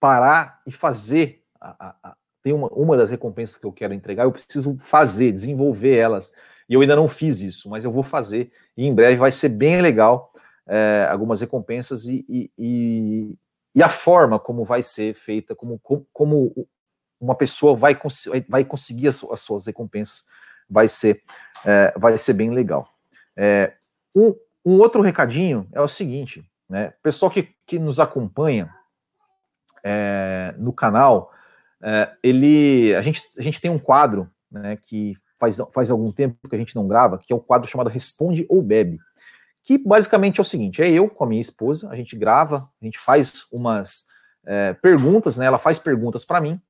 parar 0.00 0.60
e 0.66 0.72
fazer. 0.72 1.42
A, 1.60 1.88
a, 1.88 2.10
a, 2.10 2.16
tem 2.42 2.52
uma, 2.52 2.68
uma 2.68 2.96
das 2.96 3.10
recompensas 3.10 3.56
que 3.56 3.64
eu 3.64 3.72
quero 3.72 3.94
entregar, 3.94 4.24
eu 4.24 4.32
preciso 4.32 4.76
fazer, 4.78 5.32
desenvolver 5.32 5.96
elas. 5.96 6.32
E 6.68 6.74
eu 6.74 6.80
ainda 6.80 6.96
não 6.96 7.08
fiz 7.08 7.40
isso, 7.40 7.68
mas 7.68 7.84
eu 7.84 7.92
vou 7.92 8.02
fazer. 8.02 8.50
E 8.76 8.84
em 8.84 8.94
breve 8.94 9.16
vai 9.16 9.30
ser 9.30 9.48
bem 9.48 9.80
legal 9.80 10.32
é, 10.66 11.06
algumas 11.10 11.40
recompensas 11.40 12.06
e, 12.06 12.24
e, 12.28 12.50
e, 12.58 13.38
e, 13.74 13.82
a 13.82 13.88
forma 13.88 14.38
como 14.38 14.64
vai 14.64 14.82
ser 14.82 15.14
feita, 15.14 15.54
como, 15.54 15.80
como 16.12 16.68
uma 17.20 17.34
pessoa 17.34 17.76
vai, 17.76 17.98
vai 18.48 18.64
conseguir 18.64 19.08
as, 19.08 19.22
as, 19.24 19.40
suas 19.40 19.66
recompensas, 19.66 20.24
vai 20.68 20.88
ser, 20.88 21.22
é, 21.64 21.92
vai 21.96 22.16
ser 22.18 22.32
bem 22.32 22.50
legal. 22.50 22.88
É, 23.36 23.74
um, 24.14 24.34
um, 24.64 24.78
outro 24.78 25.02
recadinho 25.02 25.68
é 25.72 25.80
o 25.80 25.88
seguinte, 25.88 26.44
né, 26.68 26.92
pessoal 27.02 27.30
que, 27.30 27.48
que 27.66 27.78
nos 27.78 27.98
acompanha 28.00 28.72
é, 29.84 30.54
no 30.58 30.72
canal, 30.72 31.32
é, 31.82 32.12
ele, 32.22 32.94
a 32.94 33.02
gente, 33.02 33.22
a 33.38 33.42
gente 33.42 33.60
tem 33.60 33.70
um 33.70 33.78
quadro 33.78 34.30
né, 34.50 34.78
que 34.86 35.14
faz, 35.38 35.58
faz 35.72 35.90
algum 35.90 36.12
tempo 36.12 36.48
que 36.48 36.54
a 36.54 36.58
gente 36.58 36.76
não 36.76 36.86
grava, 36.86 37.18
que 37.18 37.32
é 37.32 37.36
o 37.36 37.40
quadro 37.40 37.68
chamado 37.68 37.90
Responde 37.90 38.46
ou 38.48 38.62
Bebe 38.62 39.00
que 39.62 39.78
basicamente 39.78 40.38
é 40.38 40.42
o 40.42 40.44
seguinte: 40.44 40.82
é 40.82 40.90
eu 40.90 41.08
com 41.08 41.24
a 41.24 41.26
minha 41.26 41.40
esposa, 41.40 41.88
a 41.90 41.96
gente 41.96 42.16
grava, 42.16 42.68
a 42.80 42.84
gente 42.84 42.98
faz 42.98 43.46
umas 43.52 44.06
é, 44.44 44.72
perguntas, 44.74 45.36
né? 45.36 45.46
Ela 45.46 45.58
faz 45.58 45.78
perguntas 45.78 46.24
para 46.24 46.40
mim 46.40 46.60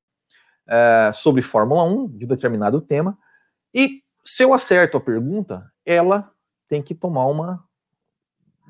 é, 0.67 1.11
sobre 1.13 1.43
Fórmula 1.43 1.83
1 1.85 2.09
de 2.19 2.27
determinado 2.27 2.81
tema, 2.81 3.19
e 3.75 4.03
se 4.25 4.45
eu 4.45 4.53
acerto 4.53 4.97
a 4.97 5.01
pergunta, 5.01 5.71
ela 5.85 6.31
tem 6.73 6.81
que 6.81 6.95
tomar 6.95 7.27
uma. 7.27 7.63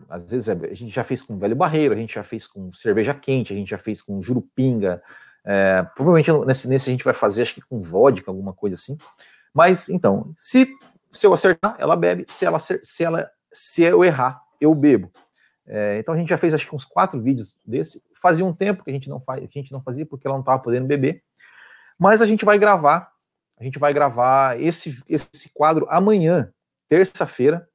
Às 0.09 0.29
vezes 0.29 0.49
é, 0.49 0.53
a 0.53 0.75
gente 0.75 0.93
já 0.93 1.05
fez 1.05 1.23
com 1.23 1.39
velho 1.39 1.55
barreiro, 1.55 1.95
a 1.95 1.97
gente 1.97 2.17
já 2.17 2.25
fez 2.25 2.49
com 2.49 2.73
cerveja 2.73 3.15
quente, 3.15 3.53
a 3.53 3.57
gente 3.57 3.71
já 3.71 3.79
fez 3.79 4.03
com 4.03 4.21
jurupinga. 4.21 5.01
É, 5.45 5.85
provavelmente 5.95 6.33
nesse, 6.45 6.69
nesse 6.69 6.91
a 6.91 6.93
gente 6.93 7.05
vai 7.05 7.15
fazer, 7.15 7.43
acho 7.43 7.55
que 7.55 7.61
com 7.61 7.81
vodka, 7.81 8.29
alguma 8.29 8.53
coisa 8.53 8.75
assim. 8.75 8.99
Mas 9.55 9.89
então, 9.89 10.33
se, 10.37 10.69
se 11.13 11.25
eu 11.25 11.33
acertar, 11.33 11.77
ela 11.79 11.95
bebe. 11.95 12.27
Se 12.29 12.45
ela, 12.45 12.59
se 12.59 13.05
ela 13.05 13.31
se 13.53 13.83
eu 13.85 14.05
errar, 14.05 14.43
eu 14.61 14.75
bebo. 14.75 15.09
É, 15.65 15.99
então 16.01 16.13
a 16.13 16.19
gente 16.19 16.31
já 16.31 16.39
fez 16.39 16.53
acho 16.53 16.69
que 16.69 16.75
uns 16.75 16.85
quatro 16.85 17.21
vídeos 17.21 17.55
desse. 17.65 18.03
Fazia 18.21 18.45
um 18.45 18.53
tempo 18.53 18.83
que 18.83 18.91
a 18.91 18.93
gente 18.93 19.09
não 19.09 19.21
faz, 19.21 19.49
que 19.49 19.57
a 19.61 19.63
gente 19.63 19.71
não 19.71 19.81
fazia 19.81 20.05
porque 20.05 20.27
ela 20.27 20.35
não 20.35 20.43
estava 20.43 20.61
podendo 20.61 20.89
beber. 20.89 21.23
Mas 21.97 22.21
a 22.21 22.27
gente 22.27 22.45
vai 22.45 22.59
gravar, 22.59 23.13
a 23.57 23.63
gente 23.63 23.79
vai 23.79 23.93
gravar 23.93 24.61
esse, 24.61 25.05
esse 25.09 25.53
quadro 25.55 25.87
amanhã, 25.89 26.53
terça-feira, 26.89 27.69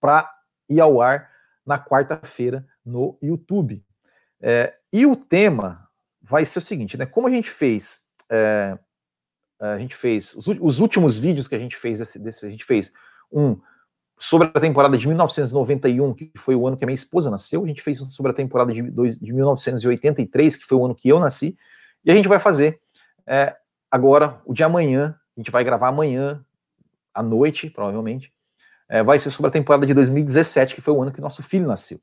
para 0.00 0.30
ir 0.68 0.80
ao 0.80 1.00
ar 1.00 1.30
na 1.66 1.78
quarta-feira 1.78 2.66
no 2.84 3.18
YouTube. 3.22 3.84
É, 4.40 4.74
e 4.92 5.04
o 5.06 5.16
tema 5.16 5.88
vai 6.20 6.44
ser 6.44 6.58
o 6.58 6.62
seguinte, 6.62 6.96
né? 6.96 7.06
Como 7.06 7.26
a 7.26 7.30
gente 7.30 7.50
fez, 7.50 8.00
é, 8.30 8.78
a 9.60 9.78
gente 9.78 9.94
fez 9.94 10.34
os, 10.34 10.46
os, 10.46 10.78
últimos 10.78 11.18
vídeos 11.18 11.48
que 11.48 11.54
a 11.54 11.58
gente 11.58 11.76
fez 11.76 11.98
desse, 11.98 12.18
desse 12.18 12.46
a 12.46 12.48
gente 12.48 12.64
fez 12.64 12.92
um 13.30 13.58
sobre 14.18 14.50
a 14.52 14.60
temporada 14.60 14.98
de 14.98 15.06
1991, 15.06 16.14
que 16.14 16.32
foi 16.36 16.54
o 16.56 16.66
ano 16.66 16.76
que 16.76 16.84
a 16.84 16.86
minha 16.86 16.94
esposa 16.94 17.30
nasceu, 17.30 17.62
a 17.62 17.66
gente 17.68 17.82
fez 17.82 17.98
sobre 17.98 18.32
a 18.32 18.34
temporada 18.34 18.72
de, 18.72 18.82
de 18.82 19.32
1983, 19.32 20.56
que 20.56 20.64
foi 20.64 20.76
o 20.76 20.84
ano 20.84 20.94
que 20.94 21.08
eu 21.08 21.20
nasci, 21.20 21.56
e 22.04 22.10
a 22.10 22.14
gente 22.14 22.28
vai 22.28 22.40
fazer 22.40 22.80
é, 23.26 23.54
agora, 23.90 24.40
o 24.44 24.52
de 24.52 24.64
amanhã, 24.64 25.14
a 25.36 25.40
gente 25.40 25.50
vai 25.50 25.62
gravar 25.62 25.88
amanhã, 25.88 26.44
à 27.14 27.22
noite, 27.22 27.70
provavelmente, 27.70 28.32
é, 28.88 29.02
vai 29.02 29.18
ser 29.18 29.30
sobre 29.30 29.48
a 29.48 29.52
temporada 29.52 29.86
de 29.86 29.94
2017, 29.94 30.74
que 30.74 30.80
foi 30.80 30.94
o 30.94 31.02
ano 31.02 31.12
que 31.12 31.20
nosso 31.20 31.42
filho 31.42 31.66
nasceu. 31.66 32.00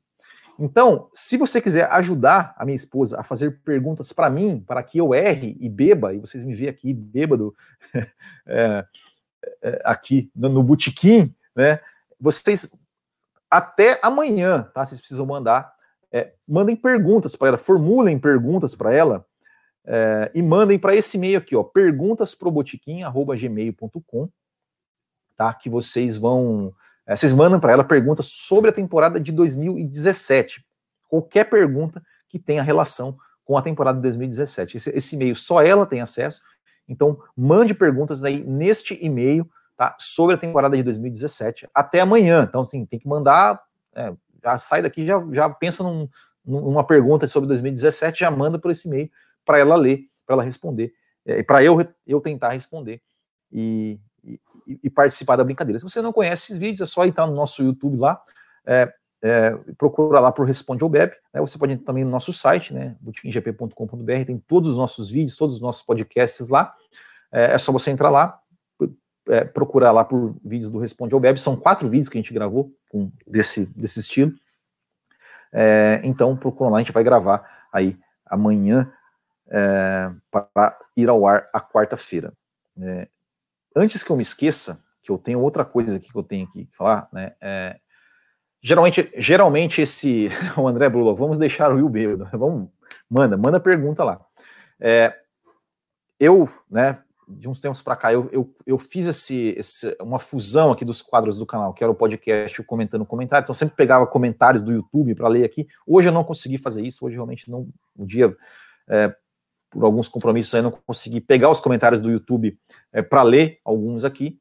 Então, 0.58 1.10
se 1.12 1.36
você 1.36 1.60
quiser 1.60 1.86
ajudar 1.92 2.54
a 2.56 2.64
minha 2.64 2.76
esposa 2.76 3.20
a 3.20 3.22
fazer 3.22 3.60
perguntas 3.62 4.10
para 4.12 4.30
mim, 4.30 4.64
para 4.66 4.82
que 4.82 4.98
eu 4.98 5.14
erre 5.14 5.56
e 5.60 5.68
beba, 5.68 6.14
e 6.14 6.18
vocês 6.18 6.42
me 6.42 6.54
veem 6.54 6.70
aqui 6.70 6.94
bêbado, 6.94 7.54
é, 8.46 8.84
é, 9.62 9.82
aqui 9.84 10.30
no, 10.34 10.48
no 10.48 10.62
botequim, 10.62 11.34
né? 11.54 11.78
vocês 12.18 12.74
até 13.50 14.00
amanhã, 14.02 14.62
tá? 14.74 14.84
Vocês 14.84 15.00
precisam 15.00 15.24
mandar, 15.26 15.72
é, 16.10 16.32
mandem 16.48 16.74
perguntas 16.74 17.36
para 17.36 17.48
ela, 17.48 17.58
formulem 17.58 18.18
perguntas 18.18 18.74
para 18.74 18.94
ela 18.94 19.26
é, 19.84 20.30
e 20.34 20.42
mandem 20.42 20.78
para 20.78 20.96
esse 20.96 21.16
e-mail 21.16 21.38
aqui, 21.38 21.54
ó, 21.54 21.62
perguntasprobotiquim@gmail.com, 21.62 24.28
tá? 25.36 25.52
Que 25.52 25.68
vocês 25.68 26.16
vão, 26.16 26.72
é, 27.06 27.14
vocês 27.14 27.32
mandam 27.32 27.60
para 27.60 27.72
ela 27.72 27.84
perguntas 27.84 28.26
sobre 28.26 28.70
a 28.70 28.72
temporada 28.72 29.20
de 29.20 29.32
2017, 29.32 30.64
qualquer 31.08 31.44
pergunta 31.44 32.02
que 32.28 32.38
tenha 32.38 32.62
relação 32.62 33.16
com 33.44 33.56
a 33.56 33.62
temporada 33.62 33.96
de 33.96 34.02
2017. 34.02 34.76
Esse, 34.76 34.90
esse 34.90 35.16
e-mail 35.16 35.36
só 35.36 35.62
ela 35.62 35.86
tem 35.86 36.00
acesso, 36.00 36.42
então 36.88 37.18
mande 37.36 37.74
perguntas 37.74 38.24
aí 38.24 38.42
neste 38.42 38.98
e-mail 39.04 39.48
tá? 39.76 39.96
sobre 39.98 40.34
a 40.34 40.38
temporada 40.38 40.76
de 40.76 40.82
2017 40.82 41.68
até 41.74 42.00
amanhã. 42.00 42.46
Então, 42.48 42.62
assim, 42.62 42.84
tem 42.84 42.98
que 42.98 43.08
mandar, 43.08 43.62
é, 43.94 44.12
já 44.42 44.58
sai 44.58 44.82
daqui, 44.82 45.06
já, 45.06 45.24
já 45.32 45.48
pensa 45.48 45.82
num, 45.82 46.08
numa 46.44 46.84
pergunta 46.84 47.28
sobre 47.28 47.48
2017, 47.48 48.20
já 48.20 48.30
manda 48.30 48.58
por 48.58 48.70
esse 48.70 48.88
e-mail 48.88 49.10
para 49.44 49.58
ela 49.58 49.76
ler, 49.76 50.08
para 50.26 50.34
ela 50.34 50.42
responder 50.42 50.92
é, 51.26 51.42
para 51.42 51.62
eu, 51.62 51.76
eu 52.06 52.20
tentar 52.20 52.50
responder 52.50 53.02
e, 53.52 53.98
e, 54.66 54.78
e, 54.84 54.90
participar 54.90 55.36
da 55.36 55.44
brincadeira. 55.44 55.78
Se 55.78 55.84
você 55.84 56.02
não 56.02 56.12
conhece 56.12 56.44
esses 56.44 56.58
vídeos, 56.58 56.80
é 56.80 56.92
só 56.92 57.04
entrar 57.04 57.26
no 57.26 57.34
nosso 57.34 57.62
YouTube 57.62 57.96
lá, 57.96 58.20
é, 58.66 58.92
é, 59.22 59.50
procura 59.78 60.20
lá 60.20 60.30
por 60.30 60.46
Responde 60.46 60.82
ao 60.82 60.88
Beb. 60.88 61.12
Né? 61.32 61.40
Você 61.40 61.58
pode 61.58 61.72
entrar 61.72 61.86
também 61.86 62.04
no 62.04 62.10
nosso 62.10 62.32
site, 62.32 62.74
né, 62.74 62.96
botiquimgp.com.br, 63.00 64.24
tem 64.26 64.38
todos 64.38 64.70
os 64.70 64.76
nossos 64.76 65.10
vídeos, 65.10 65.36
todos 65.36 65.56
os 65.56 65.60
nossos 65.60 65.82
podcasts 65.82 66.48
lá. 66.48 66.74
É, 67.32 67.54
é 67.54 67.58
só 67.58 67.72
você 67.72 67.90
entrar 67.90 68.10
lá, 68.10 68.38
é, 69.28 69.44
procurar 69.44 69.92
lá 69.92 70.04
por 70.04 70.36
vídeos 70.44 70.70
do 70.70 70.78
Responde 70.78 71.14
ao 71.14 71.20
Web. 71.20 71.40
São 71.40 71.56
quatro 71.56 71.88
vídeos 71.88 72.08
que 72.08 72.18
a 72.18 72.20
gente 72.20 72.32
gravou 72.32 72.72
com, 72.90 73.10
desse, 73.26 73.66
desse 73.66 74.00
estilo. 74.00 74.32
É, 75.52 76.00
então, 76.04 76.36
procura 76.36 76.70
lá, 76.70 76.76
a 76.76 76.80
gente 76.80 76.92
vai 76.92 77.02
gravar 77.02 77.66
aí 77.72 77.98
amanhã 78.24 78.92
é, 79.48 80.10
para 80.30 80.78
ir 80.96 81.08
ao 81.08 81.26
ar 81.26 81.48
a 81.52 81.60
quarta-feira. 81.60 82.32
É, 82.80 83.08
antes 83.76 84.02
que 84.02 84.10
eu 84.10 84.16
me 84.16 84.22
esqueça, 84.22 84.82
que 85.02 85.12
eu 85.12 85.18
tenho 85.18 85.40
outra 85.40 85.64
coisa 85.64 85.98
aqui 85.98 86.10
que 86.10 86.18
eu 86.18 86.22
tenho 86.22 86.48
que 86.48 86.66
falar, 86.72 87.08
né? 87.12 87.34
É, 87.40 87.78
geralmente, 88.62 89.10
geralmente 89.18 89.82
esse 89.82 90.30
o 90.56 90.66
André 90.66 90.88
Brula, 90.88 91.14
vamos 91.14 91.38
deixar 91.38 91.70
o 91.70 91.76
Will 91.76 91.88
bêbado, 91.88 92.28
vamos, 92.36 92.70
manda, 93.08 93.36
manda 93.36 93.60
pergunta 93.60 94.02
lá. 94.02 94.20
É, 94.80 95.14
eu, 96.18 96.48
né, 96.70 97.02
de 97.28 97.48
uns 97.48 97.60
tempos 97.60 97.82
para 97.82 97.96
cá, 97.96 98.12
eu, 98.12 98.28
eu, 98.32 98.54
eu 98.66 98.78
fiz 98.78 99.06
esse, 99.06 99.54
esse, 99.58 99.96
uma 100.00 100.18
fusão 100.18 100.72
aqui 100.72 100.84
dos 100.84 101.02
quadros 101.02 101.38
do 101.38 101.46
canal, 101.46 101.74
que 101.74 101.82
era 101.82 101.90
o 101.90 101.94
podcast 101.94 102.62
comentando 102.62 103.04
comentários. 103.04 103.46
Então, 103.46 103.54
sempre 103.54 103.76
pegava 103.76 104.06
comentários 104.06 104.62
do 104.62 104.72
YouTube 104.72 105.14
para 105.14 105.28
ler 105.28 105.44
aqui. 105.44 105.66
Hoje 105.86 106.08
eu 106.08 106.12
não 106.12 106.22
consegui 106.22 106.56
fazer 106.56 106.82
isso, 106.82 107.04
hoje 107.04 107.16
realmente 107.16 107.50
não. 107.50 107.68
Um 107.96 108.06
dia, 108.06 108.34
é, 108.88 109.14
por 109.76 109.84
alguns 109.84 110.08
compromissos, 110.08 110.54
eu 110.54 110.62
não 110.62 110.70
consegui 110.70 111.20
pegar 111.20 111.50
os 111.50 111.60
comentários 111.60 112.00
do 112.00 112.10
YouTube 112.10 112.58
é, 112.90 113.02
para 113.02 113.22
ler 113.22 113.60
alguns 113.62 114.04
aqui. 114.04 114.40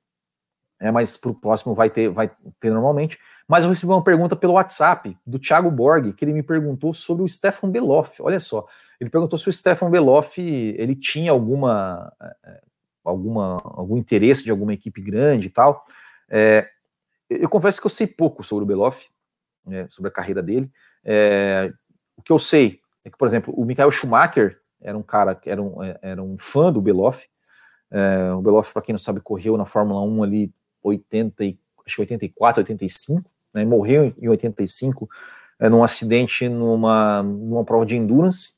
É, 0.79 0.91
mas 0.91 1.17
para 1.17 1.31
o 1.31 1.35
próximo 1.35 1.75
vai 1.75 1.89
ter, 1.89 2.09
vai 2.09 2.31
ter 2.59 2.69
normalmente. 2.69 3.17
Mas 3.45 3.63
eu 3.63 3.69
recebi 3.69 3.91
uma 3.91 4.03
pergunta 4.03 4.35
pelo 4.35 4.53
WhatsApp 4.53 5.17
do 5.25 5.37
Thiago 5.37 5.69
Borg, 5.69 6.13
que 6.13 6.23
ele 6.23 6.33
me 6.33 6.41
perguntou 6.41 6.93
sobre 6.93 7.23
o 7.23 7.27
Stefan 7.27 7.69
Beloff. 7.69 8.21
Olha 8.21 8.39
só, 8.39 8.65
ele 8.99 9.09
perguntou 9.09 9.37
se 9.37 9.49
o 9.49 9.53
Stefan 9.53 9.89
Beloff 9.91 10.41
ele 10.41 10.95
tinha 10.95 11.31
alguma 11.31 12.13
é, 12.21 12.61
alguma, 13.03 13.61
algum 13.63 13.97
interesse 13.97 14.43
de 14.43 14.51
alguma 14.51 14.73
equipe 14.73 15.01
grande 15.01 15.47
e 15.47 15.49
tal. 15.49 15.85
É, 16.29 16.69
eu 17.29 17.49
confesso 17.49 17.81
que 17.81 17.87
eu 17.87 17.91
sei 17.91 18.07
pouco 18.07 18.41
sobre 18.41 18.63
o 18.63 18.67
Beloff, 18.67 19.09
né, 19.67 19.85
sobre 19.89 20.09
a 20.09 20.13
carreira 20.13 20.41
dele. 20.41 20.71
É, 21.03 21.71
o 22.15 22.21
que 22.21 22.31
eu 22.31 22.39
sei 22.39 22.79
é 23.03 23.09
que, 23.09 23.17
por 23.17 23.27
exemplo, 23.27 23.53
o 23.55 23.65
Michael 23.65 23.91
Schumacher 23.91 24.59
era 24.85 24.97
um 24.97 25.01
cara 25.01 25.33
que 25.33 25.49
era 25.49 25.61
um, 25.61 25.83
é, 25.83 25.97
era 26.01 26.21
um 26.21 26.37
fã 26.37 26.71
do 26.71 26.79
Beloff. 26.79 27.27
É, 27.91 28.31
o 28.33 28.41
Beloff, 28.41 28.71
para 28.71 28.83
quem 28.83 28.93
não 28.93 28.99
sabe, 28.99 29.19
correu 29.19 29.57
na 29.57 29.65
Fórmula 29.65 30.01
1 30.01 30.23
ali 30.23 30.53
80, 30.83 31.43
acho 31.85 31.95
que 31.95 32.01
84, 32.01 32.61
85, 32.61 33.29
né, 33.53 33.65
morreu 33.65 34.13
em 34.17 34.29
85 34.29 35.09
é, 35.59 35.69
num 35.69 35.83
acidente 35.83 36.47
numa, 36.47 37.23
numa 37.23 37.65
prova 37.65 37.85
de 37.85 37.95
endurance. 37.95 38.53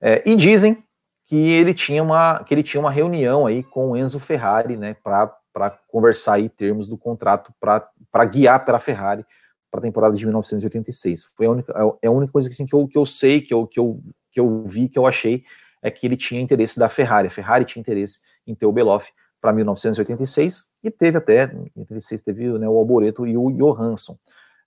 É, 0.00 0.22
e 0.26 0.36
dizem 0.36 0.84
que 1.24 1.36
ele 1.36 1.72
tinha 1.72 2.02
uma 2.02 2.44
que 2.44 2.52
ele 2.52 2.62
tinha 2.62 2.80
uma 2.80 2.90
reunião 2.90 3.46
aí 3.46 3.62
com 3.62 3.92
o 3.92 3.96
Enzo 3.96 4.20
Ferrari, 4.20 4.76
né, 4.76 4.94
para 5.02 5.70
conversar 5.88 6.34
aí 6.34 6.50
termos 6.50 6.88
do 6.88 6.98
contrato 6.98 7.54
para 7.58 8.24
guiar 8.26 8.62
para 8.66 8.76
a 8.76 8.80
Ferrari 8.80 9.24
para 9.70 9.80
a 9.80 9.82
temporada 9.82 10.14
de 10.14 10.24
1986. 10.26 11.32
Foi 11.34 11.46
a 11.46 11.50
única 11.50 11.72
é 12.02 12.06
a 12.06 12.10
única 12.10 12.32
coisa 12.32 12.48
que, 12.48 12.52
assim, 12.52 12.66
que, 12.66 12.74
eu, 12.74 12.86
que 12.86 12.98
eu 12.98 13.06
sei 13.06 13.40
que 13.40 13.54
eu, 13.54 13.66
que 13.66 13.80
eu 13.80 13.98
que 14.34 14.40
eu 14.40 14.66
vi 14.66 14.88
que 14.88 14.98
eu 14.98 15.06
achei 15.06 15.44
é 15.80 15.90
que 15.90 16.04
ele 16.06 16.16
tinha 16.16 16.40
interesse 16.40 16.78
da 16.78 16.88
Ferrari. 16.88 17.28
A 17.28 17.30
Ferrari 17.30 17.64
tinha 17.64 17.80
interesse 17.80 18.18
em 18.46 18.54
ter 18.54 18.66
o 18.66 18.72
Beloff 18.72 19.12
para 19.40 19.52
1986 19.52 20.72
e 20.82 20.90
teve 20.90 21.18
até 21.18 21.44
em 21.44 21.70
86 21.76 22.22
teve 22.22 22.58
né, 22.58 22.68
o 22.68 22.76
Alboreto 22.76 23.26
e 23.26 23.36
o 23.36 23.50
Johansson. 23.50 24.16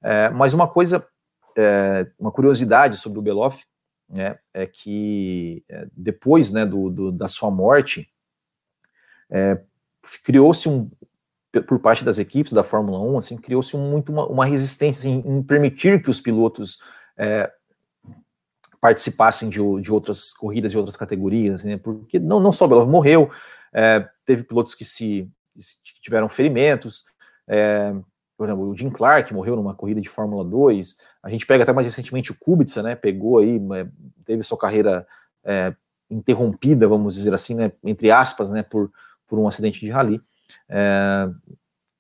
É, 0.02 0.30
mas 0.30 0.54
uma 0.54 0.68
coisa, 0.68 1.06
é, 1.58 2.08
uma 2.18 2.32
curiosidade 2.32 2.98
sobre 2.98 3.20
o 3.20 3.22
Beloff 3.22 3.66
né, 4.08 4.38
é 4.54 4.66
que 4.66 5.66
é, 5.68 5.88
depois 5.92 6.52
né, 6.52 6.66
do, 6.66 6.90
do, 6.90 7.12
da 7.12 7.28
sua 7.28 7.52
morte, 7.52 8.08
é, 9.30 9.60
criou-se 10.24 10.70
um, 10.70 10.90
por 11.68 11.80
parte 11.80 12.06
das 12.06 12.20
equipes 12.20 12.54
da 12.54 12.64
Fórmula 12.64 13.00
1, 13.00 13.18
assim, 13.18 13.38
criou-se 13.38 13.76
muito 13.76 14.12
uma, 14.12 14.28
uma 14.28 14.46
resistência 14.46 15.10
em, 15.10 15.20
em, 15.20 15.44
permitir 15.44 16.02
que 16.04 16.10
os 16.10 16.22
pilotos 16.22 16.80
é, 17.18 17.52
participassem 18.80 19.50
de, 19.50 19.60
de, 19.82 19.92
outras 19.92 20.34
corridas, 20.34 20.72
de 20.72 20.78
outras 20.78 20.96
categorias, 20.96 21.64
né, 21.64 21.78
porque 21.78 22.20
não, 22.20 22.40
não 22.40 22.52
só 22.52 22.68
Belov 22.68 22.90
morreu, 22.90 23.30
é, 23.74 24.08
teve 24.26 24.44
pilotos 24.44 24.76
que 24.76 24.86
se 24.86 25.30
que 25.84 26.02
tiveram 26.02 26.30
ferimentos, 26.30 27.04
é, 27.48 27.92
por 28.38 28.46
exemplo, 28.46 28.70
o 28.70 28.78
Jim 28.78 28.92
Clark 28.92 29.34
morreu 29.34 29.56
numa 29.56 29.74
corrida 29.74 30.00
de 30.00 30.08
Fórmula 30.08 30.46
2. 30.46 30.98
A 31.24 31.30
gente 31.30 31.46
pega 31.46 31.64
até 31.64 31.74
mais 31.74 31.88
recentemente 31.88 32.32
o 32.32 32.36
Kubica, 32.36 32.84
né? 32.84 32.96
Pegou 32.96 33.40
aí, 33.40 33.60
teve 34.24 34.44
sua 34.44 34.58
carreira 34.58 35.08
é, 35.44 35.74
interrompida, 36.10 36.88
vamos 36.88 37.16
dizer 37.16 37.34
assim, 37.34 37.56
né? 37.56 37.72
Entre 37.84 38.12
aspas, 38.12 38.52
né? 38.52 38.62
Por, 38.62 38.92
por 39.26 39.40
um 39.40 39.48
acidente 39.48 39.80
de 39.80 39.90
rally. 39.90 40.22
É, 40.70 41.28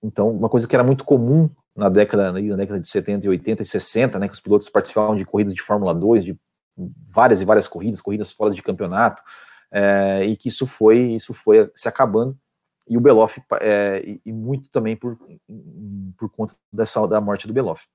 então, 0.03 0.29
uma 0.29 0.47
coisa 0.47 0.67
que 0.67 0.75
era 0.75 0.83
muito 0.83 1.03
comum 1.03 1.49
na 1.75 1.89
década, 1.89 2.31
na 2.31 2.55
década 2.55 2.79
de 2.79 2.87
70 2.87 3.25
e 3.25 3.29
80 3.29 3.63
e 3.63 3.65
60, 3.65 4.19
né? 4.19 4.27
Que 4.27 4.33
os 4.35 4.39
pilotos 4.39 4.69
participavam 4.69 5.15
de 5.15 5.25
corridas 5.25 5.55
de 5.55 5.61
Fórmula 5.61 5.93
2, 5.93 6.23
de 6.23 6.39
várias 6.77 7.41
e 7.41 7.45
várias 7.45 7.67
corridas, 7.67 8.01
corridas 8.01 8.31
fora 8.31 8.53
de 8.53 8.61
campeonato, 8.61 9.21
é, 9.71 10.25
e 10.25 10.37
que 10.37 10.49
isso 10.49 10.65
foi, 10.67 10.99
isso 10.99 11.33
foi 11.33 11.69
se 11.75 11.87
acabando 11.89 12.37
e 12.89 12.97
o 12.97 13.01
Beloff, 13.01 13.41
é, 13.59 14.01
e, 14.05 14.21
e, 14.25 14.31
muito 14.31 14.69
também 14.69 14.95
por, 14.95 15.17
por 16.17 16.29
conta 16.29 16.55
dessa, 16.71 17.05
da 17.05 17.19
morte 17.19 17.45
do 17.45 17.53
Beloff. 17.53 17.85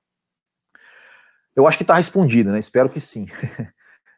Eu 1.55 1.67
acho 1.67 1.77
que 1.77 1.83
está 1.83 1.95
respondido, 1.95 2.51
né? 2.51 2.59
Espero 2.59 2.89
que 2.89 2.99
sim. 2.99 3.25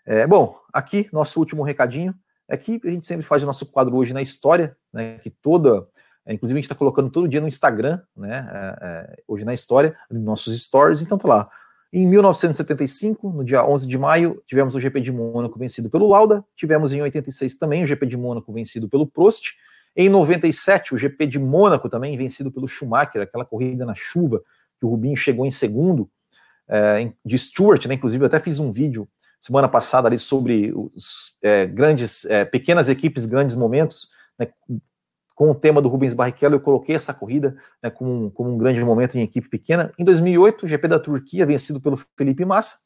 É, 0.08 0.28
bom, 0.28 0.62
aqui, 0.72 1.10
nosso 1.12 1.40
último 1.40 1.64
recadinho 1.64 2.14
é 2.48 2.56
que 2.56 2.80
a 2.86 2.92
gente 2.92 3.08
sempre 3.08 3.26
faz 3.26 3.42
o 3.42 3.48
nosso 3.48 3.66
quadro 3.66 3.96
hoje 3.96 4.14
na 4.14 4.22
história, 4.22 4.78
né? 4.94 5.18
Que 5.18 5.32
toda. 5.32 5.88
É, 6.24 6.32
inclusive, 6.32 6.60
a 6.60 6.62
gente 6.62 6.66
está 6.66 6.76
colocando 6.76 7.10
todo 7.10 7.28
dia 7.28 7.42
no 7.42 7.48
Instagram, 7.48 8.00
né? 8.16 8.48
É, 8.52 8.86
é, 8.86 9.24
hoje 9.28 9.44
na 9.44 9.52
história, 9.52 9.98
nossos 10.12 10.62
stories. 10.62 11.02
Então, 11.02 11.18
tá 11.18 11.28
lá. 11.28 11.50
Em 11.98 12.06
1975, 12.06 13.30
no 13.30 13.42
dia 13.42 13.66
11 13.66 13.88
de 13.88 13.98
maio, 13.98 14.44
tivemos 14.46 14.76
o 14.76 14.80
GP 14.82 15.00
de 15.00 15.14
Mônaco 15.14 15.58
vencido 15.58 15.90
pelo 15.90 16.10
Lauda. 16.10 16.44
Tivemos 16.54 16.92
em 16.92 17.02
86 17.02 17.56
também 17.56 17.86
o 17.86 17.88
GP 17.88 18.06
de 18.06 18.18
Mônaco 18.18 18.52
vencido 18.52 18.90
pelo 18.90 19.08
Prost. 19.08 19.54
Em 19.96 20.10
97, 20.10 20.94
o 20.94 20.98
GP 20.98 21.26
de 21.26 21.40
Mônaco 21.40 21.88
também, 21.88 22.18
vencido 22.18 22.52
pelo 22.52 22.68
Schumacher, 22.68 23.22
aquela 23.22 23.46
corrida 23.46 23.86
na 23.86 23.96
chuva, 23.96 24.44
que 24.78 24.86
o 24.86 24.90
Rubinho 24.90 25.16
chegou 25.16 25.46
em 25.46 25.52
segundo, 25.52 26.10
é, 26.68 27.14
de 27.24 27.40
Stewart, 27.40 27.86
né? 27.86 27.94
Inclusive, 27.94 28.22
eu 28.22 28.28
até 28.28 28.42
fiz 28.42 28.60
um 28.60 28.70
vídeo 28.70 29.08
semana 29.40 29.70
passada 29.70 30.10
ali 30.10 30.20
sobre 30.20 30.74
os 30.76 31.38
é, 31.42 31.66
grandes, 31.66 32.26
é, 32.26 32.44
pequenas 32.44 32.90
equipes, 32.90 33.26
grandes 33.26 33.56
momentos, 33.56 34.10
né, 34.38 34.50
com 35.36 35.52
o 35.52 35.56
tema 35.56 35.82
do 35.82 35.90
Rubens 35.90 36.14
Barrichello, 36.14 36.56
eu 36.56 36.62
coloquei 36.62 36.96
essa 36.96 37.14
corrida 37.14 37.58
né, 37.84 37.90
como, 37.90 38.26
um, 38.26 38.30
como 38.30 38.50
um 38.50 38.58
grande 38.58 38.82
momento 38.84 39.18
em 39.18 39.22
equipe 39.22 39.50
pequena. 39.50 39.92
Em 40.00 40.06
2008, 40.06 40.66
o 40.66 40.68
GP 40.68 40.88
da 40.88 40.98
Turquia, 40.98 41.46
vencido 41.46 41.82
pelo 41.82 41.98
Felipe 42.18 42.46
Massa, 42.46 42.78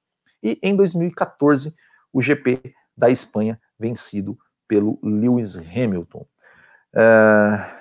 e 0.41 0.57
em 0.63 0.75
2014, 0.75 1.75
o 2.11 2.21
GP 2.21 2.73
da 2.97 3.09
Espanha, 3.09 3.61
vencido 3.79 4.37
pelo 4.67 4.97
Lewis 5.03 5.57
Hamilton. 5.57 6.25
Uh, 6.93 7.79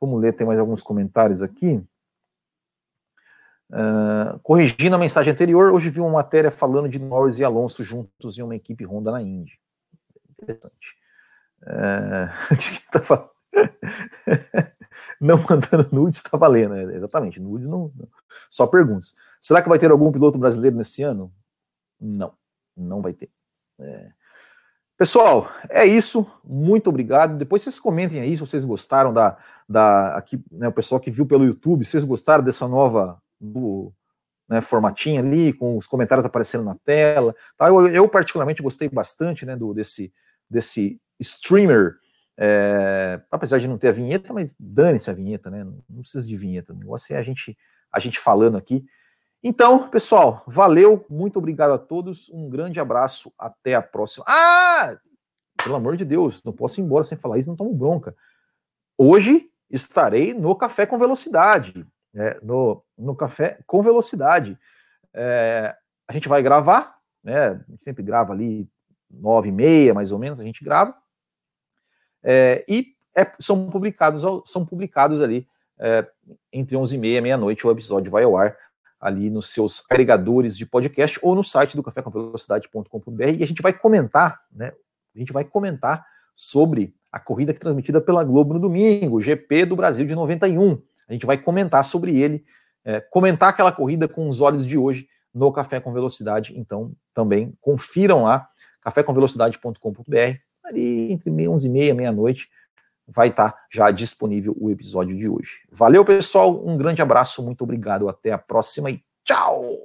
vamos 0.00 0.20
ler, 0.20 0.32
tem 0.32 0.46
mais 0.46 0.58
alguns 0.58 0.82
comentários 0.82 1.42
aqui. 1.42 1.82
Uh, 3.68 4.38
corrigindo 4.42 4.94
a 4.94 4.98
mensagem 4.98 5.32
anterior, 5.32 5.72
hoje 5.72 5.90
vi 5.90 6.00
uma 6.00 6.10
matéria 6.10 6.50
falando 6.50 6.88
de 6.88 6.98
Norris 6.98 7.38
e 7.38 7.44
Alonso 7.44 7.84
juntos 7.84 8.38
em 8.38 8.42
uma 8.42 8.56
equipe 8.56 8.86
Honda 8.86 9.12
na 9.12 9.20
Indy. 9.20 9.60
Interessante. 10.40 10.96
Uh, 11.66 12.28
tá 12.92 13.00
falando? 13.00 13.35
não 15.20 15.38
mandando 15.48 15.88
nudes 15.92 16.18
está 16.18 16.36
valendo, 16.36 16.74
né? 16.74 16.94
exatamente. 16.94 17.40
Nudes 17.40 17.66
não, 17.66 17.92
não, 17.94 18.08
Só 18.50 18.66
perguntas. 18.66 19.14
Será 19.40 19.62
que 19.62 19.68
vai 19.68 19.78
ter 19.78 19.90
algum 19.90 20.12
piloto 20.12 20.38
brasileiro 20.38 20.76
nesse 20.76 21.02
ano? 21.02 21.32
Não, 22.00 22.32
não 22.76 23.02
vai 23.02 23.12
ter. 23.12 23.30
É, 23.78 24.10
Pessoal, 24.96 25.50
é 25.68 25.84
isso. 25.84 26.26
Muito 26.42 26.88
obrigado. 26.88 27.36
Depois 27.36 27.62
vocês 27.62 27.78
comentem 27.78 28.20
aí 28.20 28.34
se 28.34 28.40
vocês 28.40 28.64
gostaram 28.64 29.12
da. 29.12 29.36
da 29.68 30.16
aqui, 30.16 30.42
né, 30.50 30.68
o 30.68 30.72
pessoal 30.72 30.98
que 30.98 31.10
viu 31.10 31.26
pelo 31.26 31.44
YouTube, 31.44 31.84
vocês 31.84 32.04
gostaram 32.04 32.42
dessa 32.42 32.66
nova 32.66 33.20
do, 33.38 33.92
né, 34.48 34.62
formatinha 34.62 35.20
ali, 35.20 35.52
com 35.52 35.76
os 35.76 35.86
comentários 35.86 36.24
aparecendo 36.24 36.64
na 36.64 36.74
tela. 36.76 37.34
Tá? 37.58 37.68
Eu, 37.68 37.86
eu 37.88 38.08
particularmente 38.08 38.62
gostei 38.62 38.88
bastante 38.88 39.44
né, 39.44 39.54
do, 39.54 39.74
desse, 39.74 40.10
desse 40.48 40.98
streamer. 41.20 41.96
É, 42.38 43.20
apesar 43.30 43.58
de 43.58 43.68
não 43.68 43.78
ter 43.78 43.88
a 43.88 43.92
vinheta, 43.92 44.32
mas 44.32 44.54
dane-se 44.58 45.10
a 45.10 45.14
vinheta, 45.14 45.50
né? 45.50 45.64
Não 45.64 46.00
precisa 46.00 46.26
de 46.26 46.36
vinheta. 46.36 46.72
O 46.72 46.76
negócio 46.76 47.14
é 47.14 47.18
a 47.18 47.22
gente, 47.22 47.56
a 47.90 47.98
gente 47.98 48.18
falando 48.18 48.56
aqui. 48.56 48.84
Então, 49.42 49.88
pessoal, 49.88 50.42
valeu, 50.46 51.06
muito 51.08 51.38
obrigado 51.38 51.72
a 51.72 51.78
todos, 51.78 52.28
um 52.30 52.48
grande 52.48 52.80
abraço, 52.80 53.32
até 53.38 53.74
a 53.74 53.82
próxima. 53.82 54.24
Ah! 54.26 54.96
pelo 55.66 55.76
amor 55.76 55.96
de 55.96 56.04
Deus, 56.04 56.42
não 56.44 56.52
posso 56.52 56.80
ir 56.80 56.84
embora 56.84 57.02
sem 57.02 57.18
falar 57.18 57.38
isso, 57.38 57.48
não 57.48 57.56
tomo 57.56 57.74
bronca. 57.74 58.14
Hoje 58.96 59.50
estarei 59.68 60.32
no 60.32 60.54
Café 60.54 60.86
com 60.86 60.96
Velocidade, 60.96 61.84
né, 62.14 62.38
no, 62.40 62.84
no 62.96 63.16
Café 63.16 63.58
com 63.66 63.82
Velocidade. 63.82 64.56
É, 65.12 65.74
a 66.06 66.12
gente 66.12 66.28
vai 66.28 66.40
gravar, 66.40 66.96
né, 67.22 67.60
sempre 67.80 68.04
grava 68.04 68.32
ali 68.32 68.68
nove 69.10 69.48
e 69.48 69.52
meia, 69.52 69.92
mais 69.92 70.12
ou 70.12 70.20
menos, 70.20 70.38
a 70.38 70.44
gente 70.44 70.62
grava, 70.62 70.94
é, 72.22 72.64
e 72.68 72.88
é, 73.16 73.30
são 73.38 73.70
publicados 73.70 74.22
são 74.50 74.64
publicados 74.64 75.20
ali 75.20 75.46
é, 75.78 76.06
entre 76.52 76.76
11 76.76 76.96
e 76.96 76.98
meia 76.98 77.22
meia-noite 77.22 77.66
o 77.66 77.70
episódio 77.70 78.10
vai 78.10 78.24
ao 78.24 78.36
ar 78.36 78.56
ali 79.00 79.30
nos 79.30 79.52
seus 79.52 79.84
agregadores 79.90 80.56
de 80.56 80.66
podcast 80.66 81.18
ou 81.22 81.34
no 81.34 81.44
site 81.44 81.76
do 81.76 81.82
cafécomvelocidade.com.br 81.82 83.22
e 83.38 83.42
a 83.42 83.46
gente 83.46 83.62
vai 83.62 83.72
comentar, 83.72 84.40
né? 84.50 84.72
A 85.14 85.18
gente 85.18 85.32
vai 85.32 85.44
comentar 85.44 86.04
sobre 86.34 86.94
a 87.10 87.18
corrida 87.18 87.52
que 87.52 87.58
é 87.58 87.60
transmitida 87.60 88.00
pela 88.00 88.24
Globo 88.24 88.54
no 88.54 88.60
domingo, 88.60 89.16
o 89.16 89.20
GP 89.20 89.66
do 89.66 89.76
Brasil 89.76 90.06
de 90.06 90.14
91. 90.14 90.82
A 91.08 91.12
gente 91.12 91.24
vai 91.24 91.38
comentar 91.38 91.84
sobre 91.84 92.18
ele, 92.18 92.44
é, 92.84 93.00
comentar 93.00 93.48
aquela 93.48 93.72
corrida 93.72 94.06
com 94.06 94.28
os 94.28 94.40
olhos 94.40 94.66
de 94.66 94.76
hoje 94.76 95.08
no 95.32 95.50
Café 95.52 95.80
com 95.80 95.92
Velocidade. 95.92 96.58
Então, 96.58 96.92
também 97.14 97.56
confiram 97.60 98.22
lá, 98.22 98.48
cafécomvelocidade.com.br, 98.82 100.38
ali 100.66 101.12
entre 101.12 101.48
11 101.48 101.66
e 101.66 101.70
meia, 101.70 101.94
meia-noite, 101.94 102.48
vai 103.06 103.28
estar 103.28 103.52
tá 103.52 103.66
já 103.72 103.90
disponível 103.90 104.54
o 104.58 104.70
episódio 104.70 105.16
de 105.16 105.28
hoje. 105.28 105.66
Valeu, 105.70 106.04
pessoal, 106.04 106.66
um 106.66 106.76
grande 106.76 107.00
abraço, 107.00 107.44
muito 107.44 107.62
obrigado, 107.62 108.08
até 108.08 108.32
a 108.32 108.38
próxima 108.38 108.90
e 108.90 109.02
tchau! 109.24 109.78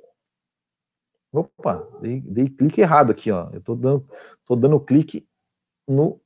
Opa, 1.31 1.87
dei, 2.01 2.19
dei 2.21 2.49
clique 2.49 2.81
errado 2.81 3.11
aqui, 3.11 3.31
ó. 3.31 3.49
Eu 3.53 3.61
tô 3.61 3.73
dando, 3.73 4.05
tô 4.45 4.55
dando 4.55 4.79
clique 4.79 5.25
no 5.87 6.19